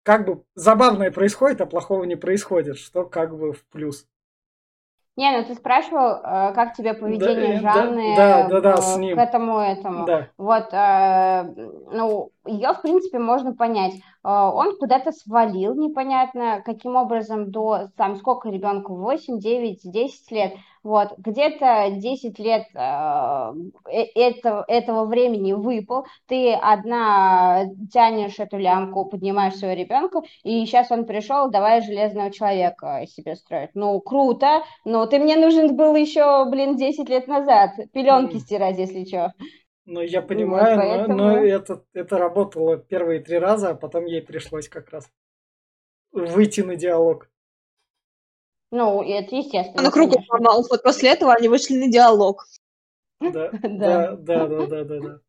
как 0.02 0.26
бы 0.26 0.44
забавное 0.54 1.10
происходит, 1.10 1.60
а 1.60 1.66
плохого 1.66 2.04
не 2.04 2.16
происходит, 2.16 2.76
что 2.76 3.04
как 3.04 3.36
бы 3.36 3.52
в 3.52 3.64
плюс. 3.66 4.06
Не, 5.14 5.36
ну 5.36 5.44
ты 5.44 5.54
спрашивал, 5.54 6.20
э, 6.22 6.54
как 6.54 6.72
тебе 6.72 6.94
поведение 6.94 7.60
да, 7.60 7.72
Жанны 7.72 8.16
да, 8.16 8.48
да, 8.48 8.60
да, 8.60 8.76
с 8.78 8.96
ним. 8.96 9.14
к 9.14 9.20
этому 9.20 9.58
этому. 9.58 10.06
Да. 10.06 10.28
Вот, 10.38 10.72
э, 10.72 11.42
ну, 11.92 12.30
ее, 12.46 12.72
в 12.72 12.80
принципе, 12.80 13.18
можно 13.18 13.54
понять. 13.54 13.92
Э, 14.24 14.30
он 14.30 14.78
куда-то 14.78 15.12
свалил, 15.12 15.74
непонятно, 15.74 16.62
каким 16.64 16.96
образом 16.96 17.50
до, 17.50 17.88
там, 17.96 18.16
сколько 18.16 18.48
ребенку, 18.48 18.96
8, 18.96 19.38
9, 19.38 19.80
10 19.84 20.30
лет. 20.30 20.54
Вот, 20.82 21.14
где-то 21.16 21.90
10 21.92 22.38
лет 22.40 22.64
э, 22.74 23.52
э, 23.88 24.02
этого, 24.14 24.64
этого 24.66 25.04
времени 25.04 25.52
выпал, 25.52 26.06
ты 26.26 26.52
одна 26.54 27.66
тянешь 27.92 28.38
эту 28.38 28.58
лямку, 28.58 29.04
поднимаешь 29.04 29.54
своего 29.54 29.80
ребенка, 29.80 30.22
и 30.42 30.66
сейчас 30.66 30.90
он 30.90 31.06
пришел, 31.06 31.50
давай 31.50 31.82
железного 31.82 32.32
человека 32.32 33.04
себе 33.06 33.36
строить. 33.36 33.70
Ну, 33.74 34.00
круто, 34.00 34.62
но 34.84 35.06
ты 35.06 35.20
мне 35.20 35.36
нужен 35.36 35.76
был 35.76 35.94
еще, 35.94 36.44
блин, 36.50 36.76
10 36.76 37.08
лет 37.08 37.28
назад, 37.28 37.70
пеленки 37.92 38.38
стирать, 38.38 38.78
если 38.78 39.04
что. 39.04 39.32
Ну, 39.84 40.00
я 40.00 40.22
понимаю, 40.22 40.76
вот, 40.76 40.84
поэтому... 40.84 41.16
но, 41.16 41.30
но 41.32 41.44
это, 41.44 41.84
это 41.92 42.18
работало 42.18 42.76
первые 42.76 43.20
три 43.20 43.38
раза, 43.38 43.70
а 43.70 43.74
потом 43.74 44.04
ей 44.06 44.22
пришлось 44.22 44.68
как 44.68 44.90
раз 44.90 45.10
выйти 46.12 46.60
на 46.60 46.76
диалог. 46.76 47.28
Ну, 48.72 49.02
это 49.02 49.36
естественно. 49.36 49.80
Она 49.80 49.90
кругу 49.90 50.20
сломалась. 50.26 50.68
Вот 50.70 50.82
после 50.82 51.10
этого 51.10 51.34
они 51.34 51.48
вышли 51.48 51.76
на 51.76 51.88
диалог. 51.88 52.44
Да, 53.20 53.50
да, 53.52 54.16
да, 54.16 54.46
да, 54.48 54.66
да, 54.66 54.84
да, 54.84 55.00
да. 55.00 55.20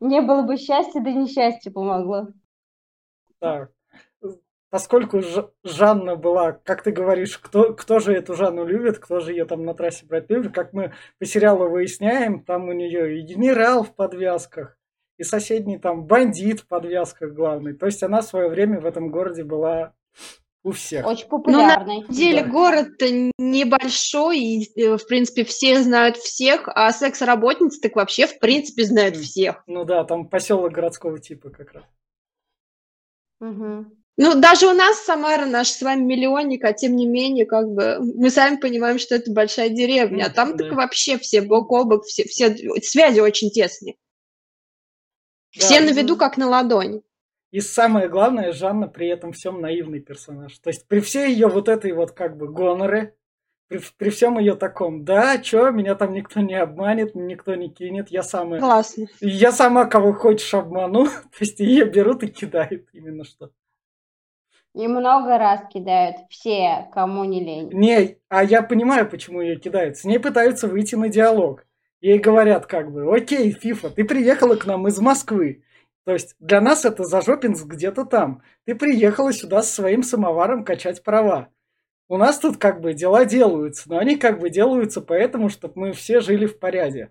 Не 0.00 0.22
было 0.22 0.40
бы 0.40 0.56
счастья, 0.56 1.02
да 1.02 1.12
несчастье 1.12 1.70
помогло. 1.70 2.28
Так. 3.40 3.72
Поскольку 4.70 5.20
Жанна 5.62 6.16
была, 6.16 6.52
как 6.52 6.82
ты 6.82 6.92
говоришь, 6.92 7.36
кто, 7.36 7.74
кто 7.74 7.98
же 7.98 8.14
эту 8.14 8.34
Жанну 8.34 8.64
любит, 8.64 9.00
кто 9.00 9.20
же 9.20 9.32
ее 9.32 9.44
там 9.44 9.66
на 9.66 9.74
трассе 9.74 10.06
брать 10.06 10.30
любит, 10.30 10.54
как 10.54 10.72
мы 10.72 10.94
по 11.18 11.26
сериалу 11.26 11.68
выясняем, 11.68 12.42
там 12.42 12.70
у 12.70 12.72
нее 12.72 13.18
и 13.18 13.22
генерал 13.22 13.82
в 13.82 13.94
подвязках, 13.94 14.78
и 15.18 15.24
соседний 15.24 15.76
там 15.76 16.06
бандит 16.06 16.60
в 16.60 16.68
подвязках 16.68 17.32
главный. 17.32 17.74
То 17.74 17.84
есть 17.84 18.02
она 18.02 18.22
в 18.22 18.26
свое 18.26 18.48
время 18.48 18.80
в 18.80 18.86
этом 18.86 19.10
городе 19.10 19.44
была 19.44 19.92
у 20.64 20.72
всех. 20.72 21.06
Очень 21.06 21.28
популярный. 21.28 22.02
Ну, 22.02 22.06
на 22.06 22.14
деле 22.14 22.42
да. 22.42 22.48
город 22.48 22.88
небольшой, 23.38 24.38
и, 24.38 24.80
э, 24.80 24.96
в 24.96 25.06
принципе, 25.06 25.44
все 25.44 25.82
знают 25.82 26.16
всех, 26.16 26.68
а 26.68 26.92
секс-работницы 26.92 27.80
так 27.80 27.96
вообще, 27.96 28.26
в 28.26 28.38
принципе, 28.38 28.84
знают 28.84 29.16
всех. 29.16 29.62
Ну 29.66 29.84
да, 29.84 30.04
там 30.04 30.28
поселок 30.28 30.72
городского 30.72 31.18
типа 31.18 31.50
как 31.50 31.72
раз. 31.72 31.84
Угу. 33.40 33.86
Ну, 34.18 34.34
даже 34.40 34.66
у 34.66 34.72
нас 34.72 34.98
Самара 34.98 35.46
наш 35.46 35.68
с 35.68 35.82
вами 35.82 36.02
миллионник, 36.04 36.64
а 36.64 36.72
тем 36.72 36.94
не 36.96 37.06
менее, 37.06 37.46
как 37.46 37.68
бы, 37.68 37.98
мы 38.00 38.30
сами 38.30 38.56
понимаем, 38.56 38.98
что 38.98 39.14
это 39.14 39.32
большая 39.32 39.70
деревня, 39.70 40.26
а 40.26 40.30
там 40.30 40.56
да. 40.56 40.64
так 40.64 40.74
вообще 40.74 41.18
все 41.18 41.40
бок 41.40 41.72
о 41.72 41.84
бок, 41.84 42.04
все, 42.04 42.24
все 42.24 42.54
связи 42.82 43.20
очень 43.20 43.50
тесные. 43.50 43.96
Да, 45.56 45.64
все 45.64 45.80
на 45.80 45.90
виду, 45.90 46.16
как 46.16 46.36
на 46.36 46.48
ладони. 46.48 47.02
И 47.52 47.60
самое 47.60 48.08
главное, 48.08 48.52
Жанна 48.52 48.88
при 48.88 49.08
этом 49.08 49.32
всем 49.32 49.60
наивный 49.60 50.00
персонаж. 50.00 50.58
То 50.58 50.70
есть 50.70 50.88
при 50.88 51.00
всей 51.00 51.32
ее 51.32 51.48
вот 51.48 51.68
этой 51.68 51.92
вот 51.92 52.12
как 52.12 52.38
бы 52.38 52.48
гоноре, 52.48 53.14
при, 53.68 53.78
при 53.98 54.08
всем 54.08 54.38
ее 54.38 54.54
таком, 54.54 55.04
да, 55.04 55.36
чё, 55.36 55.70
меня 55.70 55.94
там 55.94 56.14
никто 56.14 56.40
не 56.40 56.54
обманет, 56.54 57.14
никто 57.14 57.54
не 57.54 57.68
кинет, 57.68 58.08
я 58.10 58.22
самая... 58.22 58.58
Классно. 58.58 59.06
Я 59.20 59.52
сама 59.52 59.84
кого 59.84 60.14
хочешь 60.14 60.52
обману, 60.54 61.04
то 61.06 61.38
есть 61.40 61.60
ее 61.60 61.84
берут 61.84 62.22
и 62.22 62.28
кидают 62.28 62.86
именно 62.94 63.22
что. 63.22 63.50
И 64.74 64.88
много 64.88 65.36
раз 65.36 65.60
кидают 65.70 66.16
все, 66.30 66.88
кому 66.94 67.24
не 67.24 67.44
лень. 67.44 67.68
Не, 67.74 68.16
а 68.30 68.42
я 68.42 68.62
понимаю, 68.62 69.06
почему 69.06 69.42
ее 69.42 69.56
кидают. 69.56 69.98
С 69.98 70.04
ней 70.04 70.18
пытаются 70.18 70.68
выйти 70.68 70.94
на 70.94 71.10
диалог. 71.10 71.66
Ей 72.00 72.18
говорят 72.18 72.64
как 72.64 72.90
бы, 72.90 73.14
окей, 73.14 73.52
Фифа, 73.52 73.90
ты 73.90 74.04
приехала 74.04 74.56
к 74.56 74.64
нам 74.64 74.88
из 74.88 74.98
Москвы. 74.98 75.62
То 76.04 76.12
есть 76.12 76.34
для 76.40 76.60
нас 76.60 76.84
это 76.84 77.04
Зажопинск 77.04 77.66
где-то 77.66 78.04
там. 78.04 78.42
Ты 78.64 78.74
приехала 78.74 79.32
сюда 79.32 79.62
со 79.62 79.72
своим 79.72 80.02
самоваром 80.02 80.64
качать 80.64 81.02
права. 81.02 81.48
У 82.08 82.16
нас 82.16 82.38
тут 82.38 82.56
как 82.58 82.80
бы 82.80 82.92
дела 82.92 83.24
делаются, 83.24 83.88
но 83.88 83.98
они 83.98 84.16
как 84.16 84.38
бы 84.38 84.50
делаются 84.50 85.00
поэтому, 85.00 85.48
чтобы 85.48 85.74
мы 85.76 85.92
все 85.92 86.20
жили 86.20 86.46
в 86.46 86.58
порядке. 86.58 87.10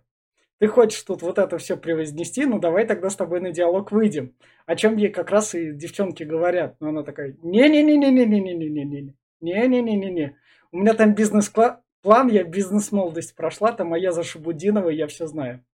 Ты 0.60 0.68
хочешь 0.68 1.02
тут 1.02 1.24
вот 1.24 1.40
это 1.40 1.58
все 1.58 1.76
превознести, 1.76 2.46
ну 2.46 2.60
давай 2.60 2.86
тогда 2.86 3.10
с 3.10 3.16
тобой 3.16 3.40
на 3.42 3.52
диалог 3.52 3.92
выйдем. 3.92 4.36
О 4.68 4.76
чем 4.76 4.96
ей 4.96 5.10
как 5.10 5.32
раз 5.32 5.56
и 5.56 5.72
девчонки 5.72 6.22
говорят. 6.22 6.76
Но 6.80 6.90
она 6.90 7.02
такая, 7.02 7.36
не-не-не-не-не-не-не-не-не-не. 7.42 9.16
Не-не-не-не-не. 9.40 10.38
У 10.72 10.78
меня 10.78 10.94
там 10.94 11.16
бизнес-план, 11.16 12.28
я 12.30 12.44
бизнес-молодость 12.44 13.36
прошла, 13.36 13.72
там, 13.72 13.94
а 13.94 13.98
я 13.98 14.12
за 14.12 14.24
Шабудинова, 14.24 14.90
я 14.90 15.08
все 15.08 15.26
знаю. 15.26 15.66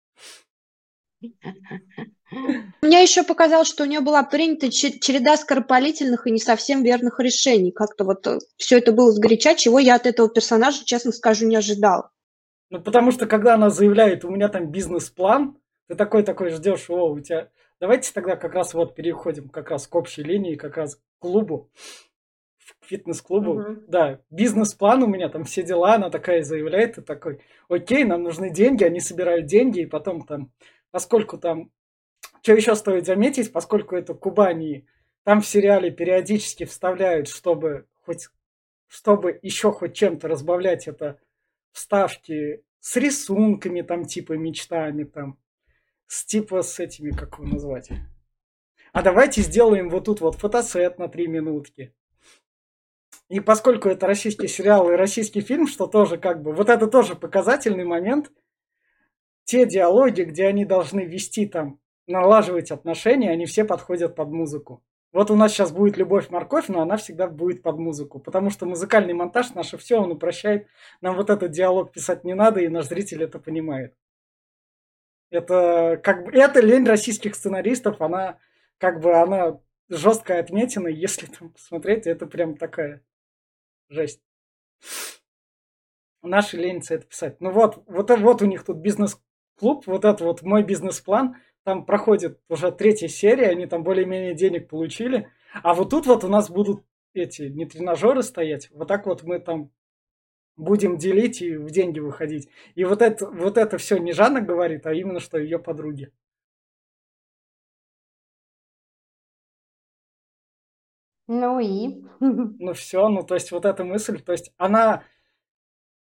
Мне 2.81 3.01
еще 3.01 3.23
показалось, 3.23 3.67
что 3.67 3.83
у 3.83 3.87
нее 3.87 4.01
была 4.01 4.23
принята 4.23 4.69
череда 4.69 5.37
скоропалительных 5.37 6.27
и 6.27 6.31
не 6.31 6.39
совсем 6.39 6.83
верных 6.83 7.19
решений. 7.19 7.71
Как-то 7.71 8.03
вот 8.03 8.27
э, 8.27 8.39
все 8.57 8.77
это 8.79 8.91
было 8.91 9.11
сгоряча, 9.11 9.55
чего 9.55 9.79
я 9.79 9.95
от 9.95 10.05
этого 10.05 10.29
персонажа, 10.29 10.83
честно 10.85 11.11
скажу, 11.11 11.47
не 11.47 11.55
ожидал. 11.55 12.09
Ну, 12.69 12.81
потому 12.81 13.11
что, 13.11 13.27
когда 13.27 13.53
она 13.55 13.69
заявляет, 13.69 14.25
у 14.25 14.29
меня 14.29 14.49
там 14.49 14.69
бизнес-план, 14.69 15.57
ты 15.87 15.95
такой-такой 15.95 16.49
ждешь, 16.49 16.89
о, 16.89 17.11
у 17.11 17.19
тебя... 17.19 17.49
Давайте 17.79 18.11
тогда 18.11 18.35
как 18.35 18.53
раз 18.53 18.73
вот 18.73 18.95
переходим 18.95 19.49
как 19.49 19.69
раз 19.69 19.87
к 19.87 19.95
общей 19.95 20.23
линии, 20.23 20.55
как 20.55 20.77
раз 20.77 20.95
к 20.95 20.99
клубу, 21.19 21.71
к 22.81 22.85
фитнес-клубу. 22.85 23.51
Угу. 23.51 23.81
Да, 23.87 24.19
бизнес-план 24.29 25.03
у 25.03 25.07
меня, 25.07 25.29
там 25.29 25.45
все 25.45 25.63
дела, 25.63 25.93
она 25.93 26.09
такая 26.09 26.41
заявляет, 26.41 26.97
и 26.97 27.01
такой, 27.01 27.39
окей, 27.69 28.03
нам 28.03 28.23
нужны 28.23 28.49
деньги, 28.49 28.83
они 28.83 28.99
собирают 28.99 29.45
деньги, 29.45 29.81
и 29.81 29.85
потом 29.85 30.25
там, 30.25 30.51
поскольку 30.97 31.37
там 31.37 31.71
что 32.41 32.53
еще 32.53 32.75
стоит 32.75 33.05
заметить, 33.05 33.53
поскольку 33.53 33.95
это 33.95 34.15
Кубани, 34.15 34.87
там 35.23 35.41
в 35.41 35.47
сериале 35.47 35.91
периодически 35.91 36.65
вставляют, 36.65 37.27
чтобы 37.27 37.85
хоть 38.01 38.29
чтобы 38.87 39.37
еще 39.43 39.71
хоть 39.71 39.93
чем-то 39.93 40.27
разбавлять 40.27 40.87
это 40.87 41.19
вставки 41.71 42.63
с 42.79 42.95
рисунками, 42.95 43.83
там 43.83 44.05
типа 44.05 44.33
мечтами, 44.33 45.03
там 45.03 45.37
с 46.07 46.25
типа 46.25 46.63
с 46.63 46.79
этими, 46.79 47.11
как 47.11 47.37
его 47.37 47.47
назвать. 47.47 47.91
А 48.91 49.03
давайте 49.03 49.43
сделаем 49.43 49.89
вот 49.89 50.05
тут 50.05 50.19
вот 50.21 50.33
фотосет 50.33 50.97
на 50.97 51.09
три 51.09 51.27
минутки. 51.27 51.93
И 53.29 53.39
поскольку 53.39 53.87
это 53.87 54.07
российский 54.07 54.47
сериал 54.47 54.89
и 54.89 54.95
российский 54.95 55.41
фильм, 55.41 55.67
что 55.67 55.85
тоже 55.85 56.17
как 56.17 56.41
бы, 56.41 56.53
вот 56.53 56.69
это 56.69 56.87
тоже 56.87 57.13
показательный 57.13 57.85
момент, 57.85 58.31
те 59.47 59.65
диалоги, 59.65 60.23
где 60.23 60.45
они 60.45 60.65
должны 60.65 61.05
вести 61.05 61.47
там 61.47 61.79
налаживать 62.05 62.69
отношения, 62.69 63.31
они 63.31 63.45
все 63.45 63.63
подходят 63.63 64.13
под 64.13 64.29
музыку. 64.29 64.83
Вот 65.13 65.31
у 65.31 65.35
нас 65.35 65.53
сейчас 65.53 65.71
будет 65.71 65.95
любовь-морковь, 65.95 66.67
но 66.67 66.81
она 66.81 66.97
всегда 66.97 67.27
будет 67.27 67.63
под 67.63 67.77
музыку, 67.77 68.19
потому 68.19 68.49
что 68.49 68.65
музыкальный 68.65 69.13
монтаж 69.13 69.53
наше 69.53 69.77
все, 69.77 70.01
он 70.01 70.11
упрощает. 70.11 70.67
Нам 70.99 71.15
вот 71.15 71.29
этот 71.29 71.51
диалог 71.51 71.93
писать 71.93 72.25
не 72.25 72.33
надо, 72.33 72.59
и 72.59 72.67
наш 72.67 72.87
зритель 72.87 73.23
это 73.23 73.39
понимает. 73.39 73.95
Это 75.29 75.99
как 76.03 76.25
бы 76.25 76.31
это 76.33 76.59
лень 76.59 76.85
российских 76.85 77.33
сценаристов, 77.33 78.01
она 78.01 78.39
как 78.77 78.99
бы 78.99 79.13
она 79.13 79.61
жесткая 79.87 80.41
отметина, 80.41 80.87
если 80.89 81.25
там 81.25 81.51
посмотреть, 81.51 82.05
это 82.05 82.25
прям 82.25 82.57
такая 82.57 83.01
жесть. 83.87 84.21
Наши 86.21 86.57
ленятся 86.57 86.95
это 86.95 87.05
писать. 87.05 87.39
Ну 87.39 87.51
вот, 87.51 87.81
вот, 87.87 88.09
вот 88.09 88.41
у 88.41 88.45
них 88.45 88.65
тут 88.65 88.77
бизнес-клуб, 89.57 89.87
вот 89.87 90.05
это 90.05 90.23
вот 90.23 90.41
мой 90.41 90.63
бизнес-план– 90.63 91.35
там 91.67 91.85
проходит 91.85 92.39
уже 92.47 92.71
третья 92.71 93.09
серия, 93.09 93.49
они 93.49 93.65
там 93.65 93.83
более-менее 93.83 94.33
денег 94.33 94.69
получили. 94.69 95.29
А 95.63 95.73
вот 95.73 95.89
тут 95.89 96.05
вот 96.05 96.23
у 96.23 96.29
нас 96.29 96.49
будут 96.49 96.85
эти 97.13 97.41
не 97.49 97.65
тренажеры 97.65 98.23
стоять, 98.23 98.69
вот 98.71 98.87
так 98.87 99.05
вот 99.05 99.23
мы 99.23 99.39
там 99.39 99.69
будем 100.55 100.97
делить 100.97 101.41
и 101.41 101.57
в 101.57 101.69
деньги 101.69 101.99
выходить. 101.99 102.47
И 102.75 102.85
вот 102.85 103.01
это, 103.01 103.29
вот 103.29 103.57
это 103.57 103.77
все 103.77 103.97
не 103.97 104.13
Жанна 104.13 104.39
говорит, 104.39 104.85
а 104.85 104.93
именно 104.93 105.19
что 105.19 105.37
ее 105.37 105.59
подруги. 105.59 106.09
Ну 111.27 111.59
и? 111.59 112.01
Ну 112.21 112.73
все, 112.73 113.09
ну 113.09 113.23
то 113.23 113.35
есть 113.35 113.51
вот 113.51 113.65
эта 113.65 113.83
мысль, 113.83 114.21
то 114.21 114.31
есть 114.31 114.53
она 114.55 115.03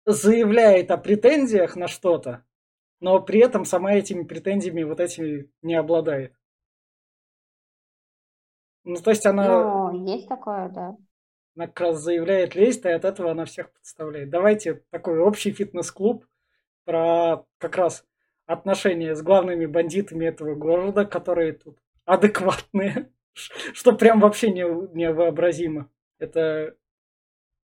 заявляет 0.04 0.90
о 0.90 0.98
претензиях 0.98 1.76
на 1.76 1.86
что-то, 1.86 2.44
но 3.00 3.20
при 3.20 3.40
этом 3.40 3.64
сама 3.64 3.94
этими 3.94 4.22
претензиями 4.22 4.82
вот 4.82 5.00
этими 5.00 5.50
не 5.62 5.74
обладает. 5.74 6.34
Ну, 8.84 8.96
то 8.96 9.10
есть 9.10 9.24
она... 9.26 9.90
Ну, 9.92 10.06
есть 10.06 10.28
такое, 10.28 10.68
да. 10.68 10.96
Она 11.56 11.66
как 11.68 11.80
раз 11.80 12.00
заявляет 12.00 12.54
лезть, 12.54 12.84
и 12.84 12.88
от 12.88 13.04
этого 13.04 13.30
она 13.30 13.44
всех 13.44 13.72
подставляет. 13.72 14.30
Давайте 14.30 14.82
такой 14.90 15.20
общий 15.20 15.52
фитнес-клуб 15.52 16.26
про 16.84 17.44
как 17.58 17.76
раз 17.76 18.04
отношения 18.46 19.14
с 19.14 19.22
главными 19.22 19.66
бандитами 19.66 20.26
этого 20.26 20.54
города, 20.54 21.04
которые 21.06 21.52
тут 21.52 21.78
адекватные, 22.04 23.10
что 23.34 23.92
прям 23.92 24.20
вообще 24.20 24.50
не, 24.50 24.62
невообразимо. 24.62 25.88
Это 26.18 26.76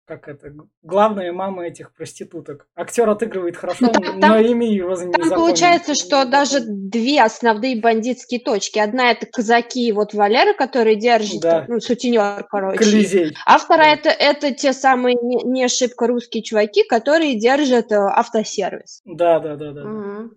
как 0.09 0.27
это, 0.27 0.51
главная 0.81 1.31
мама 1.31 1.67
этих 1.67 1.93
проституток. 1.93 2.67
Актер 2.75 3.07
отыгрывает 3.07 3.55
хорошо, 3.55 3.85
Ну, 3.85 3.91
там- 3.91 4.19
но 4.19 4.39
имя 4.39 4.67
его 4.67 4.89
не 4.95 5.11
Там 5.11 5.23
запомнил. 5.23 5.35
получается, 5.35 5.93
что 5.93 6.25
даже 6.25 6.61
две 6.65 7.21
основные 7.21 7.79
бандитские 7.79 8.39
точки. 8.39 8.79
Одна 8.79 9.11
это 9.11 9.27
казаки, 9.27 9.91
вот 9.91 10.15
Валера, 10.15 10.55
который 10.55 10.95
держит, 10.95 11.41
Да. 11.41 11.65
ну, 11.67 11.79
сутенер, 11.79 12.43
короче. 12.49 12.79
Колизей. 12.79 13.35
А 13.45 13.59
вторая 13.59 13.99
Да. 14.03 14.09
это, 14.09 14.47
это 14.47 14.55
те 14.55 14.73
самые 14.73 15.15
не, 15.21 15.43
не 15.43 15.67
шибко 15.67 16.07
русские 16.07 16.41
чуваки, 16.41 16.83
которые 16.83 17.39
держат 17.39 17.91
э, 17.91 17.95
автосервис. 17.95 19.01
Да, 19.05 19.39
да, 19.39 19.55
да, 19.57 19.71
да. 19.73 19.83
Мгм. 19.83 20.31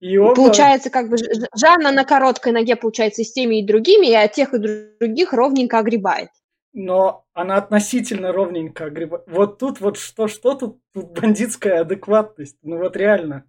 И 0.00 0.18
оба... 0.18 0.34
Получается, 0.34 0.90
как 0.90 1.08
бы 1.08 1.16
Жанна 1.56 1.92
на 1.92 2.04
короткой 2.04 2.50
ноге, 2.52 2.74
получается, 2.74 3.22
и 3.22 3.24
с 3.24 3.32
теми, 3.32 3.60
и 3.60 3.66
другими, 3.66 4.08
и 4.08 4.14
от 4.14 4.32
тех 4.32 4.54
и 4.54 4.58
других 4.98 5.32
ровненько 5.32 5.78
огребает. 5.78 6.30
Но 6.78 7.26
она 7.34 7.56
относительно 7.56 8.32
ровненько 8.32 8.84
огребает. 8.84 9.24
Вот 9.26 9.58
тут 9.58 9.80
вот 9.80 9.98
что-что, 9.98 10.54
тут, 10.54 10.80
тут 10.94 11.10
бандитская 11.10 11.80
адекватность. 11.80 12.56
Ну 12.62 12.78
вот 12.78 12.96
реально. 12.96 13.44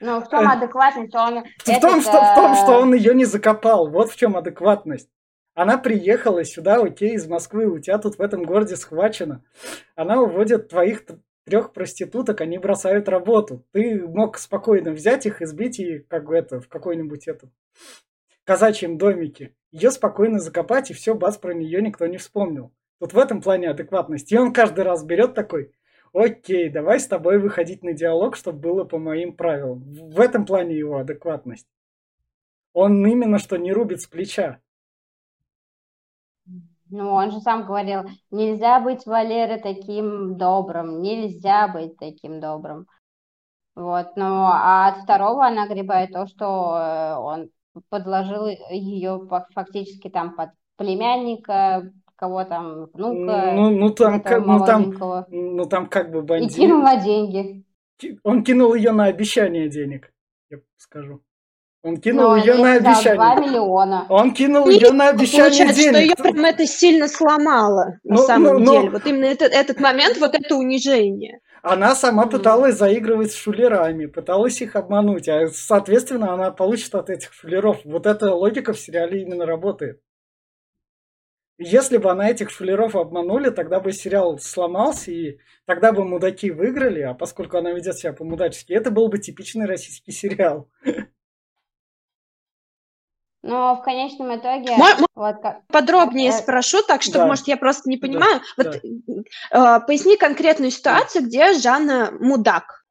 Ну, 0.00 0.20
в 0.20 0.28
чем 0.28 0.48
адекватность? 0.48 1.14
Он 1.14 1.44
В 1.44 1.64
том, 1.64 2.00
этот, 2.00 2.02
что, 2.02 2.12
в 2.12 2.34
том, 2.34 2.52
э, 2.52 2.54
что 2.56 2.80
он 2.80 2.92
ее 2.92 3.14
не 3.14 3.24
закопал. 3.24 3.88
Вот 3.88 4.10
в 4.10 4.16
чем 4.16 4.36
адекватность. 4.36 5.08
Она 5.54 5.78
приехала 5.78 6.44
сюда, 6.44 6.82
окей, 6.82 7.14
из 7.14 7.26
Москвы, 7.28 7.66
у 7.66 7.78
тебя 7.78 7.98
тут 7.98 8.16
в 8.18 8.20
этом 8.20 8.44
городе 8.44 8.74
схвачено. 8.76 9.44
Она 9.94 10.20
уводит 10.20 10.68
твоих 10.68 11.04
трех 11.44 11.72
проституток, 11.72 12.40
они 12.40 12.58
бросают 12.58 13.08
работу. 13.08 13.64
Ты 13.72 14.06
мог 14.06 14.38
спокойно 14.38 14.90
взять 14.90 15.24
их, 15.26 15.40
избить 15.40 15.78
и 15.78 16.00
как 16.00 16.24
бы 16.24 16.36
это, 16.36 16.60
в 16.60 16.68
какой-нибудь 16.68 17.28
это, 17.28 17.48
казачьем 18.44 18.98
домике. 18.98 19.54
Ее 19.72 19.90
спокойно 19.90 20.38
закопать, 20.38 20.90
и 20.90 20.94
все, 20.94 21.14
бац, 21.14 21.38
про 21.38 21.54
нее 21.54 21.80
никто 21.80 22.06
не 22.06 22.18
вспомнил. 22.18 22.72
Тут 23.00 23.14
в 23.14 23.18
этом 23.18 23.40
плане 23.40 23.70
адекватность. 23.70 24.30
И 24.30 24.38
он 24.38 24.52
каждый 24.52 24.84
раз 24.84 25.02
берет 25.02 25.34
такой, 25.34 25.72
окей, 26.12 26.68
давай 26.68 27.00
с 27.00 27.08
тобой 27.08 27.38
выходить 27.38 27.82
на 27.82 27.94
диалог, 27.94 28.36
чтобы 28.36 28.58
было 28.58 28.84
по 28.84 28.98
моим 28.98 29.34
правилам. 29.34 29.82
В 29.82 30.20
этом 30.20 30.44
плане 30.44 30.76
его 30.76 30.98
адекватность. 30.98 31.66
Он 32.74 33.04
именно 33.06 33.38
что 33.38 33.56
не 33.56 33.72
рубит 33.72 34.02
с 34.02 34.06
плеча. 34.06 34.60
Ну, 36.90 37.10
он 37.10 37.30
же 37.30 37.40
сам 37.40 37.64
говорил, 37.64 38.02
нельзя 38.30 38.78
быть 38.78 39.06
Валере 39.06 39.56
таким 39.56 40.36
добрым, 40.36 41.00
нельзя 41.00 41.66
быть 41.66 41.96
таким 41.96 42.38
добрым. 42.38 42.86
Вот, 43.74 44.14
ну, 44.16 44.44
а 44.44 44.88
от 44.88 45.04
второго 45.04 45.46
она 45.46 45.64
огребает 45.64 46.12
то, 46.12 46.26
что 46.26 46.76
э, 46.76 47.16
он 47.16 47.50
подложил 47.88 48.46
ее 48.70 49.20
фактически 49.54 50.08
там 50.08 50.34
под 50.36 50.50
племянника, 50.76 51.90
кого 52.16 52.44
там, 52.44 52.86
внука, 52.92 53.52
Ну, 53.54 53.70
ну 53.70 53.90
там, 53.90 54.20
как, 54.22 54.44
ну, 54.46 54.64
там, 54.64 54.94
ну 55.30 55.64
там 55.66 55.86
как 55.88 56.10
бы 56.10 56.18
и 56.20 56.22
бандит. 56.22 56.54
кинул 56.56 56.82
на 56.82 56.96
деньги. 56.96 57.64
Он 58.24 58.42
кинул 58.44 58.74
ее 58.74 58.92
на 58.92 59.04
обещание 59.04 59.68
денег, 59.68 60.12
я 60.50 60.58
скажу. 60.76 61.20
Он 61.84 61.96
кинул 61.96 62.30
Но 62.30 62.36
ее 62.36 62.54
он 62.54 62.60
на 62.62 62.80
дал 62.80 62.82
2 62.82 62.90
обещание. 62.92 63.48
миллиона. 63.48 64.06
Он 64.08 64.32
кинул 64.32 64.66
Нет, 64.68 64.82
ее 64.82 64.92
на 64.92 65.08
обещание 65.08 65.50
Получается, 65.50 65.80
что 65.82 65.98
ее 65.98 66.06
денег. 66.14 66.16
прям 66.22 66.44
это 66.44 66.66
сильно 66.66 67.08
сломало, 67.08 67.98
на 68.04 68.14
Ну, 68.14 68.22
самом 68.22 68.54
ну, 68.54 68.58
ну. 68.60 68.72
деле. 68.72 68.90
Вот 68.90 69.06
именно 69.06 69.24
этот, 69.24 69.52
этот 69.52 69.80
момент, 69.80 70.16
вот 70.18 70.34
это 70.34 70.54
унижение. 70.56 71.40
Она 71.62 71.94
сама 71.94 72.26
пыталась 72.26 72.76
заигрывать 72.76 73.30
с 73.30 73.36
шулерами, 73.36 74.06
пыталась 74.06 74.60
их 74.60 74.74
обмануть, 74.74 75.28
а 75.28 75.46
соответственно 75.46 76.32
она 76.34 76.50
получит 76.50 76.92
от 76.96 77.08
этих 77.08 77.32
шулеров. 77.32 77.80
Вот 77.84 78.06
эта 78.06 78.34
логика 78.34 78.72
в 78.72 78.80
сериале 78.80 79.22
именно 79.22 79.46
работает. 79.46 80.02
Если 81.58 81.98
бы 81.98 82.10
она 82.10 82.28
этих 82.28 82.50
шулеров 82.50 82.96
обманули, 82.96 83.50
тогда 83.50 83.78
бы 83.78 83.92
сериал 83.92 84.40
сломался, 84.40 85.12
и 85.12 85.38
тогда 85.64 85.92
бы 85.92 86.04
мудаки 86.04 86.50
выиграли, 86.50 87.02
а 87.02 87.14
поскольку 87.14 87.58
она 87.58 87.70
ведет 87.70 87.96
себя 87.96 88.12
по-мудачески, 88.12 88.72
это 88.72 88.90
был 88.90 89.06
бы 89.06 89.18
типичный 89.18 89.66
российский 89.66 90.10
сериал. 90.10 90.68
Но 93.42 93.74
в 93.74 93.82
конечном 93.82 94.36
итоге, 94.36 94.76
Мо- 94.76 94.96
мо- 95.00 95.06
вот 95.16 95.42
как, 95.42 95.66
Подробнее 95.66 96.28
Э, 96.30 96.32
спрошу, 96.32 96.82
так 96.86 97.02
что, 97.02 97.14
да. 97.14 97.26
может, 97.26 97.48
я 97.48 97.56
просто 97.56 97.90
не 97.90 97.96
Да, 97.96 98.06
понимаю. 98.06 98.40
Вот 98.56 98.66
да. 98.66 99.78
э, 99.78 99.86
поясни 99.86 100.16
конкретную 100.16 100.70
ситуацию, 100.70 101.24
где 101.24 101.52
Жанна 101.54 102.12
мудак. 102.20 102.84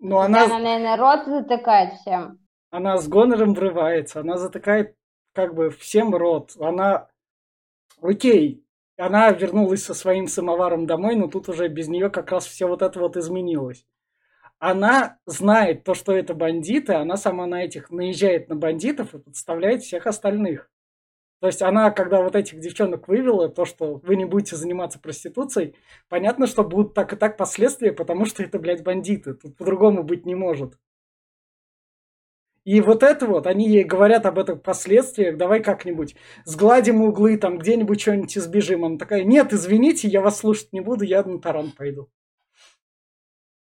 Она, 0.00 0.24
она, 0.24 0.44
она, 0.44 0.58
наверное, 0.58 0.96
рот 0.96 1.26
затыкает 1.26 1.94
всем. 2.00 2.38
она 2.70 2.96
с 2.98 3.08
гонором 3.08 3.52
врывается, 3.54 4.20
она 4.20 4.38
затыкает 4.38 4.94
как 5.34 5.54
бы 5.54 5.70
всем 5.70 6.14
рот. 6.14 6.52
Она, 6.60 7.08
окей, 8.00 8.64
она 8.96 9.30
вернулась 9.30 9.84
со 9.84 9.94
своим 9.94 10.28
самоваром 10.28 10.86
домой, 10.86 11.14
но 11.16 11.28
тут 11.28 11.48
уже 11.48 11.68
без 11.68 11.88
нее 11.88 12.10
как 12.10 12.30
раз 12.30 12.46
все 12.46 12.66
вот 12.66 12.80
это 12.82 12.98
вот 13.00 13.16
изменилось. 13.16 13.84
Она 14.58 15.18
знает 15.26 15.84
то, 15.84 15.94
что 15.94 16.12
это 16.12 16.34
бандиты, 16.34 16.94
она 16.94 17.16
сама 17.16 17.46
на 17.46 17.62
этих 17.64 17.90
наезжает 17.90 18.48
на 18.48 18.56
бандитов 18.56 19.14
и 19.14 19.18
подставляет 19.18 19.82
всех 19.82 20.06
остальных. 20.06 20.70
То 21.40 21.46
есть 21.46 21.62
она, 21.62 21.92
когда 21.92 22.20
вот 22.20 22.34
этих 22.34 22.58
девчонок 22.58 23.06
вывела, 23.06 23.48
то, 23.48 23.64
что 23.64 24.00
вы 24.02 24.16
не 24.16 24.24
будете 24.24 24.56
заниматься 24.56 24.98
проституцией, 24.98 25.76
понятно, 26.08 26.48
что 26.48 26.64
будут 26.64 26.94
так 26.94 27.12
и 27.12 27.16
так 27.16 27.36
последствия, 27.36 27.92
потому 27.92 28.24
что 28.24 28.42
это, 28.42 28.58
блядь, 28.58 28.82
бандиты. 28.82 29.34
Тут 29.34 29.56
по-другому 29.56 30.02
быть 30.02 30.26
не 30.26 30.34
может. 30.34 30.74
И 32.64 32.80
вот 32.80 33.02
это 33.02 33.26
вот, 33.26 33.46
они 33.46 33.68
ей 33.68 33.84
говорят 33.84 34.26
об 34.26 34.38
этом 34.38 34.58
последствиях, 34.58 35.38
давай 35.38 35.62
как-нибудь 35.62 36.16
сгладим 36.44 37.02
углы, 37.02 37.38
там 37.38 37.58
где-нибудь 37.58 38.00
что-нибудь 38.00 38.36
избежим. 38.36 38.84
Она 38.84 38.98
такая, 38.98 39.22
нет, 39.22 39.52
извините, 39.52 40.08
я 40.08 40.20
вас 40.20 40.38
слушать 40.38 40.72
не 40.72 40.80
буду, 40.80 41.04
я 41.04 41.22
на 41.22 41.40
таран 41.40 41.70
пойду. 41.70 42.10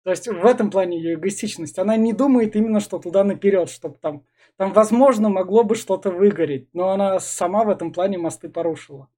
То 0.04 0.10
есть 0.10 0.28
в 0.28 0.44
этом 0.44 0.70
плане 0.70 0.98
ее 0.98 1.14
эгоистичность. 1.14 1.78
Она 1.78 1.96
не 1.96 2.12
думает 2.12 2.54
именно, 2.56 2.80
что 2.80 2.98
туда 2.98 3.24
наперед, 3.24 3.70
чтобы 3.70 3.96
там, 3.98 4.24
там, 4.56 4.72
возможно, 4.72 5.30
могло 5.30 5.64
бы 5.64 5.74
что-то 5.74 6.10
выгореть, 6.10 6.68
но 6.74 6.90
она 6.90 7.18
сама 7.20 7.64
в 7.64 7.70
этом 7.70 7.90
плане 7.92 8.18
мосты 8.18 8.50
порушила. 8.50 9.08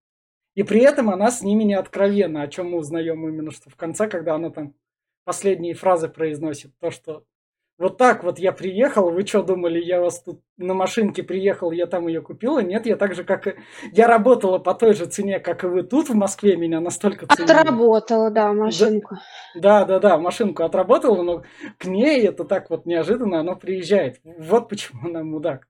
И 0.55 0.62
при 0.62 0.80
этом 0.80 1.11
она 1.11 1.30
с 1.30 1.43
ними 1.43 1.64
не 1.64 1.74
откровенна, 1.74 2.43
о 2.43 2.49
чем 2.49 2.70
мы 2.70 2.78
узнаем 2.78 3.28
именно, 3.28 3.51
что 3.51 3.68
в 3.68 3.76
конце, 3.76 4.09
когда 4.09 4.37
она 4.37 4.51
там 4.51 4.74
последние 5.24 5.74
фразы 5.74 6.09
произносит, 6.09 6.70
то, 6.78 6.93
что 6.93 7.24
вот 7.79 7.99
так 7.99 8.24
вот 8.24 8.39
я 8.39 8.53
приехал, 8.53 9.11
вы 9.11 9.27
что 9.27 9.43
думали, 9.43 9.79
я 9.83 10.01
вас 10.01 10.22
тут 10.22 10.41
на 10.57 10.72
машинке 10.72 11.22
приехал, 11.22 11.72
я 11.72 11.87
там 11.87 12.07
ее 12.07 12.22
купила? 12.22 12.61
Нет, 12.61 12.87
я 12.87 12.97
так 12.97 13.14
же, 13.14 13.22
как 13.22 13.47
и... 13.47 13.55
Я 13.93 14.07
работала 14.07 14.59
по 14.59 14.74
той 14.74 14.95
же 14.95 15.05
цене, 15.07 15.41
как 15.41 15.62
и 15.62 15.66
вы 15.66 15.83
тут 15.83 16.09
в 16.09 16.14
Москве, 16.14 16.57
меня 16.57 16.81
настолько 16.81 17.27
ценили. 17.27 17.53
Отработала, 17.53 18.31
да, 18.31 18.53
машинку. 18.53 19.16
Да, 19.55 19.85
да, 19.85 19.99
да, 19.99 20.16
машинку 20.16 20.62
отработала, 20.62 21.22
но 21.22 21.43
к 21.79 21.85
ней 21.85 22.27
это 22.27 22.45
так 22.45 22.70
вот 22.70 22.87
неожиданно 22.87 23.41
оно 23.41 23.57
приезжает. 23.57 24.20
Вот 24.24 24.68
почему 24.68 25.09
она 25.09 25.22
мудак. 25.22 25.68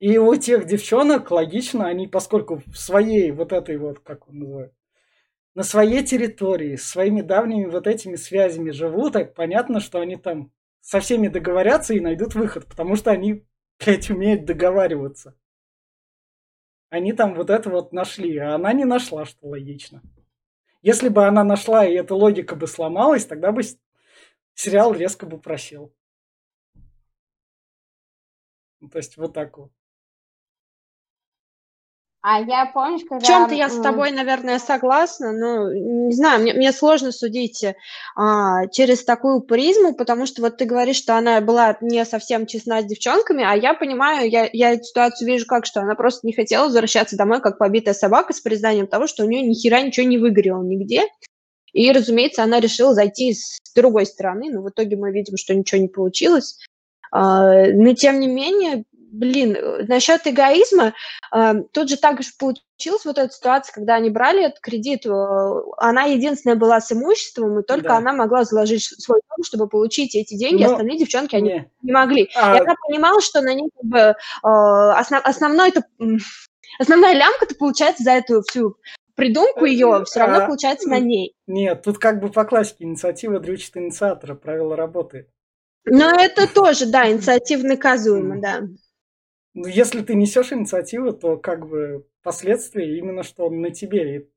И 0.00 0.16
у 0.16 0.34
тех 0.36 0.66
девчонок 0.66 1.30
логично, 1.30 1.86
они, 1.86 2.06
поскольку 2.06 2.62
в 2.66 2.76
своей 2.76 3.32
вот 3.32 3.52
этой 3.52 3.78
вот, 3.78 3.98
как 3.98 4.28
он 4.28 4.38
называет, 4.38 4.72
на 5.58 5.64
своей 5.64 6.04
территории, 6.04 6.76
с 6.76 6.88
своими 6.88 7.20
давними 7.20 7.64
вот 7.64 7.88
этими 7.88 8.14
связями 8.14 8.70
живут, 8.70 9.14
так 9.14 9.34
понятно, 9.34 9.80
что 9.80 9.98
они 9.98 10.14
там 10.14 10.52
со 10.80 11.00
всеми 11.00 11.26
договорятся 11.26 11.94
и 11.94 12.00
найдут 12.00 12.36
выход, 12.36 12.66
потому 12.66 12.94
что 12.94 13.10
они, 13.10 13.44
блядь, 13.80 14.08
умеют 14.08 14.44
договариваться. 14.44 15.36
Они 16.90 17.12
там 17.12 17.34
вот 17.34 17.50
это 17.50 17.70
вот 17.70 17.92
нашли, 17.92 18.36
а 18.38 18.54
она 18.54 18.72
не 18.72 18.84
нашла, 18.84 19.24
что 19.24 19.48
логично. 19.48 20.00
Если 20.80 21.08
бы 21.08 21.26
она 21.26 21.42
нашла, 21.42 21.84
и 21.84 21.94
эта 21.94 22.14
логика 22.14 22.54
бы 22.54 22.68
сломалась, 22.68 23.26
тогда 23.26 23.50
бы 23.50 23.62
сериал 24.54 24.94
резко 24.94 25.26
бы 25.26 25.40
просел. 25.40 25.92
То 28.92 28.98
есть 28.98 29.16
вот 29.16 29.34
так 29.34 29.58
вот. 29.58 29.72
А 32.30 32.42
я, 32.42 32.66
помнишь, 32.66 33.04
В 33.04 33.08
когда... 33.08 33.24
чем-то 33.24 33.54
я 33.54 33.70
с 33.70 33.80
тобой, 33.80 34.10
наверное, 34.10 34.58
согласна, 34.58 35.32
но 35.32 35.72
не 35.72 36.12
знаю, 36.12 36.42
мне, 36.42 36.52
мне 36.52 36.72
сложно 36.72 37.10
судить 37.10 37.64
а, 38.16 38.66
через 38.66 39.02
такую 39.02 39.40
призму, 39.40 39.94
потому 39.94 40.26
что 40.26 40.42
вот 40.42 40.58
ты 40.58 40.66
говоришь, 40.66 40.96
что 40.96 41.16
она 41.16 41.40
была 41.40 41.78
не 41.80 42.04
совсем 42.04 42.44
честна 42.44 42.82
с 42.82 42.84
девчонками, 42.84 43.42
а 43.42 43.56
я 43.56 43.72
понимаю, 43.72 44.28
я, 44.28 44.46
я 44.52 44.72
эту 44.72 44.84
ситуацию 44.84 45.26
вижу 45.26 45.46
как, 45.46 45.64
что 45.64 45.80
она 45.80 45.94
просто 45.94 46.26
не 46.26 46.34
хотела 46.34 46.64
возвращаться 46.64 47.16
домой, 47.16 47.40
как 47.40 47.56
побитая 47.56 47.94
собака, 47.94 48.34
с 48.34 48.40
признанием 48.40 48.88
того, 48.88 49.06
что 49.06 49.24
у 49.24 49.26
нее 49.26 49.40
ни 49.40 49.54
хера 49.54 49.80
ничего 49.80 50.06
не 50.06 50.18
выгорело 50.18 50.62
нигде. 50.62 51.04
И, 51.72 51.90
разумеется, 51.90 52.42
она 52.42 52.60
решила 52.60 52.92
зайти 52.92 53.32
с 53.32 53.58
другой 53.74 54.04
стороны, 54.04 54.50
но 54.50 54.60
в 54.60 54.68
итоге 54.68 54.96
мы 54.96 55.12
видим, 55.12 55.38
что 55.38 55.54
ничего 55.54 55.80
не 55.80 55.88
получилось. 55.88 56.58
А, 57.10 57.66
Но, 57.72 57.94
тем 57.94 58.20
не 58.20 58.26
менее, 58.26 58.84
блин, 59.10 59.56
э, 59.56 59.84
насчет 59.86 60.26
эгоизма, 60.26 60.94
а, 61.30 61.54
тут 61.72 61.88
же 61.88 61.96
так 61.96 62.22
же 62.22 62.30
получилось 62.38 63.04
вот 63.04 63.18
эта 63.18 63.32
ситуация, 63.32 63.72
когда 63.72 63.94
они 63.96 64.10
брали 64.10 64.44
этот 64.44 64.60
кредит, 64.60 65.06
э, 65.06 65.10
она 65.78 66.04
единственная 66.04 66.56
была 66.56 66.80
с 66.80 66.92
имуществом, 66.92 67.58
и 67.58 67.62
только 67.62 67.88
Да. 67.88 67.96
она 67.96 68.12
могла 68.12 68.44
заложить 68.44 68.84
свой 68.84 69.20
дом, 69.28 69.44
чтобы 69.44 69.68
получить 69.68 70.14
эти 70.14 70.34
деньги, 70.34 70.62
Но- 70.64 70.70
остальные 70.72 70.98
девчонки, 70.98 71.36
они 71.36 71.48
Не. 71.50 71.70
не 71.82 71.92
могли. 71.92 72.28
А, 72.36 72.56
И 72.56 72.60
она 72.60 72.74
понимала, 72.86 73.20
что 73.20 73.40
на 73.40 73.54
ней 73.54 73.70
как 73.74 73.84
бы 73.84 73.98
э, 73.98 74.14
основ- 74.42 75.22
основной 75.24 75.70
это 75.70 75.82
основная 76.78 77.14
лямка-то 77.14 77.54
получается 77.54 78.02
за 78.02 78.12
эту 78.12 78.42
всю 78.42 78.76
придумку 79.14 79.64
Э, 79.64 79.68
ее 79.70 80.04
все 80.04 80.20
равно 80.20 80.44
а, 80.44 80.46
получается 80.46 80.88
на 80.88 80.98
ней. 81.00 81.34
Нет, 81.46 81.82
тут 81.82 81.98
как 81.98 82.20
бы 82.20 82.30
по 82.30 82.44
классике 82.44 82.84
инициатива 82.84 83.40
дрючит 83.40 83.76
инициатора, 83.76 84.34
правило 84.34 84.76
работает. 84.76 85.28
Но 85.84 86.10
это 86.10 86.46
тоже, 86.52 86.86
да, 86.86 87.10
инициативно 87.10 87.70
наказуемо, 87.70 88.40
да. 88.40 88.60
Ну, 89.58 89.66
если 89.66 90.02
ты 90.02 90.14
несешь 90.14 90.52
инициативу, 90.52 91.12
то 91.12 91.36
как 91.36 91.66
бы 91.68 92.04
последствия 92.22 92.96
именно 92.98 93.22
что 93.22 93.50
на 93.50 93.70
тебе. 93.70 94.16
И- 94.16 94.28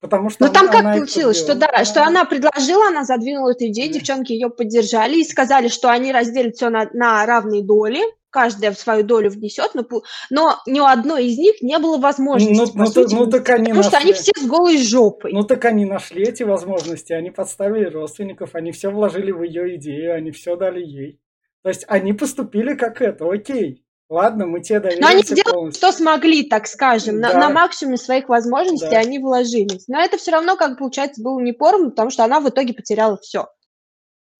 Потому 0.00 0.28
что 0.28 0.46
Ну 0.46 0.52
там 0.52 0.68
как 0.68 0.82
получилось, 0.82 1.38
что 1.38 1.54
да, 1.54 1.84
что 1.84 2.02
она 2.04 2.24
предложила, 2.26 2.88
она 2.88 3.04
задвинула 3.04 3.52
эту 3.52 3.66
идею, 3.68 3.88
Да. 3.92 3.94
девчонки 3.98 4.32
ее 4.32 4.50
поддержали 4.50 5.20
и 5.20 5.24
сказали, 5.24 5.68
что 5.68 5.90
они 5.90 6.12
разделят 6.12 6.54
все 6.56 6.68
на, 6.68 6.88
на 6.92 7.24
равные 7.24 7.62
доли, 7.64 8.00
каждая 8.28 8.72
в 8.72 8.78
свою 8.78 9.04
долю 9.04 9.30
внесет, 9.30 9.70
но, 9.74 9.84
но 10.28 10.56
ни 10.66 10.80
у 10.80 10.84
одной 10.84 11.26
из 11.28 11.38
них 11.38 11.62
не 11.62 11.78
было 11.78 11.96
возможности, 11.96 12.54
Ну, 12.60 12.66
по 12.72 12.78
ну, 12.80 12.86
сути, 12.86 13.14
ну, 13.14 13.26
так 13.26 13.48
они 13.48 13.66
потому 13.68 13.82
что 13.84 13.96
они 13.96 14.10
нашли. 14.10 14.22
все 14.22 14.32
с 14.38 14.46
голой 14.46 14.76
жопой. 14.78 15.32
Ну 15.32 15.44
так 15.44 15.64
они 15.64 15.86
нашли 15.86 16.24
эти 16.24 16.42
возможности, 16.42 17.14
они 17.14 17.30
подставили 17.30 17.86
родственников, 17.86 18.54
они 18.54 18.72
все 18.72 18.90
вложили 18.90 19.30
в 19.32 19.42
ее 19.44 19.76
идею, 19.76 20.14
они 20.14 20.30
все 20.30 20.56
дали 20.56 20.84
ей. 20.84 21.18
То 21.62 21.70
есть 21.70 21.84
они 21.88 22.12
поступили 22.12 22.74
как 22.74 23.00
это, 23.00 23.28
окей. 23.30 23.82
Ладно, 24.08 24.46
мы 24.46 24.60
тебе 24.60 24.78
Но 24.80 24.86
они 24.88 25.00
доверимся 25.00 25.34
сделали, 25.34 25.54
полностью. 25.54 25.78
что 25.88 25.96
смогли, 25.98 26.48
так 26.48 26.66
скажем, 26.68 27.18
на, 27.18 27.32
Да. 27.32 27.38
на 27.38 27.48
максимуме 27.50 27.96
своих 27.96 28.28
возможностей 28.28 28.90
Да. 28.90 28.98
они 28.98 29.18
вложились. 29.18 29.88
Но 29.88 30.00
это 30.00 30.16
все 30.16 30.30
равно, 30.30 30.56
как 30.56 30.78
получается, 30.78 31.22
было 31.22 31.40
не 31.40 31.52
поровну, 31.52 31.90
потому 31.90 32.10
что 32.10 32.22
она 32.24 32.38
в 32.40 32.48
итоге 32.48 32.72
потеряла 32.72 33.16
все. 33.16 33.48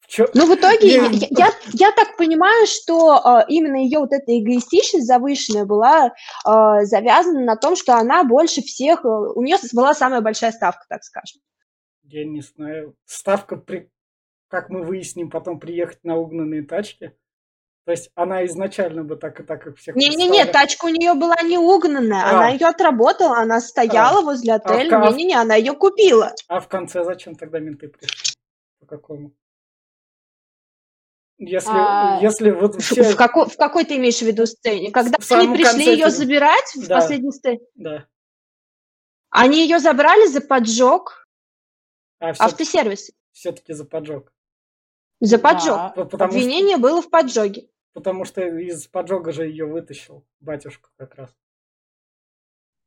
Чё- 0.08 0.28
Ну, 0.34 0.46
в 0.46 0.54
итоге, 0.54 0.86
я, 0.88 1.06
я, 1.30 1.48
я 1.72 1.90
так 1.90 2.16
понимаю, 2.16 2.64
что 2.68 3.16
э, 3.16 3.44
именно 3.48 3.74
ее 3.74 3.98
вот 3.98 4.12
эта 4.12 4.38
эгоистичность 4.38 5.04
завышенная 5.04 5.64
была 5.64 6.12
э, 6.46 6.84
завязана 6.84 7.40
на 7.40 7.56
том, 7.56 7.74
что 7.74 7.96
она 7.96 8.22
больше 8.22 8.62
всех, 8.62 9.04
э, 9.04 9.08
у 9.08 9.42
нее 9.42 9.56
была 9.72 9.94
самая 9.94 10.20
большая 10.20 10.52
ставка, 10.52 10.84
так 10.88 11.02
скажем. 11.02 11.40
Я 12.04 12.24
не 12.24 12.40
знаю. 12.40 12.94
Ставка, 13.04 13.56
при... 13.56 13.90
как 14.46 14.70
мы 14.70 14.84
выясним, 14.84 15.28
потом 15.28 15.58
приехать 15.58 15.98
на 16.04 16.16
угнанные 16.16 16.62
тачки. 16.62 17.10
То 17.86 17.92
есть 17.92 18.10
она 18.16 18.44
изначально 18.46 19.04
бы 19.04 19.14
так 19.14 19.38
и 19.38 19.44
так, 19.44 19.62
как 19.62 19.76
всех 19.76 19.94
Не-не-не, 19.94 20.44
тачка 20.46 20.86
у 20.86 20.88
нее 20.88 21.14
была 21.14 21.36
не 21.42 21.56
угнанная, 21.56 22.24
А. 22.24 22.30
она 22.30 22.48
ее 22.48 22.66
отработала, 22.66 23.38
она 23.38 23.60
стояла 23.60 24.22
возле 24.22 24.54
отеля, 24.54 24.90
ка- 24.90 25.08
не-не-не, 25.08 25.36
она 25.36 25.54
ее 25.54 25.72
купила. 25.72 26.34
А 26.48 26.58
в 26.58 26.66
конце 26.66 27.04
зачем 27.04 27.36
тогда 27.36 27.60
менты 27.60 27.86
пришли? 27.86 28.34
По 28.80 28.86
какому? 28.86 29.32
Если, 31.38 31.70
А, 31.70 32.18
если 32.20 32.50
вот 32.50 32.74
В, 32.74 32.80
все... 32.80 33.04
в 33.04 33.14
какой, 33.16 33.48
в 33.48 33.56
какой 33.56 33.84
ты 33.84 33.96
имеешь 33.98 34.18
в 34.18 34.22
виду 34.22 34.46
сцене? 34.46 34.90
Когда 34.90 35.18
в 35.20 35.30
они 35.32 35.48
пришли 35.54 35.64
конце 35.84 35.92
ее 35.92 36.10
забирать 36.10 36.74
в 36.74 36.88
Да. 36.88 36.96
последней 36.96 37.30
сцене, 37.30 37.60
Да. 37.76 38.06
они 39.30 39.60
ее 39.62 39.78
забрали 39.78 40.26
за 40.26 40.40
поджог 40.40 41.28
А 42.18 42.32
все, 42.32 42.42
автосервиса. 42.42 43.12
все-таки 43.30 43.74
за 43.74 43.84
поджог. 43.84 44.32
За 45.20 45.38
поджог. 45.38 45.94
П- 45.94 46.04
Потому 46.06 46.32
что, 46.32 46.38
Обвинение 46.40 46.78
было 46.78 47.00
в 47.00 47.10
поджоге. 47.10 47.68
Потому 47.96 48.26
что 48.26 48.42
из 48.42 48.86
поджога 48.86 49.32
же 49.32 49.46
ее 49.46 49.64
вытащил 49.64 50.22
батюшка 50.40 50.90
как 50.98 51.14
раз. 51.14 51.30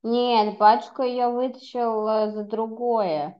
Нет, 0.03 0.59
батюшка 0.59 1.01
ее 1.01 1.29
вытащил 1.29 2.07
э, 2.07 2.31
за 2.31 2.43
другое. 2.43 3.35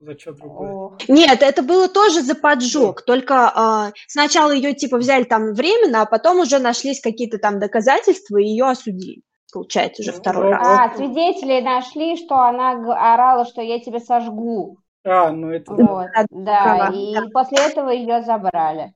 За 0.00 0.18
что 0.18 0.32
другое? 0.32 0.70
О, 0.70 0.96
Нет, 1.06 1.42
это 1.42 1.62
было 1.62 1.88
тоже 1.88 2.22
за 2.22 2.34
поджог, 2.34 3.02
только 3.02 3.52
а, 3.54 3.92
сначала 4.08 4.50
ее 4.50 4.74
типа 4.74 4.96
взяли 4.96 5.22
там 5.22 5.54
временно, 5.54 6.02
а 6.02 6.06
потом 6.06 6.40
уже 6.40 6.58
нашлись 6.58 7.00
какие-то 7.00 7.38
там 7.38 7.60
доказательства 7.60 8.38
и 8.38 8.46
ее 8.46 8.64
осудили. 8.64 9.22
Получается 9.52 10.02
уже 10.02 10.10
Ну, 10.10 10.18
второй 10.18 10.50
раз. 10.50 10.66
А, 10.66 10.96
свидетели 10.96 11.60
нашли, 11.60 12.16
что 12.16 12.34
она 12.34 12.72
орала, 12.72 13.44
что 13.44 13.62
я 13.62 13.78
тебя 13.78 14.00
сожгу. 14.00 14.78
А, 15.04 15.30
ну 15.30 15.52
это. 15.52 15.72
Вот, 15.72 16.08
да, 16.30 16.90
да, 16.90 16.90
и 16.92 17.14
да. 17.14 17.22
после 17.32 17.58
этого 17.64 17.90
ее 17.90 18.22
забрали. 18.22 18.92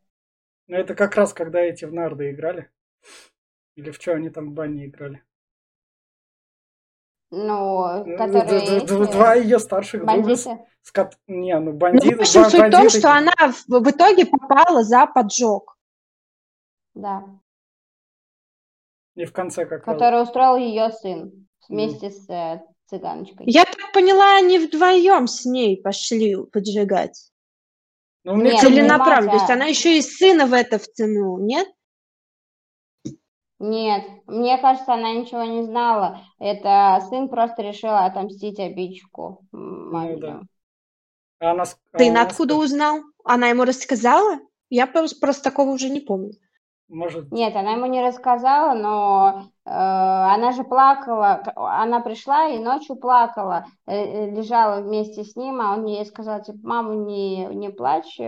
Ну 0.69 0.77
это 0.77 0.95
как 0.95 1.17
раз 1.17 1.33
когда 1.33 1.61
эти 1.61 1.85
в 1.85 1.93
нарды 1.93 2.31
играли. 2.31 2.71
Или 3.75 3.91
в 3.91 3.97
что 3.97 4.13
они 4.15 4.31
там 4.31 4.51
в 4.51 4.53
бане 4.53 4.87
играли. 4.87 5.23
Ну, 7.31 8.05
Ну, 8.05 8.17
которые 8.19 8.45
д- 8.45 8.61
д- 8.61 8.67
д- 8.67 8.85
эти 8.85 9.13
Два 9.13 9.35
ее 9.35 9.59
старших 9.59 10.05
друга. 10.05 10.37
с- 10.37 10.45
бандиты. 10.45 10.67
с 10.83 10.93
кот- 10.93 11.17
Не, 11.27 11.59
ну 11.59 11.73
Ну, 11.73 11.79
бандит, 11.79 12.19
в 12.19 12.21
общем, 12.21 12.45
суть 12.45 12.53
в 12.53 12.57
том, 12.59 12.71
бандиты- 12.71 12.99
что 12.99 13.11
она 13.13 13.33
в, 13.33 13.91
итоге 13.91 14.27
попала 14.27 14.83
за 14.85 15.07
поджог. 15.07 15.79
Да, 16.95 17.25
И 19.15 19.25
в 19.25 19.33
конце 19.33 19.65
как 19.65 19.87
раз. 19.87 19.95
который 19.97 20.23
устроил 20.23 20.57
ее 20.57 20.91
сын 20.91 21.49
вместе 21.71 22.11
с 22.11 22.29
э, 22.29 22.63
цыганочкой. 22.87 23.47
Я 23.49 23.65
так 23.65 23.93
поняла, 23.95 24.37
они 24.37 24.59
вдвоем 24.59 25.27
с 25.27 25.47
ней 25.47 25.81
пошли 25.81 26.37
поджигать. 26.53 27.32
Ну, 28.25 28.35
мне 28.37 28.53
Нет, 28.53 28.61
Целенаправленно. 28.61 29.31
То 29.33 29.37
есть 29.39 29.51
она 29.51 29.65
еще 29.67 29.99
и 29.99 30.03
сына 30.03 30.47
в 30.47 30.53
это 30.53 30.79
втянула, 30.79 31.39
нет? 31.41 31.69
Нет, 33.59 34.05
мне 34.27 34.59
кажется, 34.59 34.95
она 34.95 35.13
ничего 35.13 35.45
не 35.45 35.63
знала. 35.63 36.21
Это 36.41 37.01
сын 37.09 37.29
просто 37.29 37.63
решил 37.63 37.91
отомстить 37.91 38.59
обидчику. 38.59 39.47
Ну 39.53 40.17
да. 40.19 40.43
А 41.39 41.51
она 41.53 41.65
с- 41.65 41.77
а 41.93 41.99
Ты 41.99 42.11
она 42.11 42.23
откуда 42.23 42.57
узнал? 42.57 43.01
Она 43.25 43.49
ему 43.49 43.65
рассказала? 43.65 44.41
Я 44.69 44.87
просто, 44.87 45.19
просто 45.21 45.45
такого 45.45 45.71
уже 45.71 45.91
не 45.91 46.01
помню. 46.01 46.33
Может, 46.89 47.33
Нет, 47.33 47.57
она 47.57 47.73
ему 47.73 47.87
не 47.87 48.03
рассказала, 48.03 48.75
но 48.75 49.45
э, 49.65 49.71
она 49.71 50.53
же 50.53 50.63
плакала. 50.63 51.43
Она 51.57 52.01
пришла 52.01 52.49
и 52.49 52.59
ночью 52.59 52.97
плакала, 52.97 53.65
э, 53.87 53.95
э, 53.95 54.31
лежала 54.31 54.83
вместе 54.83 55.25
с 55.25 55.35
ним, 55.35 55.61
а 55.61 55.73
он 55.75 55.87
ей 55.87 56.05
сказал, 56.05 56.43
типа, 56.43 56.59
мама, 56.63 56.95
не, 56.95 57.47
не 57.47 57.71
плачь, 57.71 58.21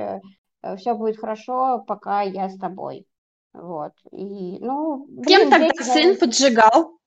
все 0.77 0.95
будет 0.95 1.19
хорошо, 1.19 1.85
пока 1.87 2.23
я 2.23 2.49
с 2.49 2.57
тобой. 2.57 3.07
Вот. 3.53 3.93
И, 4.11 4.59
ну, 4.61 5.07
Кем 5.27 5.49
блин, 5.49 5.51
тогда 5.51 5.69
дети 5.69 5.83
сын 5.83 6.19
поджигал? 6.19 6.99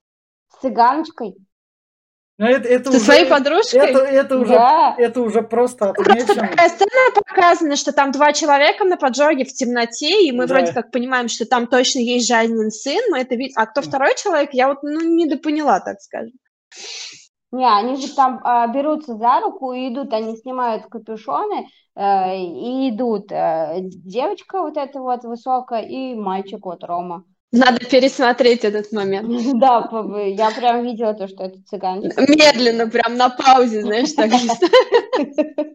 С 0.48 0.60
цыганочкой. 0.60 1.36
Ну, 2.38 2.46
это, 2.46 2.68
это 2.68 2.90
Со 2.92 2.96
уже, 2.96 3.04
своей 3.04 3.26
подружкой? 3.26 3.80
это, 3.80 3.98
это 3.98 4.38
уже, 4.38 4.52
Да. 4.54 4.94
это 4.98 5.20
уже 5.20 5.42
просто 5.42 5.92
Просто 5.92 6.12
отмечено. 6.32 6.48
такая 6.48 6.68
сцена 6.68 6.90
показана, 7.14 7.76
что 7.76 7.92
там 7.92 8.12
два 8.12 8.32
человека 8.32 8.84
на 8.84 8.96
поджоге 8.96 9.44
в 9.44 9.52
темноте, 9.52 10.22
и 10.26 10.32
мы 10.32 10.46
Да. 10.46 10.54
вроде 10.54 10.72
как 10.72 10.90
понимаем, 10.92 11.28
что 11.28 11.46
там 11.46 11.66
точно 11.66 11.98
есть 12.00 12.28
Жанин 12.28 12.70
сын, 12.70 13.00
мы 13.10 13.18
это 13.20 13.34
видим. 13.34 13.54
А 13.56 13.66
кто 13.66 13.82
второй 13.82 14.14
человек, 14.16 14.50
я 14.52 14.68
вот 14.68 14.82
ну, 14.82 15.00
недопоняла, 15.00 15.80
так 15.80 16.00
скажем. 16.00 16.32
Не, 17.50 17.66
они 17.66 17.96
же 17.96 18.14
там 18.14 18.40
а, 18.44 18.66
берутся 18.66 19.16
за 19.16 19.40
руку 19.40 19.72
и 19.72 19.88
идут, 19.92 20.12
они 20.12 20.36
снимают 20.36 20.84
капюшоны 20.86 21.66
э, 21.96 22.36
и 22.36 22.90
идут. 22.90 23.32
э, 23.32 23.78
девочка 23.80 24.60
вот 24.60 24.76
эта 24.76 25.00
вот 25.00 25.24
высокая 25.24 25.80
и 25.82 26.14
мальчик 26.14 26.66
вот 26.66 26.84
Рома. 26.84 27.24
Надо 27.50 27.78
пересмотреть 27.86 28.64
этот 28.64 28.92
момент. 28.92 29.28
Да, 29.60 29.88
я 30.26 30.50
прям 30.50 30.84
видела 30.84 31.14
то, 31.14 31.28
что 31.28 31.44
это 31.44 31.62
цыганчик. 31.64 32.16
Медленно, 32.28 32.88
прям 32.88 33.16
на 33.16 33.30
паузе, 33.30 33.82
знаешь, 33.82 34.12
так. 34.12 34.30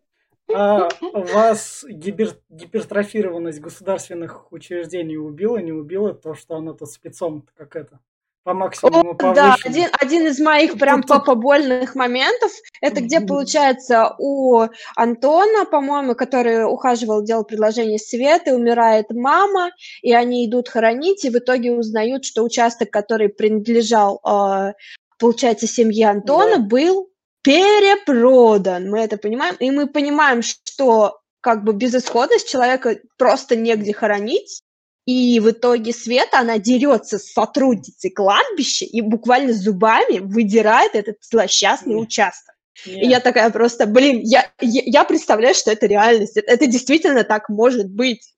А 0.55 0.87
вас 1.13 1.83
гипертрофированность 1.89 3.59
государственных 3.59 4.51
учреждений 4.51 5.17
убила, 5.17 5.57
не 5.57 5.71
убила? 5.71 6.13
То, 6.13 6.35
что 6.35 6.57
она 6.57 6.73
тут 6.73 6.91
спецом 6.91 7.47
как 7.55 7.75
это, 7.75 7.99
по 8.43 8.53
максимуму 8.53 9.11
О, 9.11 9.33
да, 9.33 9.51
повышена. 9.51 9.55
один, 9.63 9.89
один 9.99 10.27
из 10.27 10.39
моих 10.39 10.77
прям 10.77 11.01
Тут- 11.01 11.17
тут- 11.17 11.25
побольных 11.25 11.95
моментов, 11.95 12.51
это 12.81 13.01
где, 13.01 13.21
получается, 13.21 14.15
у 14.19 14.63
Антона, 14.95 15.65
по-моему, 15.65 16.13
который 16.15 16.65
ухаживал, 16.65 17.23
делал 17.23 17.45
предложение 17.45 17.99
Светы, 17.99 18.53
умирает 18.53 19.11
мама, 19.11 19.71
и 20.01 20.13
они 20.13 20.45
идут 20.45 20.67
хоронить, 20.69 21.23
и 21.25 21.29
в 21.29 21.37
итоге 21.37 21.71
узнают, 21.71 22.25
что 22.25 22.43
участок, 22.43 22.89
который 22.91 23.29
принадлежал, 23.29 24.19
э, 24.27 24.73
получается, 25.19 25.65
семье 25.67 26.09
Антона, 26.09 26.57
Да. 26.57 26.63
был 26.63 27.09
перепродан. 27.43 28.89
Мы 28.89 28.99
это 28.99 29.17
понимаем, 29.17 29.55
и 29.59 29.71
мы 29.71 29.87
понимаем, 29.87 30.41
что 30.41 31.19
как 31.41 31.63
бы 31.63 31.73
безысходность 31.73 32.49
человека 32.49 32.97
просто 33.17 33.55
негде 33.55 33.93
хоронить, 33.93 34.61
и 35.05 35.39
в 35.39 35.51
итоге 35.51 35.91
Света, 35.93 36.39
она 36.39 36.57
дерется 36.59 37.19
с 37.19 37.31
сотрудницей 37.33 38.09
кладбища 38.09 38.85
и 38.85 39.01
буквально 39.01 39.53
зубами 39.53 40.19
выдирает 40.19 40.95
этот 40.95 41.17
злосчастный 41.21 41.95
Нет. 41.95 42.03
участок. 42.07 42.55
Не, 42.85 43.03
И 43.03 43.07
я 43.07 43.19
такая 43.19 43.49
просто, 43.51 43.85
блин, 43.85 44.21
я, 44.23 44.51
я, 44.61 44.81
я 44.85 45.03
представляю, 45.03 45.53
что 45.55 45.71
это 45.71 45.85
реальность. 45.87 46.37
Это, 46.37 46.51
это 46.51 46.67
действительно 46.67 47.23
так 47.23 47.49
может 47.49 47.89
быть. 47.89 48.33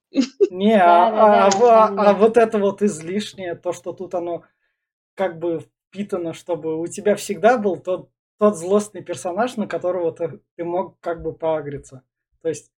не, 0.49 0.75
Да, 0.77 1.07
а, 1.07 1.47
а- 1.47 1.85
а 1.87 2.05
деле. 2.05 2.13
вот 2.19 2.37
это 2.37 2.57
вот 2.57 2.81
излишнее, 2.81 3.55
то, 3.55 3.71
что 3.71 3.93
тут 3.93 4.13
оно 4.15 4.43
как 5.13 5.39
бы 5.39 5.61
впитано, 5.87 6.33
чтобы 6.33 6.79
у 6.79 6.87
тебя 6.87 7.15
всегда 7.15 7.57
был 7.57 7.77
тот, 7.77 8.09
тот 8.39 8.57
злостный 8.57 9.03
персонаж, 9.03 9.55
на 9.55 9.67
которого 9.67 10.11
ты, 10.11 10.39
ты 10.57 10.63
мог 10.65 10.99
как 10.99 11.21
бы 11.21 11.31
поагриться. 11.33 12.01
То 12.41 12.49
есть 12.49 12.71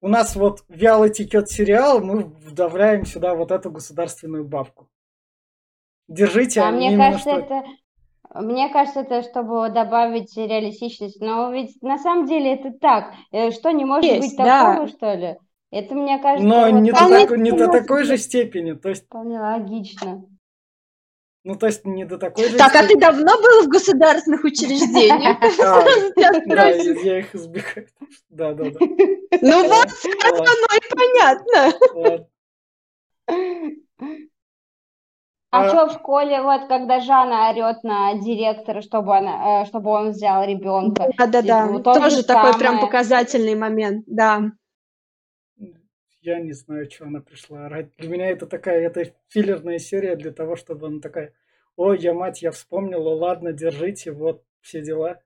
у 0.00 0.08
нас 0.08 0.36
вот 0.36 0.64
вяло 0.68 1.08
текет 1.08 1.48
сериал, 1.48 2.00
мы 2.00 2.24
вдавляем 2.24 3.04
сюда 3.04 3.34
вот 3.34 3.50
эту 3.50 3.70
государственную 3.70 4.44
бабку. 4.44 4.88
Держите, 6.08 6.60
А 6.60 6.70
мне 6.70 6.96
кажется, 6.96 7.30
что- 7.30 7.38
это 7.40 7.64
Мне 8.32 8.68
кажется, 8.68 9.00
это 9.00 9.22
чтобы 9.22 9.70
добавить 9.70 10.36
реалистичность. 10.36 11.20
Но 11.20 11.50
ведь 11.50 11.82
на 11.82 11.98
самом 11.98 12.26
деле 12.26 12.54
это 12.54 12.70
так. 12.70 13.12
Э, 13.32 13.50
Что 13.50 13.72
не 13.72 13.84
может 13.84 14.04
Есть, 14.04 14.28
быть 14.28 14.36
да. 14.36 14.72
такого, 14.72 14.86
что 14.88 15.14
ли? 15.14 15.36
Это, 15.72 15.94
мне 15.96 16.18
кажется, 16.18 16.46
Но 16.48 16.60
вот 16.60 16.80
не 16.80 16.92
до, 16.92 16.98
так 16.98 17.30
не 17.36 17.50
до 17.50 17.66
такой 17.68 18.04
же 18.04 18.16
степени. 18.18 18.72
То 18.72 18.88
есть, 18.88 19.06
вполне 19.06 19.40
логично. 19.40 20.24
Ну, 21.50 21.56
то 21.56 21.66
есть 21.66 21.84
не 21.84 22.04
до 22.04 22.16
такой 22.16 22.48
же 22.48 22.56
Так, 22.56 22.76
а 22.76 22.86
ты 22.86 22.96
давно 22.96 23.36
был 23.42 23.64
в 23.64 23.68
государственных 23.68 24.44
учреждениях? 24.44 25.36
А, 25.60 25.84
Я 26.16 26.30
да, 26.46 26.68
я, 26.68 27.18
их 27.18 27.34
избегаю. 27.34 27.88
Да, 28.28 28.54
да, 28.54 28.70
да. 28.70 28.78
Ну 29.42 29.68
вот, 29.68 29.88
оно 30.22 30.68
и 30.76 30.80
понятно. 30.94 32.20
А 35.50 35.64
А- 35.64 35.68
что 35.68 35.88
в 35.88 35.92
школе, 35.94 36.40
вот 36.40 36.68
когда 36.68 37.00
Жанна 37.00 37.50
орет 37.50 37.82
на 37.82 38.14
директора, 38.14 38.80
чтобы, 38.80 39.16
она, 39.16 39.62
э, 39.62 39.64
чтобы 39.66 39.90
он 39.90 40.10
взял 40.10 40.44
ребенка? 40.44 41.10
Да-да-да, 41.18 41.66
Типа, 41.66 41.80
то 41.80 41.94
же 41.94 42.00
тоже 42.00 42.22
такой 42.22 42.56
прям 42.56 42.78
показательный 42.78 43.56
момент, 43.56 44.04
да. 44.06 44.52
Я 46.22 46.38
не 46.38 46.52
знаю, 46.52 46.90
что 46.90 47.06
она 47.06 47.20
пришла 47.20 47.66
орать. 47.66 47.96
Для 47.96 48.10
меня 48.10 48.30
это 48.30 48.46
такая, 48.46 48.80
это 48.82 49.12
филлерная 49.28 49.78
серия 49.78 50.16
для 50.16 50.32
того, 50.32 50.54
чтобы 50.54 50.86
она 50.88 51.00
такая, 51.00 51.32
ой, 51.76 51.98
я 51.98 52.12
мать, 52.12 52.42
я 52.42 52.50
вспомнила, 52.50 53.08
ладно, 53.10 53.52
держите, 53.52 54.12
вот 54.12 54.44
все 54.60 54.82
дела. 54.82 55.22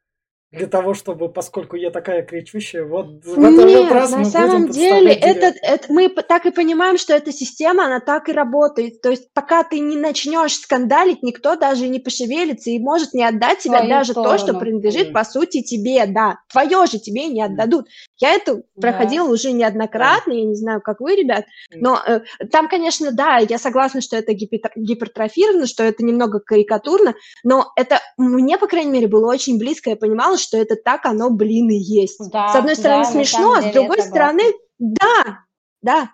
Для 0.57 0.67
того, 0.67 0.95
чтобы, 0.95 1.29
поскольку 1.29 1.77
я 1.77 1.91
такая 1.91 2.23
кричущая, 2.23 2.85
вот 2.85 3.25
в 3.25 3.45
этот 3.45 3.67
Нет, 3.67 3.93
раз 3.93 4.11
мы 4.11 4.19
на 4.19 4.23
будем 4.23 4.33
самом 4.33 4.69
деле, 4.71 4.91
подставлять 4.91 5.19
это, 5.23 5.59
это, 5.63 5.93
мы 5.93 6.09
так 6.09 6.47
и 6.47 6.51
понимаем, 6.51 6.99
что 6.99 7.13
эта 7.15 7.33
система, 7.33 7.87
она 7.87 8.01
так 8.01 8.29
и 8.29 8.33
работает. 8.33 9.01
То 9.01 9.11
есть, 9.11 9.33
пока 9.33 9.65
ты 9.65 9.81
не 9.81 9.97
начнешь 9.97 10.55
скандалить, 10.55 11.23
никто 11.23 11.57
даже 11.57 11.89
не 11.89 11.99
пошевелится 11.99 12.71
и 12.71 12.79
может 12.79 13.15
не 13.15 13.25
отдать 13.25 13.59
тебе 13.59 13.89
даже 13.89 14.15
то, 14.15 14.39
что 14.39 14.55
принадлежит, 14.55 15.13
по 15.13 15.25
сути, 15.25 15.63
тебе, 15.63 16.07
да. 16.07 16.39
Твое 16.51 16.87
же 16.87 16.99
тебе 16.99 17.27
не 17.27 17.43
отдадут. 17.43 17.87
Я 18.19 18.35
это 18.35 18.57
Да. 18.57 18.63
проходила 18.81 19.29
уже 19.29 19.53
неоднократно, 19.53 20.33
я 20.33 20.45
не 20.45 20.55
знаю, 20.55 20.81
как 20.81 21.01
вы, 21.01 21.17
ребят, 21.17 21.45
но 21.75 22.01
э, 22.07 22.21
там, 22.51 22.69
конечно, 22.69 23.13
да, 23.13 23.39
я 23.39 23.59
согласна, 23.59 24.01
что 24.01 24.17
это 24.17 24.33
гипертро- 24.33 24.73
гипертрофировано, 24.77 25.67
что 25.67 25.83
это 25.83 26.05
немного 26.05 26.41
карикатурно, 26.41 27.15
но 27.43 27.73
это 27.77 28.01
мне, 28.17 28.59
по 28.59 28.67
крайней 28.67 28.91
мере, 28.91 29.09
было 29.09 29.31
очень 29.31 29.59
близко, 29.59 29.91
я 29.91 29.97
понимала, 29.97 30.39
что 30.45 30.57
это 30.57 30.77
так 30.77 31.07
оно, 31.07 31.31
блин, 31.31 31.71
и 31.71 31.77
есть. 31.77 32.23
С 32.23 32.31
Да, 32.31 32.53
одной 32.53 32.77
стороны 32.77 33.05
да, 33.05 33.11
смешно, 33.11 33.55
а 33.55 33.63
с 33.63 33.73
другой 33.73 34.03
стороны, 34.03 34.43
да, 34.79 35.45
да. 35.83 36.11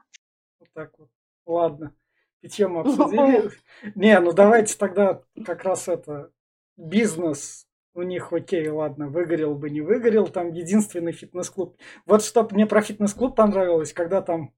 Вот 0.59 0.69
так 0.73 0.93
вот. 0.99 1.09
Ладно. 1.47 1.95
И 2.43 2.49
тему 2.49 2.81
обсудили. 2.87 3.51
Не, 3.95 4.19
ну 4.21 4.33
давайте 4.33 4.77
тогда 4.77 5.23
как 5.45 5.65
раз 5.65 5.89
это 5.89 6.31
бизнес 6.77 7.67
у 7.93 8.03
них 8.03 8.33
окей, 8.33 8.69
ладно, 8.69 9.09
выгорел 9.09 9.55
бы, 9.55 9.69
не 9.69 9.81
выгорел, 9.81 10.29
там 10.29 10.53
единственный 10.53 11.13
фитнес-клуб. 11.13 11.77
Вот 12.07 12.23
что 12.23 12.49
мне 12.51 12.67
про 12.67 12.83
фитнес-клуб 12.83 13.35
понравилось, 13.35 13.93
когда 13.93 14.23
там 14.23 14.55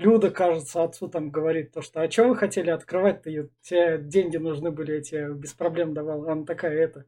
Люда, 0.00 0.30
кажется, 0.30 0.82
отцу 0.82 1.08
там 1.08 1.30
говорит 1.30 1.72
то, 1.72 1.82
что 1.82 2.00
а 2.00 2.10
что 2.10 2.24
вы 2.28 2.34
хотели 2.34 2.70
открывать-то, 2.70 3.30
тебе 3.60 3.98
деньги 3.98 4.38
нужны 4.38 4.70
были, 4.70 4.92
я 4.92 5.02
тебе 5.02 5.34
без 5.34 5.52
проблем 5.52 5.92
давал. 5.92 6.26
Она 6.26 6.46
такая, 6.46 6.72
это, 6.72 7.04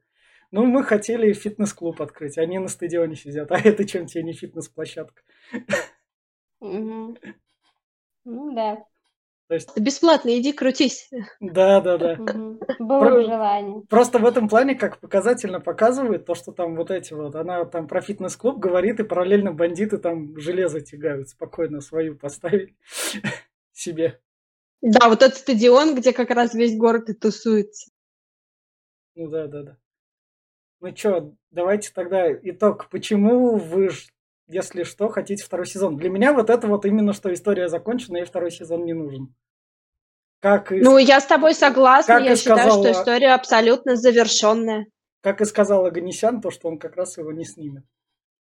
ну 0.52 0.64
мы 0.66 0.84
хотели 0.84 1.32
фитнес-клуб 1.32 2.00
открыть, 2.00 2.38
они 2.38 2.58
на 2.60 2.68
стадионе 2.68 3.16
сидят, 3.16 3.50
а 3.50 3.58
это 3.58 3.84
чем 3.84 4.06
тебе 4.06 4.22
не 4.22 4.32
фитнес-площадка? 4.32 5.22
Ну 6.60 7.16
да. 8.54 8.84
То 9.48 9.54
есть, 9.56 9.76
Бесплатно, 9.78 10.38
иди 10.38 10.52
крутись. 10.52 11.10
да, 11.40 11.80
да, 11.82 11.98
да. 11.98 12.14
Было 12.78 13.00
Про- 13.00 13.10
бы 13.16 13.22
желание. 13.24 13.82
Просто 13.90 14.18
в 14.18 14.24
этом 14.24 14.48
плане 14.48 14.74
как 14.76 14.98
показательно 15.00 15.60
показывает 15.60 16.24
то, 16.24 16.34
что 16.34 16.52
там 16.52 16.74
вот 16.76 16.90
эти 16.90 17.12
вот, 17.12 17.34
она 17.34 17.64
там 17.66 17.86
про 17.86 18.00
фитнес-клуб 18.00 18.58
говорит, 18.58 19.00
и 19.00 19.04
параллельно 19.04 19.52
бандиты 19.52 19.98
там 19.98 20.38
железо 20.38 20.80
тягают, 20.80 21.28
спокойно 21.28 21.80
свою 21.80 22.16
поставили 22.16 22.76
себе. 23.72 24.20
Да, 24.80 25.08
вот 25.08 25.22
этот 25.22 25.36
стадион, 25.38 25.96
где 25.96 26.12
как 26.14 26.30
раз 26.30 26.54
весь 26.54 26.76
город 26.76 27.10
и 27.10 27.12
тусуется. 27.14 27.90
Ну 29.16 29.28
да, 29.28 29.48
да, 29.48 29.62
да. 29.62 29.76
Ну 30.82 30.90
чё, 30.90 31.32
давайте 31.52 31.92
тогда 31.94 32.32
итог. 32.32 32.88
Почему 32.90 33.54
вы, 33.54 33.90
если 34.48 34.82
что, 34.82 35.08
хотите 35.08 35.44
второй 35.44 35.64
сезон? 35.64 35.96
Для 35.96 36.10
меня 36.10 36.32
вот 36.32 36.50
это 36.50 36.66
вот 36.66 36.84
именно 36.84 37.12
что 37.12 37.32
история 37.32 37.68
закончена, 37.68 38.16
и 38.16 38.24
второй 38.24 38.50
сезон 38.50 38.84
не 38.84 38.92
нужен. 38.92 39.32
Как 40.40 40.72
и, 40.72 40.80
Ну, 40.80 40.98
я 40.98 41.20
с 41.20 41.26
тобой 41.26 41.54
согласна, 41.54 42.16
как 42.16 42.24
я 42.24 42.34
считаю, 42.34 42.58
что 42.58 42.70
сказала- 42.82 42.92
история 42.92 43.32
абсолютно 43.34 43.94
завершенная. 43.94 44.86
как 45.20 45.40
и 45.40 45.44
сказал 45.44 45.86
Аганесян, 45.86 46.40
то, 46.40 46.50
что 46.50 46.66
он 46.66 46.78
как 46.80 46.96
раз 46.96 47.16
его 47.16 47.30
не 47.30 47.44
снимет. 47.44 47.84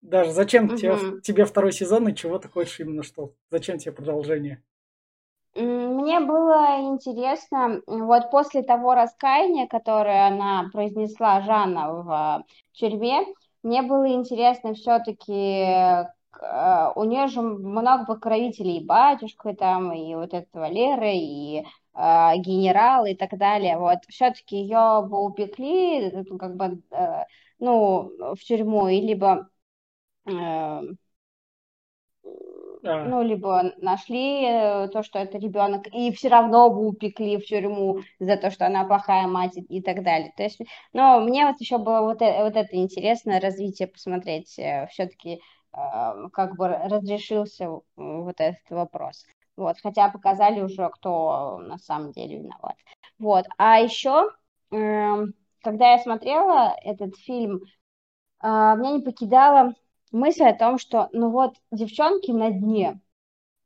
Даже 0.00 0.30
зачем 0.30 0.76
тебе, 0.76 0.92
Мгм. 0.94 1.20
тебе 1.22 1.44
второй 1.44 1.72
сезон 1.72 2.06
и 2.08 2.14
чего 2.14 2.38
ты 2.38 2.48
хочешь 2.48 2.78
именно 2.78 3.02
что? 3.02 3.34
Зачем 3.50 3.78
тебе 3.78 3.90
продолжение? 3.90 4.62
Мне 5.54 6.20
было 6.20 6.80
интересно, 6.80 7.82
вот 7.86 8.30
после 8.30 8.62
того 8.62 8.94
раскаяния, 8.94 9.66
которое 9.66 10.28
она 10.28 10.70
произнесла 10.72 11.40
Жанна 11.42 11.92
в 11.92 12.44
тюрьме, 12.72 13.26
мне 13.62 13.82
было 13.82 14.08
интересно 14.12 14.74
все-таки, 14.74 16.06
у 16.94 17.04
нее 17.04 17.26
же 17.26 17.42
много 17.42 18.06
покровителей, 18.06 18.78
и 18.78 18.84
батюшка 18.84 19.54
там, 19.54 19.92
и 19.92 20.14
вот 20.14 20.32
этого 20.32 20.68
Леры, 20.70 21.12
и 21.14 21.64
а, 21.92 22.36
генерал 22.36 23.04
и 23.06 23.14
так 23.14 23.36
далее. 23.36 23.76
Вот 23.78 23.98
все-таки 24.08 24.56
ее 24.56 25.04
бы 25.08 25.24
упекли, 25.24 26.08
э, 26.10 26.24
как 26.38 26.56
бы, 26.56 26.82
э, 26.92 27.24
ну, 27.58 28.12
в 28.34 28.38
тюрьму, 28.38 28.88
и 28.88 29.00
либо 29.00 29.48
э, 30.26 30.80
Ну, 33.02 33.22
либо 33.22 33.72
нашли 33.78 34.44
э, 34.44 34.88
то, 34.88 35.02
что 35.02 35.18
это 35.18 35.38
ребенок, 35.38 35.86
и 35.92 36.12
все 36.12 36.28
равно 36.28 36.70
бы 36.70 36.86
упекли 36.86 37.38
в 37.38 37.44
тюрьму 37.44 38.00
за 38.18 38.36
то, 38.36 38.50
что 38.50 38.66
она 38.66 38.84
плохая 38.84 39.26
мать 39.26 39.56
и, 39.56 39.80
так 39.82 40.02
далее. 40.02 40.32
То 40.36 40.42
есть, 40.42 40.60
но 40.92 41.20
мне 41.20 41.46
вот 41.46 41.60
еще 41.60 41.78
было 41.78 42.00
вот, 42.02 42.20
э- 42.22 42.42
вот 42.44 42.56
это 42.56 42.76
интересно, 42.76 43.40
развитие 43.40 43.88
посмотреть, 43.88 44.48
все-таки 44.90 45.40
как 45.72 46.56
бы 46.56 46.68
разрешился 46.68 47.64
э, 47.64 47.78
вот 47.96 48.40
этот 48.40 48.68
вопрос. 48.70 49.24
Вот, 49.56 49.76
хотя 49.82 50.08
показали 50.08 50.60
уже, 50.60 50.88
кто 50.90 51.58
на 51.58 51.78
самом 51.78 52.12
деле 52.12 52.38
виноват. 52.38 52.76
Вот, 53.18 53.46
а 53.58 53.78
еще, 53.78 54.30
эм, 54.72 55.34
когда 55.62 55.92
я 55.92 55.98
смотрела 55.98 56.74
этот 56.82 57.16
фильм, 57.16 57.60
меня 58.42 58.92
не 58.92 59.00
покидала 59.02 59.74
мысль 60.12 60.44
о 60.44 60.54
том, 60.54 60.78
что, 60.78 61.08
ну 61.12 61.30
вот, 61.30 61.54
девчонки 61.70 62.30
на 62.30 62.50
дне, 62.50 63.00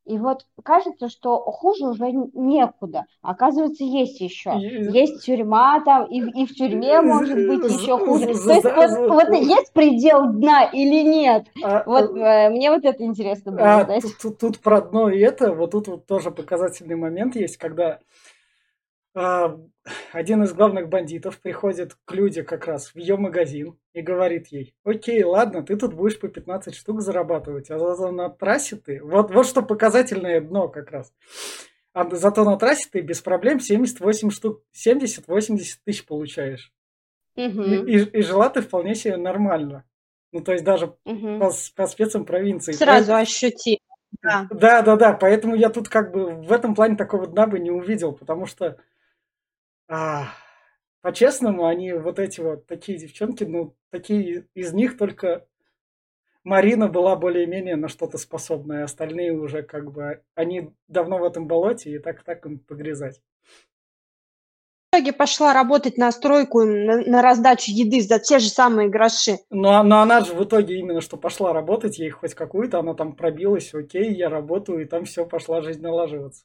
и 0.05 0.19
вот 0.19 0.47
кажется, 0.63 1.09
что 1.09 1.39
хуже 1.39 1.87
уже 1.87 2.13
некуда. 2.13 3.07
Оказывается, 3.23 3.85
есть 3.85 4.21
еще. 4.21 4.51
И- 4.59 4.85
Есть 4.93 5.25
тюрьма 5.25 5.81
там, 5.81 6.05
и, 6.07 6.19
и 6.21 6.47
в 6.47 6.55
тюрьме 6.55 7.01
может 7.01 7.37
быть 7.47 7.65
еще 7.65 7.99
хуже. 7.99 8.27
То 8.27 8.53
есть 8.53 8.65
вот, 8.65 9.09
вот 9.09 9.35
есть 9.35 9.73
предел 9.73 10.27
дна 10.27 10.65
или 10.65 11.03
нет? 11.03 11.47
а, 11.63 11.85
Вот 11.87 12.15
э, 12.17 12.51
мне 12.51 12.71
вот 12.71 12.85
это 12.85 13.03
интересно 13.03 13.53
было 13.53 13.63
а, 13.65 13.85
знать. 13.85 14.03
тут, 14.03 14.19
тут- 14.19 14.39
тут 14.39 14.59
про 14.61 14.79
одно 14.79 15.09
и 15.09 15.21
это, 15.21 15.55
вот 15.55 15.71
тут 15.71 15.89
вот 15.89 16.07
тоже 16.07 16.31
показательный 16.31 16.97
момент 16.97 17.35
есть, 17.37 17.57
когда 17.57 17.87
а, 17.87 17.99
один 19.15 20.43
из 20.43 20.53
главных 20.53 20.89
бандитов 20.89 21.39
приходит 21.41 21.97
к 22.05 22.13
Люде 22.13 22.43
как 22.43 22.67
раз 22.67 22.89
в 22.89 22.97
ее 22.97 23.17
магазин 23.17 23.79
и 23.93 24.01
говорит 24.03 24.49
ей, 24.49 24.75
окей, 24.85 25.23
ладно, 25.23 25.63
ты 25.63 25.77
тут 25.77 25.95
будешь 25.95 26.19
по 26.19 26.29
15 26.29 26.75
штук 26.75 27.01
зарабатывать, 27.01 27.71
а 27.71 27.79
зато 27.79 28.11
на 28.11 28.29
трассе 28.29 28.77
ты, 28.77 29.01
вот, 29.03 29.31
вот 29.33 29.47
что 29.47 29.63
показательное 29.63 30.41
дно 30.41 30.69
как 30.69 30.91
раз. 30.91 31.13
А 31.93 32.09
зато 32.17 32.45
на 32.45 32.57
трассе 32.57 32.89
ты 32.91 33.01
без 33.03 33.21
проблем 33.21 33.61
78 33.61 34.31
штук, 34.31 34.63
70-80 34.73 35.79
тысяч 35.85 36.05
получаешь. 36.07 36.73
И, 37.37 37.47
Мгм, 37.49 37.87
и- 37.87 37.99
и 38.19 38.23
жила 38.23 38.49
ты 38.49 38.63
вполне 38.63 38.95
себе 38.97 39.17
нормально. 39.17 39.85
Ну, 40.33 40.41
то 40.41 40.53
есть 40.53 40.65
даже 40.65 40.97
мгм. 41.05 41.39
по, 41.39 41.53
по 41.77 41.87
спецам 41.87 42.25
провинции. 42.25 42.73
Сразу 42.73 43.15
ощути. 43.15 43.79
Да. 44.23 44.49
Да, 44.51 44.83
да, 44.83 44.97
да. 44.97 45.13
Поэтому 45.13 45.55
я 45.55 45.69
тут 45.69 45.89
как 45.89 46.13
бы 46.13 46.31
в 46.31 46.51
этом 46.53 46.75
плане 46.75 46.97
такого 46.97 47.27
дна 47.29 47.47
бы 47.47 47.61
не 47.61 47.71
увидел, 47.71 48.13
потому 48.13 48.47
что 48.47 48.77
а, 49.89 50.29
по-честному, 51.03 51.67
они 51.67 51.93
вот 51.93 52.19
эти 52.19 52.41
вот 52.41 52.67
такие 52.67 52.99
девчонки, 52.99 53.45
ну, 53.45 53.77
такие 53.91 54.47
из 54.55 54.73
них 54.73 54.97
только 54.97 55.47
Марина 56.45 56.89
была 56.89 57.17
более-менее 57.17 57.77
на 57.77 57.89
что-то 57.89 58.19
способная, 58.19 58.85
остальные 58.85 59.33
уже 59.33 59.63
как 59.63 59.91
бы, 59.91 60.23
они 60.35 60.71
давно 60.89 61.19
в 61.19 61.25
этом 61.25 61.47
болоте 61.47 61.91
и 61.91 61.99
так-так 61.99 62.45
им 62.47 62.59
погрязать. 62.59 63.21
В 64.93 64.97
итоге 64.97 65.13
пошла 65.13 65.53
работать 65.53 65.99
на 65.99 66.13
стройку, 66.13 66.63
на, 66.63 66.99
на 66.99 67.21
раздачу 67.21 67.73
еды 67.73 68.01
за 68.01 68.21
те 68.21 68.39
же 68.39 68.49
самые 68.49 68.89
гроши. 68.89 69.39
Но, 69.51 69.83
но 69.83 70.03
она 70.03 70.21
же 70.21 70.35
в 70.35 70.45
итоге 70.45 70.79
именно 70.79 71.01
что 71.01 71.17
пошла 71.17 71.53
работать, 71.53 71.99
ей 71.99 72.11
хоть 72.11 72.35
какую-то, 72.35 72.79
она 72.79 72.95
там 72.95 73.17
пробилась, 73.17 73.75
окей, 73.75 74.15
я 74.15 74.29
работаю, 74.29 74.83
и 74.83 74.85
там 74.85 75.05
все, 75.05 75.27
пошла 75.27 75.63
жизнь 75.63 75.83
налаживаться. 75.83 76.45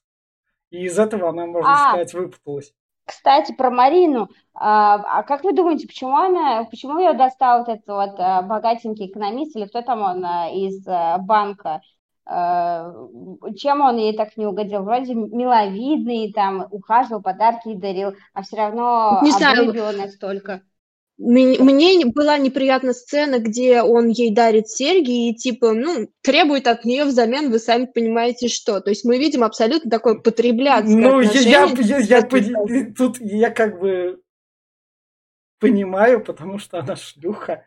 И 0.72 0.86
из 0.86 0.98
этого 0.98 1.30
она, 1.30 1.46
можно 1.46 1.74
А. 1.74 1.90
сказать, 1.90 2.14
выпуталась. 2.14 2.74
Кстати, 3.10 3.52
про 3.54 3.72
Марину. 3.72 4.30
А, 4.54 4.96
а 5.20 5.24
как 5.24 5.44
вы 5.44 5.54
думаете, 5.54 5.88
почему 5.88 6.16
она, 6.16 6.64
почему 6.66 7.00
ее 7.00 7.14
достал 7.14 7.60
вот 7.60 7.70
этот 7.70 7.88
вот 7.88 8.20
а, 8.20 8.44
богатенький 8.44 9.08
экономист 9.08 9.56
или 9.56 9.66
кто 9.66 9.82
там 9.82 10.02
он 10.02 10.24
а, 10.24 10.50
из 10.50 10.86
банка? 10.86 11.82
Чем 12.28 13.82
он 13.82 13.98
ей 13.98 14.16
так 14.16 14.38
не 14.38 14.46
угодил? 14.46 14.84
Вроде 14.84 15.16
миловидный, 15.16 16.32
там 16.32 16.68
ухаживал, 16.70 17.24
подарки 17.24 17.74
дарил, 17.74 18.14
а 18.36 18.44
все 18.44 18.58
равно 18.58 19.20
Не 19.24 19.32
знаю, 19.32 19.74
настолько. 19.98 20.62
Мне, 21.20 22.06
была 22.06 22.38
неприятна 22.38 22.94
сцена, 22.94 23.40
где 23.40 23.82
он 23.82 24.08
ей 24.08 24.34
дарит 24.34 24.70
серьги 24.70 25.30
и 25.30 25.36
типа, 25.36 25.74
ну, 25.74 26.08
требует 26.22 26.66
от 26.66 26.86
нее 26.86 27.04
взамен, 27.04 27.52
вы 27.52 27.60
сами 27.60 27.86
понимаете 27.94 28.48
что. 28.48 28.80
То 28.80 28.90
есть 28.90 29.04
мы 29.04 29.18
видим 29.18 29.44
абсолютно 29.44 29.92
такое 29.92 30.16
потребляцкое 30.16 30.96
Ну, 30.96 31.20
я, 31.20 31.42
я, 31.42 31.66
я, 31.78 31.98
я 32.00 32.22
тут 32.22 33.18
я 33.20 33.50
как 33.50 33.82
бы 33.82 34.22
понимаю, 35.60 36.24
потому 36.24 36.58
что 36.58 36.80
она 36.80 36.96
шлюха. 36.96 37.66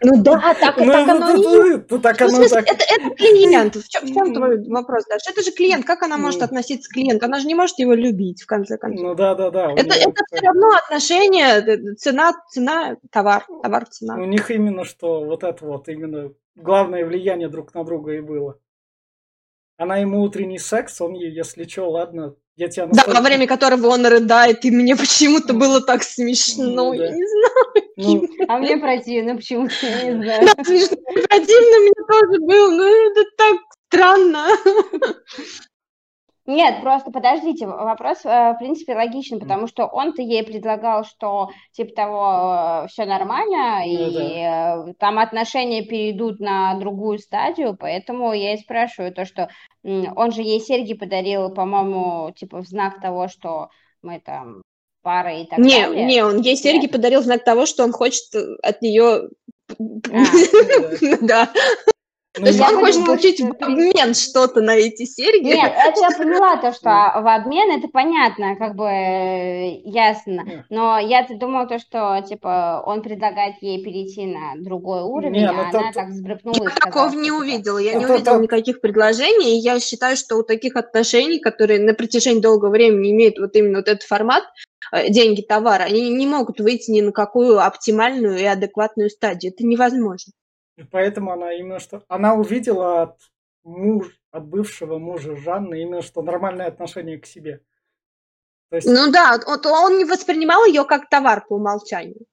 Ну 0.00 0.22
да, 0.22 0.54
так, 0.60 0.76
Ну, 0.78 0.92
так 0.92 1.06
ну, 1.06 1.12
оно 1.16 1.30
и 1.34 1.38
есть. 1.38 1.44
тут- 1.72 1.88
тут 1.88 2.02
так 2.02 2.20
Ну, 2.20 2.26
оно 2.26 2.36
смысле, 2.36 2.62
так. 2.62 2.72
это, 2.72 2.84
это 2.88 3.10
клиент. 3.16 3.76
В 3.76 3.88
чем, 3.88 4.06
в 4.06 4.14
чем 4.14 4.34
твой 4.34 4.68
вопрос, 4.68 5.04
Даша? 5.06 5.30
Это 5.32 5.42
же 5.42 5.50
клиент. 5.52 5.84
Как 5.84 6.02
она 6.02 6.16
может 6.16 6.42
относиться 6.42 6.88
к 6.88 6.94
клиенту? 6.94 7.26
Она 7.26 7.38
же 7.40 7.46
не 7.46 7.54
может 7.54 7.78
его 7.78 7.94
любить, 7.94 8.42
в 8.42 8.46
конце 8.46 8.78
концов. 8.78 9.04
Ну 9.04 9.14
да, 9.14 9.34
да, 9.34 9.50
да. 9.50 9.68
У, 9.70 9.76
Это, 9.76 9.94
это 9.94 10.22
все 10.32 10.40
равно 10.46 10.68
отношение, 10.76 11.56
э, 11.66 11.94
цена, 11.96 12.32
цена, 12.50 12.96
товар, 13.10 13.44
товар, 13.62 13.82
у 13.82 13.90
цена. 13.92 14.16
них 14.26 14.50
именно 14.50 14.84
что 14.84 15.24
вот 15.24 15.42
это 15.44 15.64
вот 15.64 15.88
именно 15.88 16.32
главное 16.54 17.04
влияние 17.04 17.48
друг 17.48 17.74
на 17.74 17.84
друга 17.84 18.12
и 18.12 18.20
было. 18.20 18.58
Она 19.76 19.96
ему 19.96 20.22
утренний 20.22 20.58
секс, 20.60 21.00
он 21.00 21.14
ей, 21.14 21.32
если 21.32 21.64
что, 21.64 21.90
ладно, 21.90 22.36
я 22.56 22.68
тебя 22.68 22.86
Да, 22.86 22.90
во 22.90 22.96
настолько... 22.96 23.20
время 23.22 23.46
которого 23.46 23.88
он 23.88 24.06
рыдает, 24.06 24.64
и 24.64 24.70
мне 24.70 24.96
почему-то 24.96 25.52
было 25.54 25.80
так 25.80 26.02
смешно, 26.02 26.64
Ну 26.64 26.92
я 26.92 27.08
да. 27.10 27.14
не 27.16 27.26
знаю. 27.26 27.90
Ну, 27.96 28.28
А 28.48 28.58
мне 28.58 28.76
противно, 28.76 29.36
почему-то, 29.36 29.74
я 29.86 30.12
не 30.12 30.22
знаю. 30.24 30.46
Да, 30.56 30.64
смешно, 30.64 30.96
противно 31.28 31.78
мне 31.80 31.92
тоже 32.08 32.40
было, 32.40 32.70
но 32.70 32.84
это 32.86 33.24
так 33.36 33.56
странно. 33.88 34.46
Нет, 36.46 36.82
просто 36.82 37.10
подождите, 37.10 37.66
вопрос, 37.66 38.18
э, 38.24 38.52
в 38.52 38.56
принципе, 38.58 38.94
логичный, 38.94 39.40
потому 39.40 39.66
что 39.66 39.86
он-то 39.86 40.20
ей 40.20 40.44
предлагал, 40.44 41.04
что, 41.04 41.48
типа 41.72 41.94
того, 41.94 42.86
все 42.88 43.06
нормально, 43.06 43.82
ну 43.86 44.10
да. 44.10 44.84
и 44.84 44.90
э, 44.90 44.94
там 44.98 45.18
отношения 45.18 45.82
перейдут 45.82 46.40
на 46.40 46.78
другую 46.78 47.18
стадию, 47.18 47.76
поэтому 47.78 48.34
я 48.34 48.54
и 48.54 48.58
спрашиваю 48.58 49.14
то, 49.14 49.24
что 49.24 49.48
он 49.82 50.32
же 50.32 50.42
ей 50.42 50.60
серьги 50.60 50.92
подарил, 50.92 51.50
по-моему, 51.50 52.30
типа 52.32 52.62
в 52.62 52.66
знак 52.66 53.00
того, 53.00 53.28
что 53.28 53.70
мы 54.02 54.20
там 54.20 54.62
пара 55.04 55.40
и 55.40 55.46
так 55.46 55.58
Не, 55.58 55.86
далее. 55.86 56.04
не, 56.04 56.22
он 56.24 56.40
ей 56.40 56.56
серьги 56.56 56.84
Нет? 56.84 56.92
подарил 56.92 57.20
в 57.20 57.24
знак 57.24 57.44
того, 57.44 57.66
что 57.66 57.84
он 57.84 57.92
хочет 57.92 58.34
э, 58.34 58.56
от 58.62 58.82
нее... 58.82 59.28
А, 59.68 60.24
Ну 61.00 61.18
да. 61.22 61.50
Ну, 62.36 62.42
То 62.42 62.48
есть 62.48 62.58
я 62.58 62.68
он 62.68 62.74
хочет 62.80 62.94
подумала, 62.94 63.16
получить 63.16 63.40
в 63.40 63.64
обмен 63.64 64.14
что-то 64.14 64.60
на 64.60 64.74
эти 64.74 65.04
серьги. 65.04 65.44
Нет, 65.44 65.72
это 65.72 66.00
я 66.00 66.10
поняла, 66.10 66.56
то, 66.56 66.72
что 66.72 66.90
в 66.90 67.32
обмен 67.32 67.78
это 67.78 67.86
понятно, 67.86 68.56
как 68.56 68.74
бы 68.74 69.80
ясно. 69.84 70.64
Но 70.68 70.98
я-то 70.98 71.36
думала 71.36 71.66
то, 71.66 71.78
что 71.78 72.20
типа 72.28 72.82
он 72.84 73.02
предлагает 73.02 73.54
ей 73.60 73.84
перейти 73.84 74.26
на 74.26 74.54
другой 74.56 75.02
уровень, 75.02 75.44
а 75.44 75.52
ну 75.52 75.78
она 75.78 75.92
так 75.92 76.08
взбрыкнула 76.08 76.64
Я 76.64 76.70
такого 76.70 77.10
не 77.10 77.26
типа, 77.26 77.34
увидела. 77.34 77.78
Я 77.78 77.90
всё. 77.90 77.98
не 78.00 78.06
увидела 78.06 78.40
никаких 78.40 78.80
предложений. 78.80 79.56
И 79.56 79.60
я 79.60 79.78
считаю, 79.78 80.16
что 80.16 80.36
у 80.36 80.42
таких 80.42 80.74
отношений, 80.74 81.38
которые 81.38 81.78
на 81.80 81.94
протяжении 81.94 82.40
долгого 82.40 82.70
времени 82.70 83.12
имеют 83.12 83.38
вот 83.38 83.54
именно 83.54 83.78
вот 83.78 83.86
этот 83.86 84.02
формат, 84.02 84.42
э, 84.92 85.08
деньги, 85.08 85.42
товар, 85.42 85.82
они 85.82 86.10
не 86.10 86.26
могут 86.26 86.58
выйти 86.58 86.90
ни 86.90 87.00
на 87.00 87.12
какую 87.12 87.64
оптимальную 87.64 88.38
и 88.38 88.44
адекватную 88.44 89.08
стадию. 89.08 89.52
Это 89.52 89.64
невозможно. 89.64 90.32
И 90.76 90.82
поэтому 90.82 91.32
она 91.32 91.52
именно 91.52 91.78
что... 91.78 92.02
Она 92.08 92.34
увидела 92.34 93.02
от 93.02 93.20
муж, 93.62 94.18
от 94.30 94.46
бывшего 94.46 94.98
мужа 94.98 95.36
Жанны 95.36 95.82
именно 95.82 96.02
что 96.02 96.22
нормальное 96.22 96.66
отношение 96.66 97.18
к 97.18 97.26
себе. 97.26 97.62
То 98.70 98.76
есть, 98.76 98.88
Ну 98.88 99.10
да, 99.12 99.38
вот 99.46 99.66
он 99.66 99.98
не 99.98 100.04
воспринимал 100.04 100.64
ее 100.64 100.84
как 100.84 101.08
товар 101.08 101.46
по 101.46 101.54
умолчанию. 101.54 102.26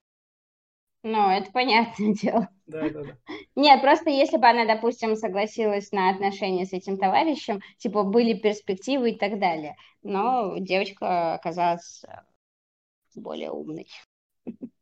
Ну, 1.03 1.29
это 1.29 1.51
понятное 1.51 2.13
дело. 2.21 2.49
да, 2.65 2.89
да, 2.89 3.03
да. 3.03 3.17
Нет, 3.55 3.81
просто 3.81 4.09
если 4.09 4.37
бы 4.37 4.47
она, 4.47 4.65
допустим, 4.65 5.15
согласилась 5.15 5.91
на 5.91 6.09
отношения 6.09 6.65
с 6.65 6.73
этим 6.73 6.97
товарищем, 6.97 7.61
типа 7.77 8.03
были 8.03 8.33
перспективы 8.33 9.11
и 9.11 9.17
так 9.17 9.39
далее. 9.39 9.75
Но 10.03 10.57
девочка 10.57 11.35
оказалась 11.35 12.03
более 13.15 13.51
умной. 13.51 13.87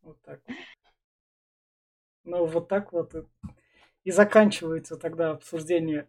Вот 0.01 0.21
так. 0.23 0.41
Ну, 2.23 2.45
вот 2.45 2.67
так 2.67 2.93
вот 2.93 3.13
и, 4.03 4.11
заканчивается 4.11 4.95
тогда 4.95 5.31
обсуждение 5.31 6.07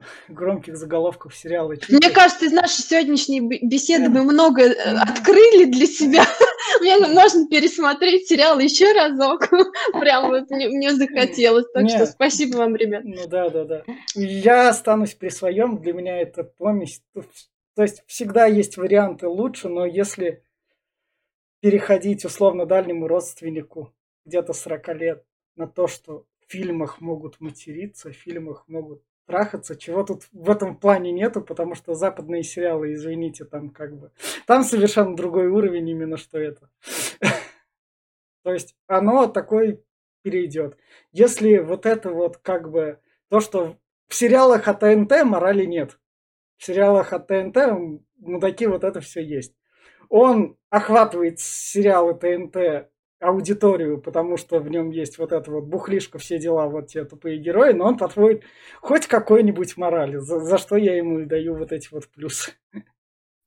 громких 0.28 0.76
заголовков 0.76 1.34
сериала 1.34 1.74
Мне 1.88 2.10
кажется, 2.10 2.46
из 2.46 2.52
нашей 2.52 2.82
сегодняшней 2.82 3.40
беседы 3.40 4.08
мы 4.08 4.22
много 4.22 4.62
э, 4.62 4.72
открыли 4.72 5.64
для 5.64 5.86
себя. 5.86 6.24
Мне 6.80 6.98
можно 6.98 7.48
пересмотреть 7.48 8.28
сериал 8.28 8.58
еще 8.58 8.92
разок. 8.92 9.48
Прям 9.98 10.28
вот 10.28 10.50
мне, 10.50 10.68
мне 10.68 10.94
захотелось. 10.94 11.64
Так 11.72 11.88
что 11.88 12.00
Не. 12.00 12.06
спасибо 12.06 12.58
вам, 12.58 12.76
ребят. 12.76 13.02
Ну 13.04 13.26
да, 13.26 13.48
да, 13.48 13.64
да. 13.64 13.82
Я 14.14 14.68
останусь 14.68 15.14
при 15.14 15.30
своем. 15.30 15.78
Для 15.78 15.92
меня 15.92 16.20
это 16.20 16.44
помесь. 16.44 17.02
То 17.14 17.24
то 17.74 17.82
есть 17.82 18.02
всегда 18.08 18.46
есть 18.46 18.76
варианты 18.76 19.28
лучше, 19.28 19.68
но 19.68 19.86
если 19.86 20.42
переходить 21.60 22.24
условно 22.24 22.66
дальнему 22.66 23.06
родственнику 23.06 23.94
где-то 24.28 24.52
40 24.52 24.88
лет 24.94 25.24
на 25.56 25.66
то, 25.66 25.88
что 25.88 26.26
в 26.46 26.52
фильмах 26.52 27.00
могут 27.00 27.40
материться, 27.40 28.10
в 28.10 28.14
фильмах 28.14 28.64
могут 28.68 29.02
трахаться, 29.26 29.76
чего 29.76 30.04
тут 30.04 30.24
в 30.32 30.48
этом 30.48 30.76
плане 30.76 31.12
нету, 31.12 31.42
потому 31.42 31.74
что 31.74 31.94
западные 31.94 32.42
сериалы, 32.42 32.92
извините, 32.92 33.44
там 33.44 33.70
как 33.70 33.96
бы... 33.96 34.10
Там 34.46 34.62
совершенно 34.62 35.16
другой 35.16 35.48
уровень 35.48 35.88
именно 35.88 36.16
что 36.16 36.38
это. 36.38 36.70
То 38.42 38.52
есть 38.52 38.74
оно 38.86 39.26
такой 39.26 39.82
перейдет. 40.22 40.78
Если 41.12 41.58
вот 41.58 41.84
это 41.84 42.10
вот 42.10 42.38
как 42.38 42.70
бы 42.70 43.00
то, 43.28 43.40
что 43.40 43.76
в 44.08 44.14
сериалах 44.14 44.68
от 44.68 44.80
ТНТ 44.80 45.24
морали 45.24 45.64
нет. 45.64 45.98
В 46.56 46.64
сериалах 46.64 47.12
от 47.12 47.26
ТНТ 47.26 47.56
мудаки 48.16 48.66
вот 48.66 48.84
это 48.84 49.00
все 49.00 49.22
есть. 49.22 49.54
Он 50.08 50.56
охватывает 50.70 51.38
сериалы 51.38 52.14
ТНТ 52.14 52.88
аудиторию, 53.20 54.00
потому 54.00 54.36
что 54.36 54.60
в 54.60 54.68
нем 54.68 54.90
есть 54.90 55.18
вот 55.18 55.32
это 55.32 55.50
вот 55.50 55.64
бухлишка, 55.64 56.18
все 56.18 56.38
дела, 56.38 56.66
вот 56.68 56.88
те 56.88 57.04
тупые 57.04 57.38
герои, 57.38 57.72
но 57.72 57.86
он 57.86 57.98
подводит 57.98 58.44
хоть 58.80 59.06
какой-нибудь 59.06 59.76
морали, 59.76 60.18
за, 60.18 60.40
за 60.40 60.58
что 60.58 60.76
я 60.76 60.96
ему 60.96 61.20
и 61.20 61.24
даю 61.24 61.56
вот 61.56 61.72
эти 61.72 61.88
вот 61.90 62.08
плюсы. 62.08 62.52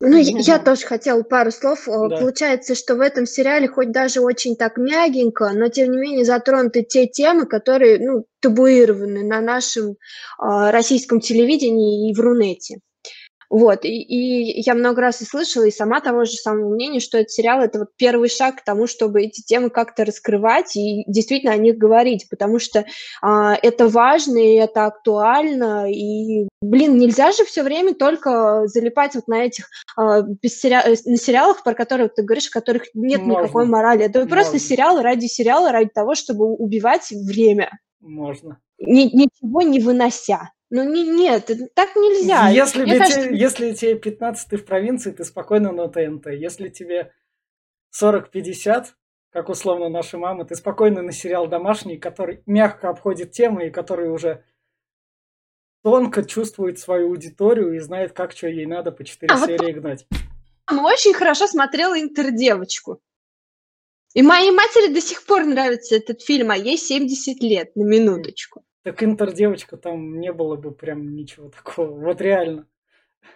Ну, 0.03 0.17
я, 0.17 0.55
я 0.55 0.59
тоже 0.59 0.85
хотела 0.85 1.21
пару 1.21 1.51
слов. 1.51 1.87
Э, 1.87 2.09
Да. 2.09 2.17
Получается, 2.17 2.73
что 2.73 2.95
в 2.95 3.01
этом 3.01 3.27
сериале 3.27 3.67
хоть 3.67 3.91
даже 3.91 4.19
очень 4.19 4.55
так 4.55 4.77
мягенько, 4.77 5.51
но 5.53 5.67
тем 5.69 5.91
не 5.91 5.97
менее 5.99 6.25
затронуты 6.25 6.81
те 6.81 7.05
темы, 7.05 7.45
которые 7.45 7.99
ну, 7.99 8.25
табуированы 8.39 9.23
на 9.23 9.41
нашем 9.41 9.97
а, 10.39 10.71
российском 10.71 11.19
телевидении 11.19 12.09
и 12.09 12.15
в 12.15 12.19
Рунете. 12.19 12.79
Вот, 13.51 13.83
и, 13.83 14.01
и 14.01 14.61
я 14.61 14.75
много 14.75 15.01
раз 15.01 15.21
и 15.21 15.25
слышала, 15.25 15.65
и 15.65 15.71
сама 15.71 15.99
того 15.99 16.23
же 16.23 16.31
самого 16.31 16.73
мнения, 16.73 17.01
что 17.01 17.17
этот 17.17 17.31
сериал 17.31 17.59
это 17.59 17.79
вот 17.79 17.89
первый 17.97 18.29
шаг 18.29 18.55
к 18.55 18.63
тому, 18.63 18.87
чтобы 18.87 19.23
эти 19.23 19.41
темы 19.41 19.69
как-то 19.69 20.05
раскрывать 20.05 20.77
и 20.77 21.03
действительно 21.05 21.51
о 21.51 21.57
них 21.57 21.77
говорить, 21.77 22.27
потому 22.29 22.59
что 22.59 22.85
а, 23.21 23.53
это 23.61 23.89
важно 23.89 24.37
и 24.37 24.55
это 24.55 24.85
актуально, 24.85 25.91
и, 25.91 26.47
блин, 26.61 26.97
нельзя 26.97 27.33
же 27.33 27.43
все 27.43 27.63
время 27.63 27.93
только 27.93 28.67
залипать 28.67 29.15
вот 29.15 29.27
на 29.27 29.43
этих 29.43 29.67
а, 29.97 30.21
без 30.21 30.63
сериа- 30.63 30.85
э, 30.85 30.95
на 31.03 31.17
сериалах, 31.17 31.61
про 31.61 31.73
которые 31.73 32.07
ты 32.07 32.23
говоришь, 32.23 32.47
в 32.47 32.53
которых 32.53 32.83
нет 32.93 33.19
Можно. 33.19 33.43
никакой 33.43 33.65
морали. 33.65 34.05
Это 34.05 34.25
просто 34.27 34.53
Можно. 34.53 34.59
сериал 34.59 35.01
ради 35.01 35.25
сериала, 35.25 35.73
ради 35.73 35.89
того, 35.89 36.15
чтобы 36.15 36.45
убивать 36.45 37.11
время, 37.11 37.77
Можно. 37.99 38.61
ни- 38.79 39.13
ничего 39.13 39.61
не 39.61 39.81
вынося. 39.81 40.51
Ну 40.73 40.89
не, 40.89 41.05
нет, 41.05 41.51
так 41.75 41.97
нельзя. 41.97 42.47
Если, 42.47 42.83
Мне 42.83 42.93
бы 42.93 42.99
кажется, 42.99 43.29
если 43.29 43.73
тебе 43.73 43.95
15 43.95 44.49
ты 44.49 44.55
в 44.55 44.65
провинции, 44.65 45.11
ты 45.11 45.25
спокойно 45.25 45.73
на 45.73 45.89
ТНТ. 45.89 46.27
Если 46.27 46.69
тебе 46.69 47.11
40-50, 48.01 48.85
как 49.31 49.49
условно 49.49 49.89
наши 49.89 50.17
мамы, 50.17 50.45
ты 50.45 50.55
спокойно 50.55 51.01
на 51.01 51.11
сериал 51.11 51.47
«Домашний», 51.47 51.97
который 51.97 52.41
мягко 52.45 52.87
обходит 52.87 53.31
темы 53.31 53.67
и 53.67 53.69
который 53.69 54.09
уже 54.09 54.45
тонко 55.83 56.23
чувствует 56.23 56.79
свою 56.79 57.09
аудиторию 57.09 57.75
и 57.75 57.79
знает, 57.79 58.13
как 58.13 58.31
что 58.31 58.47
ей 58.47 58.65
надо 58.65 58.93
по 58.93 59.03
4 59.03 59.33
А 59.33 59.37
вот 59.37 59.47
серии 59.47 59.73
гнать. 59.73 60.07
мама 60.69 60.87
очень 60.87 61.13
хорошо 61.13 61.47
смотрела 61.47 61.99
«Интердевочку». 61.99 63.01
И 64.13 64.21
моей 64.21 64.51
матери 64.51 64.93
до 64.93 65.01
сих 65.01 65.25
пор 65.25 65.43
нравится 65.43 65.95
этот 65.95 66.21
фильм, 66.21 66.49
а 66.49 66.55
ей 66.55 66.77
70 66.77 67.41
лет, 67.41 67.75
на 67.75 67.83
минуточку. 67.83 68.63
Так 68.83 69.03
интердевочка 69.03 69.77
там 69.77 70.19
не 70.19 70.33
было 70.33 70.55
бы 70.55 70.71
прям 70.71 71.15
ничего 71.15 71.49
такого. 71.49 71.91
Вот 71.99 72.19
реально. 72.21 72.65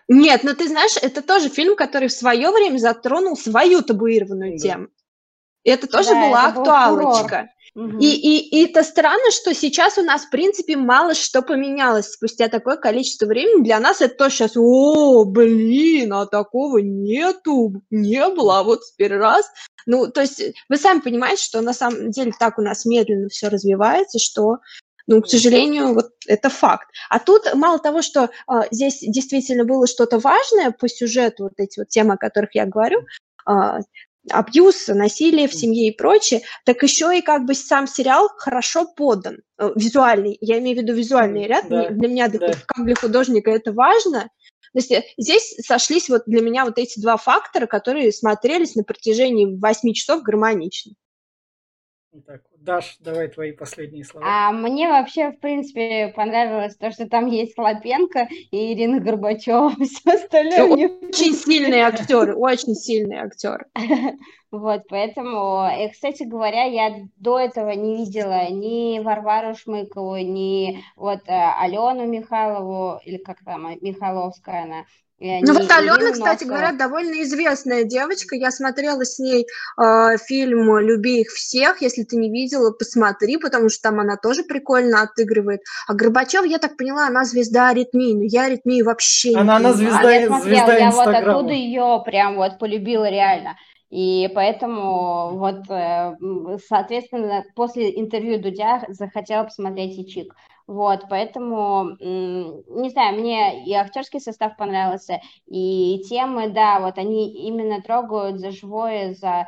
Нет, 0.08 0.44
но 0.44 0.54
ты 0.56 0.68
знаешь, 0.68 0.98
это 1.02 1.22
тоже 1.22 1.50
фильм, 1.50 1.76
который 1.76 2.08
в 2.08 2.14
свое 2.14 2.50
время 2.52 2.78
затронул 2.78 3.38
свою 3.38 3.82
табуированную 3.84 4.58
Да. 4.58 4.58
тему. 4.58 4.88
И 5.64 5.70
это 5.70 5.88
тоже 5.88 6.10
Да, 6.10 6.28
была 6.28 6.50
это 6.50 6.60
актуалочка. 6.60 7.50
Мгм. 7.76 8.00
И, 8.00 8.06
и, 8.06 8.38
и 8.58 8.66
это 8.66 8.84
странно, 8.84 9.32
что 9.32 9.54
сейчас 9.54 9.98
у 9.98 10.04
нас, 10.04 10.26
в 10.26 10.30
принципе, 10.30 10.78
мало 10.78 11.14
что 11.14 11.42
поменялось 11.42 12.12
спустя 12.12 12.48
такое 12.48 12.78
количество 12.78 13.26
времени. 13.26 13.64
Для 13.64 13.80
нас 13.80 14.00
это 14.00 14.16
тоже 14.16 14.36
сейчас, 14.36 14.52
о, 14.56 15.26
блин, 15.26 16.14
а 16.14 16.26
такого 16.26 16.78
нету, 16.78 17.82
не 17.90 18.28
было, 18.30 18.60
а 18.60 18.64
вот 18.64 18.82
теперь 18.84 19.18
раз. 19.18 19.52
Ну, 19.86 20.10
то 20.10 20.22
есть 20.22 20.42
вы 20.70 20.78
сами 20.78 21.02
понимаете, 21.02 21.44
что 21.44 21.62
на 21.62 21.74
самом 21.74 22.12
деле 22.12 22.32
так 22.40 22.58
у 22.58 22.62
нас 22.62 22.86
медленно 22.86 23.28
все 23.28 23.50
развивается, 23.50 24.20
что, 24.20 24.60
ну, 25.08 25.22
к 25.22 25.28
сожалению, 25.28 25.94
вот 25.94 26.12
это 26.28 26.50
факт. 26.50 26.90
А 27.10 27.20
тут 27.20 27.54
мало 27.54 27.80
того, 27.80 28.02
что 28.02 28.30
а, 28.48 28.66
здесь 28.72 29.00
действительно 29.02 29.64
было 29.64 29.88
что-то 29.88 30.20
важное 30.20 30.72
по 30.72 30.88
сюжету, 30.88 31.44
вот 31.44 31.54
эти 31.58 31.80
вот 31.80 31.90
темы, 31.90 32.16
о 32.16 32.18
которых 32.18 32.56
я 32.56 32.66
говорю, 32.66 33.06
а, 33.46 33.80
абьюз, 34.32 34.88
насилие 34.88 35.48
в 35.48 35.54
семье 35.54 35.90
и 35.90 35.96
прочее, 35.96 36.42
так 36.66 36.82
еще 36.82 37.18
и 37.18 37.22
как 37.22 37.46
бы 37.46 37.54
сам 37.54 37.88
сериал 37.88 38.30
хорошо 38.38 38.86
подан, 38.86 39.42
э, 39.60 39.72
визуальный, 39.76 40.38
я 40.42 40.58
имею 40.60 40.78
в 40.78 40.82
виду 40.82 40.94
визуальный 40.94 41.46
ряд, 41.46 41.68
да, 41.70 41.90
для 41.90 42.08
меня 42.08 42.28
да. 42.28 42.54
как 42.66 42.86
для 42.86 42.96
художника 42.96 43.52
это 43.52 43.72
важно. 43.72 44.30
То 44.74 44.80
есть 44.80 44.92
э, 44.92 45.04
здесь 45.18 45.56
сошлись 45.66 46.10
вот 46.10 46.24
для 46.26 46.42
меня 46.42 46.66
вот 46.66 46.78
эти 46.78 47.00
два 47.00 47.18
фактора, 47.18 47.68
которые 47.68 48.12
смотрелись 48.12 48.76
на 48.76 48.84
протяжении 48.84 49.58
восьми 49.60 49.94
часов 49.94 50.24
гармонично. 50.24 50.94
Вот 52.16 52.26
так 52.26 52.42
вот. 52.50 52.64
Даш, 52.64 52.96
давай 53.02 53.28
твои 53.28 53.52
последние 53.52 54.06
слова. 54.06 54.26
А 54.26 54.52
мне 54.54 54.88
вообще, 54.88 55.32
в 55.32 55.40
принципе, 55.42 56.14
понравилось 56.16 56.78
то, 56.78 56.90
что 56.90 57.10
там 57.10 57.26
есть 57.26 57.56
Хлопенко 57.56 58.30
и 58.52 58.74
Ирина 58.74 59.02
Горбачева. 59.02 59.72
Все 59.84 60.14
остальное 60.14 60.60
Ну, 60.60 60.76
мне 60.76 60.88
Очень 60.88 61.34
сильные 61.36 61.84
актеры, 61.84 62.34
очень 62.34 62.74
сильные 62.76 63.22
актеры. 63.24 63.66
Вот, 64.52 64.84
поэтому, 64.88 65.68
и, 65.68 65.90
кстати 65.90 66.24
говоря, 66.24 66.64
я 66.64 67.08
до 67.18 67.40
этого 67.40 67.72
не 67.72 67.98
видела 67.98 68.50
ни 68.50 69.00
Варвару 69.00 69.54
Шмыкову, 69.54 70.16
ни 70.16 70.82
вот 70.96 71.28
э, 71.28 71.34
Алену 71.34 72.08
Михайлову, 72.08 73.02
или 73.04 73.18
как 73.18 73.44
там, 73.44 73.68
э, 73.68 73.78
Михайловская 73.82 74.64
она, 74.64 74.80
э, 74.82 74.84
Ну 75.42 75.54
вот 75.54 75.72
Алена, 75.72 76.12
кстати 76.12 76.44
Носову. 76.44 76.50
говоря, 76.50 76.72
довольно 76.74 77.22
известная 77.24 77.84
девочка. 77.84 78.36
Я 78.36 78.52
смотрела 78.52 79.04
с 79.04 79.20
ней 79.20 79.46
э, 79.78 80.18
фильм 80.26 80.78
«Люби 80.80 81.22
их 81.22 81.30
всех». 81.32 81.82
Если 81.82 82.04
ты 82.04 82.16
не 82.18 82.30
видела, 82.30 82.72
посмотри, 82.72 83.38
потому 83.38 83.70
что 83.70 83.82
там 83.90 84.00
она 84.00 84.18
тоже 84.18 84.44
прикольно 84.44 85.02
отыгрывает. 85.02 85.62
А 85.88 85.94
Горбачев, 85.94 86.46
я 86.46 86.58
так 86.60 86.78
поняла, 86.78 87.08
она 87.08 87.26
звезда 87.26 87.70
аритмии. 87.70 88.14
Но 88.14 88.24
я 88.24 88.44
аритмии 88.46 88.82
вообще 88.82 89.30
не 89.30 89.36
Она- 89.36 89.58
она 89.58 89.72
понимаю. 89.74 89.92
звезда- 89.94 90.08
А 90.08 90.12
я 90.14 90.28
смотрела, 90.28 90.42
звезда 90.66 90.78
я 90.78 90.92
вот 90.92 91.08
оттуда 91.08 91.54
ее 91.54 92.02
прям 92.06 92.36
вот 92.36 92.60
полюбила 92.60 93.10
реально. 93.10 93.58
И 93.92 94.30
поэтому 94.34 95.38
вот, 95.38 95.70
э, 95.70 96.16
соответственно, 96.68 97.44
после 97.56 97.98
интервью 98.00 98.40
Дудя 98.42 98.84
захотела 98.90 99.44
посмотреть 99.44 99.98
и 99.98 100.08
Чик. 100.08 100.34
Вот, 100.68 101.06
поэтому, 101.10 101.96
не 102.00 102.90
знаю, 102.90 103.20
мне 103.20 103.66
и 103.66 103.74
актерский 103.74 104.20
состав 104.20 104.58
понравился, 104.58 105.22
и 105.46 106.02
темы, 106.10 106.50
да, 106.50 106.80
вот 106.80 106.98
они 106.98 107.32
именно 107.48 107.84
трогают 107.84 108.40
за 108.40 108.50
живое, 108.50 109.14
за, 109.14 109.48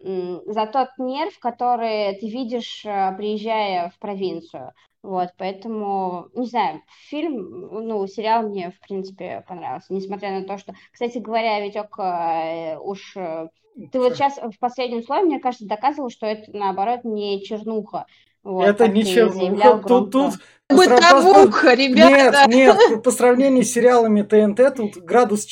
за 0.00 0.66
тот 0.66 0.88
нерв, 0.96 1.38
который 1.38 2.14
ты 2.14 2.28
видишь, 2.28 2.82
э, 2.86 3.14
приезжая 3.16 3.90
в 3.90 3.98
провинцию. 3.98 4.72
Вот, 5.02 5.34
поэтому, 5.36 6.28
не 6.34 6.46
знаю, 6.46 6.80
фильм, 7.10 7.86
ну, 7.86 8.06
сериал 8.06 8.48
мне, 8.48 8.70
в 8.70 8.80
принципе, 8.80 9.44
понравился, 9.46 9.92
несмотря 9.92 10.30
на 10.30 10.46
то, 10.46 10.56
что, 10.56 10.72
кстати 10.90 11.18
говоря, 11.18 11.60
Витек, 11.60 11.98
э, 11.98 12.78
уж 12.78 13.14
э, 13.16 13.48
ты 13.92 14.00
вот 14.00 14.14
сейчас 14.14 14.38
в 14.38 14.58
последнем 14.58 15.02
слове, 15.02 15.24
мне 15.24 15.40
кажется, 15.40 15.66
доказывал, 15.66 16.08
что 16.08 16.26
это, 16.26 16.50
наоборот, 16.56 17.00
не 17.04 17.42
чернуха. 17.42 18.06
Вот, 18.44 18.66
Это 18.66 18.84
заявлял 18.86 19.80
Тут, 19.82 20.12
тут 20.12 20.34
Бытовуха, 20.68 21.74
ребята! 21.74 22.44
Нет, 22.48 22.76
нет, 22.88 23.02
по 23.02 23.10
сравнению 23.10 23.64
с 23.64 23.70
сериалами 23.70 24.22
ТНТ, 24.22 24.74
тут 24.76 24.96
градус, 24.96 25.46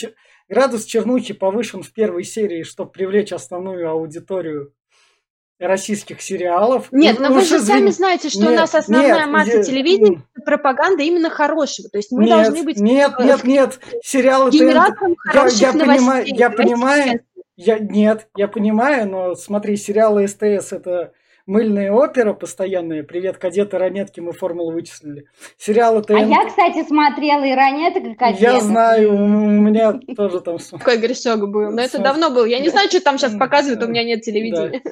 градус 0.49 0.85
чернухи 0.85 1.35
повышен 1.35 1.83
в 1.83 1.93
первой 1.93 2.25
серии, 2.25 2.63
чтобы 2.63 2.93
привлечь 2.93 3.33
основную 3.33 3.91
аудиторию 3.91 4.73
российских 5.59 6.21
сериалов. 6.23 6.89
Нет, 6.93 7.21
но 7.21 7.31
вы 7.33 7.43
же 7.43 7.61
сами 7.61 7.81
извини. 7.81 7.93
знаете, 7.93 8.29
что 8.31 8.41
у 8.41 8.51
Нет, 8.51 8.57
нас 8.57 8.75
основная 8.75 9.21
нет, 9.21 9.29
масса 9.29 9.57
я- 9.59 9.63
телевидения 9.63 10.23
пропаганда 10.45 11.03
именно 11.03 11.31
хорошего. 11.31 11.89
То 11.89 11.99
есть 11.99 12.11
мы 12.11 12.25
Нет, 12.25 12.31
должны 12.31 12.63
быть 12.65 12.79
нет, 12.79 13.13
э, 13.19 13.25
нет, 13.25 13.45
нет, 13.45 13.81
сериалы 14.03 14.51
ТНТ... 14.51 14.61
генератором 14.61 15.15
Я, 15.25 15.31
хороших 15.33 15.61
я 15.61 15.73
понимаю, 15.73 15.99
новостей. 15.99 16.37
я 16.37 16.49
Давайте 16.49 16.63
понимаю, 16.63 17.21
я, 17.57 17.79
нет, 17.79 18.29
я 18.35 18.49
понимаю, 18.49 19.09
но 19.09 19.35
смотри, 19.37 19.77
сериалы 19.77 20.27
СТС 20.27 20.73
это 20.73 21.13
мыльная 21.47 21.93
опера 21.93 22.33
постоянная. 22.33 23.03
Привет, 23.03 23.39
кадеты, 23.39 23.79
ранетки, 23.79 24.21
мы 24.21 24.33
формулу 24.33 24.73
вычислили. 24.73 25.25
Сериалы 25.59 26.03
ТНТ... 26.03 26.11
А 26.11 26.19
я, 26.21 26.47
кстати, 26.47 26.87
смотрела 26.87 27.45
и 27.45 27.55
ранеток, 27.55 28.05
и 28.05 28.09
Я 28.11 28.15
кадетов. 28.15 28.63
знаю, 28.63 29.15
у 29.15 29.19
меня 29.29 29.95
тоже 30.17 30.41
там... 30.41 30.59
Такой 30.59 30.99
грешок 30.99 31.49
был. 31.51 31.71
Но 31.71 31.83
это 31.83 31.99
давно 31.99 32.31
был. 32.31 32.45
Я 32.45 32.61
не 32.61 32.69
знаю, 32.69 32.89
что 32.89 33.01
там 33.03 33.19
сейчас 33.19 33.35
показывают, 33.37 33.83
у 33.83 33.89
меня 33.89 34.05
нет 34.05 34.23
телевидения. 34.23 34.81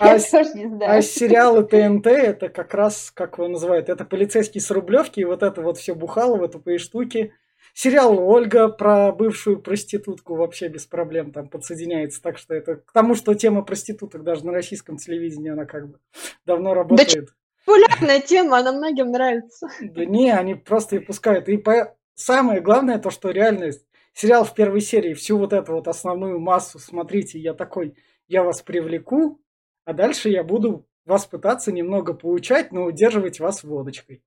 А, 0.00 0.12
Я 0.14 0.18
с- 0.18 0.30
тоже 0.30 0.50
не 0.54 0.64
а 0.64 0.68
знаю. 0.68 1.02
сериалы 1.02 1.62
ТНТ 1.64 2.06
это 2.08 2.48
как 2.48 2.74
раз, 2.74 3.10
как 3.14 3.38
его 3.38 3.46
называют, 3.48 3.88
это 3.88 4.04
полицейский 4.04 4.60
с 4.60 4.70
Рублевки, 4.70 5.20
и 5.20 5.24
вот 5.24 5.42
это 5.42 5.62
вот 5.62 5.78
все 5.78 5.94
бухалово, 5.94 6.48
тупые 6.48 6.78
штуки. 6.78 7.32
Сериал 7.78 8.18
Ольга 8.18 8.70
про 8.70 9.12
бывшую 9.12 9.60
проститутку 9.60 10.34
вообще 10.34 10.68
без 10.68 10.86
проблем 10.86 11.30
там 11.30 11.46
подсоединяется. 11.46 12.22
Так 12.22 12.38
что 12.38 12.54
это 12.54 12.76
к 12.76 12.90
тому, 12.90 13.14
что 13.14 13.34
тема 13.34 13.62
проституток 13.62 14.22
даже 14.22 14.46
на 14.46 14.52
российском 14.52 14.96
телевидении, 14.96 15.50
она 15.50 15.66
как 15.66 15.90
бы 15.90 16.00
давно 16.46 16.72
работает. 16.72 17.34
Популярная 17.66 18.22
тема, 18.22 18.60
она 18.60 18.72
многим 18.72 19.10
нравится. 19.10 19.68
Да 19.82 20.06
не, 20.06 20.30
они 20.30 20.54
просто 20.54 20.96
и 20.96 21.00
пускают. 21.00 21.50
И 21.50 21.58
по- 21.58 21.94
самое 22.14 22.62
главное 22.62 22.98
то, 22.98 23.10
что 23.10 23.28
реально 23.30 23.70
сериал 24.14 24.44
в 24.46 24.54
первой 24.54 24.80
серии 24.80 25.12
всю 25.12 25.36
вот 25.36 25.52
эту 25.52 25.72
вот 25.72 25.86
основную 25.86 26.40
массу, 26.40 26.78
смотрите, 26.78 27.38
я 27.38 27.52
такой, 27.52 27.94
я 28.26 28.42
вас 28.42 28.62
привлеку, 28.62 29.38
а 29.84 29.92
дальше 29.92 30.30
я 30.30 30.44
буду 30.44 30.88
вас 31.04 31.26
пытаться 31.26 31.72
немного 31.72 32.14
поучать, 32.14 32.72
но 32.72 32.84
удерживать 32.84 33.38
вас 33.38 33.62
водочкой. 33.64 34.22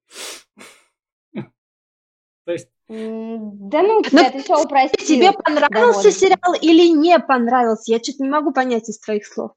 То 1.34 2.52
есть, 2.52 2.70
Да 2.90 3.84
ну, 3.84 4.02
Но 4.12 4.30
ты 4.32 4.42
все 4.42 4.64
упростил. 4.64 5.06
Тебе 5.06 5.32
понравился 5.32 5.72
довольно. 5.76 6.12
сериал 6.12 6.54
или 6.60 6.88
не 6.90 7.20
понравился? 7.20 7.92
Я 7.92 8.00
что-то 8.00 8.24
не 8.24 8.30
могу 8.30 8.52
понять 8.52 8.90
из 8.90 9.00
твоих 9.00 9.28
слов. 9.28 9.52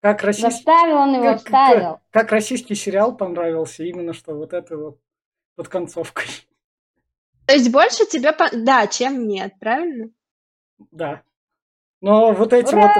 как 0.00 0.22
российский, 0.22 0.64
он 0.70 1.14
его, 1.14 1.24
как, 1.24 1.38
вставил. 1.40 1.80
как- 1.92 2.00
как 2.10 2.32
российский 2.32 2.74
сериал 2.74 3.14
понравился, 3.14 3.84
именно 3.84 4.14
что 4.14 4.32
вот 4.34 4.54
это 4.54 4.78
вот 4.78 4.98
под 5.56 5.68
концовкой. 5.68 6.24
То 7.46 7.54
есть 7.54 7.70
больше 7.70 8.06
тебе... 8.06 8.30
пон- 8.30 8.64
Да, 8.64 8.86
чем 8.86 9.28
нет, 9.28 9.52
правильно? 9.60 10.08
Да. 10.90 11.20
Но 12.00 12.32
вот 12.32 12.54
эти 12.54 12.74
Ура! 12.74 12.94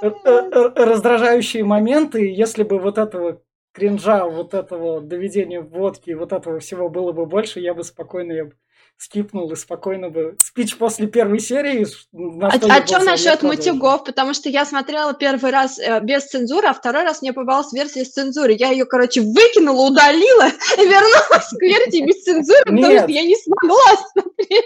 вот 0.00 0.12
э, 0.12 0.16
э, 0.24 0.30
э, 0.30 0.84
раздражающие 0.84 1.62
моменты, 1.62 2.32
если 2.32 2.62
бы 2.62 2.78
вот 2.78 2.96
этого 2.96 3.42
кринжа, 3.72 4.24
вот 4.24 4.54
этого 4.54 5.02
доведения 5.02 5.60
водки, 5.60 6.12
вот 6.12 6.32
этого 6.32 6.58
всего 6.60 6.88
было 6.88 7.12
бы 7.12 7.26
больше, 7.26 7.60
я 7.60 7.74
бы 7.74 7.84
спокойно 7.84 8.32
я 8.32 8.44
бы 8.46 8.54
скипнул 8.98 9.50
и 9.52 9.56
спокойно 9.56 10.10
бы 10.10 10.36
спич 10.40 10.76
после 10.76 11.06
первой 11.06 11.38
серии. 11.38 11.86
На 12.12 12.48
А, 12.48 12.56
что 12.56 12.66
а 12.68 12.86
что 12.86 12.98
насчет 13.04 13.42
мутюгов? 13.42 14.04
Потому 14.04 14.34
что 14.34 14.48
я 14.48 14.64
смотрела 14.64 15.12
первый 15.14 15.50
раз 15.50 15.78
э, 15.78 16.00
без 16.00 16.24
цензуры, 16.24 16.68
а 16.68 16.72
второй 16.72 17.04
раз 17.04 17.22
мне 17.22 17.32
попалась 17.32 17.72
версия 17.72 18.04
с 18.04 18.12
цензурой. 18.12 18.56
Я 18.56 18.70
ее, 18.70 18.86
короче, 18.86 19.20
выкинула, 19.20 19.88
удалила 19.88 20.48
и 20.48 20.82
вернулась 20.82 21.50
к 21.50 21.62
версии 21.62 22.06
без 22.06 22.22
цензуры, 22.22 22.64
потому 22.64 22.98
что 22.98 23.10
я 23.10 23.22
не 23.22 23.36
смогла 23.36 23.96
смотреть. 24.12 24.64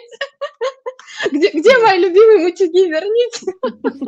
Где, 1.32 1.50
где 1.50 1.78
мои 1.78 1.98
любимые 1.98 2.38
мутюги? 2.38 2.88
Верните. 2.88 3.52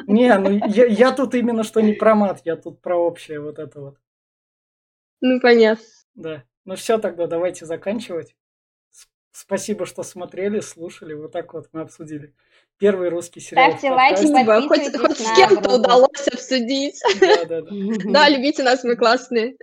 Не, 0.06 0.38
ну 0.38 0.66
я, 0.68 0.86
я 0.86 1.12
тут 1.12 1.34
именно 1.34 1.62
что 1.62 1.80
не 1.80 1.92
про 1.92 2.14
мат, 2.14 2.40
я 2.44 2.56
тут 2.56 2.80
про 2.80 2.96
общее 2.96 3.40
вот 3.40 3.58
это 3.58 3.80
вот. 3.80 3.96
Ну, 5.20 5.40
понятно. 5.40 5.84
Да. 6.14 6.44
Ну 6.64 6.76
все 6.76 6.98
тогда, 6.98 7.26
давайте 7.26 7.66
заканчивать. 7.66 8.34
Спасибо, 9.32 9.86
что 9.86 10.02
смотрели, 10.02 10.60
слушали. 10.60 11.14
Вот 11.14 11.32
так 11.32 11.54
вот 11.54 11.68
мы 11.72 11.80
обсудили 11.80 12.34
первый 12.78 13.08
русский 13.08 13.40
сериал. 13.40 13.70
Ставьте 13.70 13.90
лайки. 13.90 14.26
Спасибо. 14.26 14.60
Хоть, 14.62 14.68
подписывайтесь 14.68 15.16
хоть 15.18 15.26
с 15.26 15.36
кем-то 15.36 15.74
удалось 15.76 16.28
обсудить. 16.30 17.00
Да, 17.18 17.44
да, 17.46 17.62
да. 17.62 17.70
Да, 18.12 18.28
любите 18.28 18.62
нас, 18.62 18.84
мы 18.84 18.94
классные. 18.96 19.56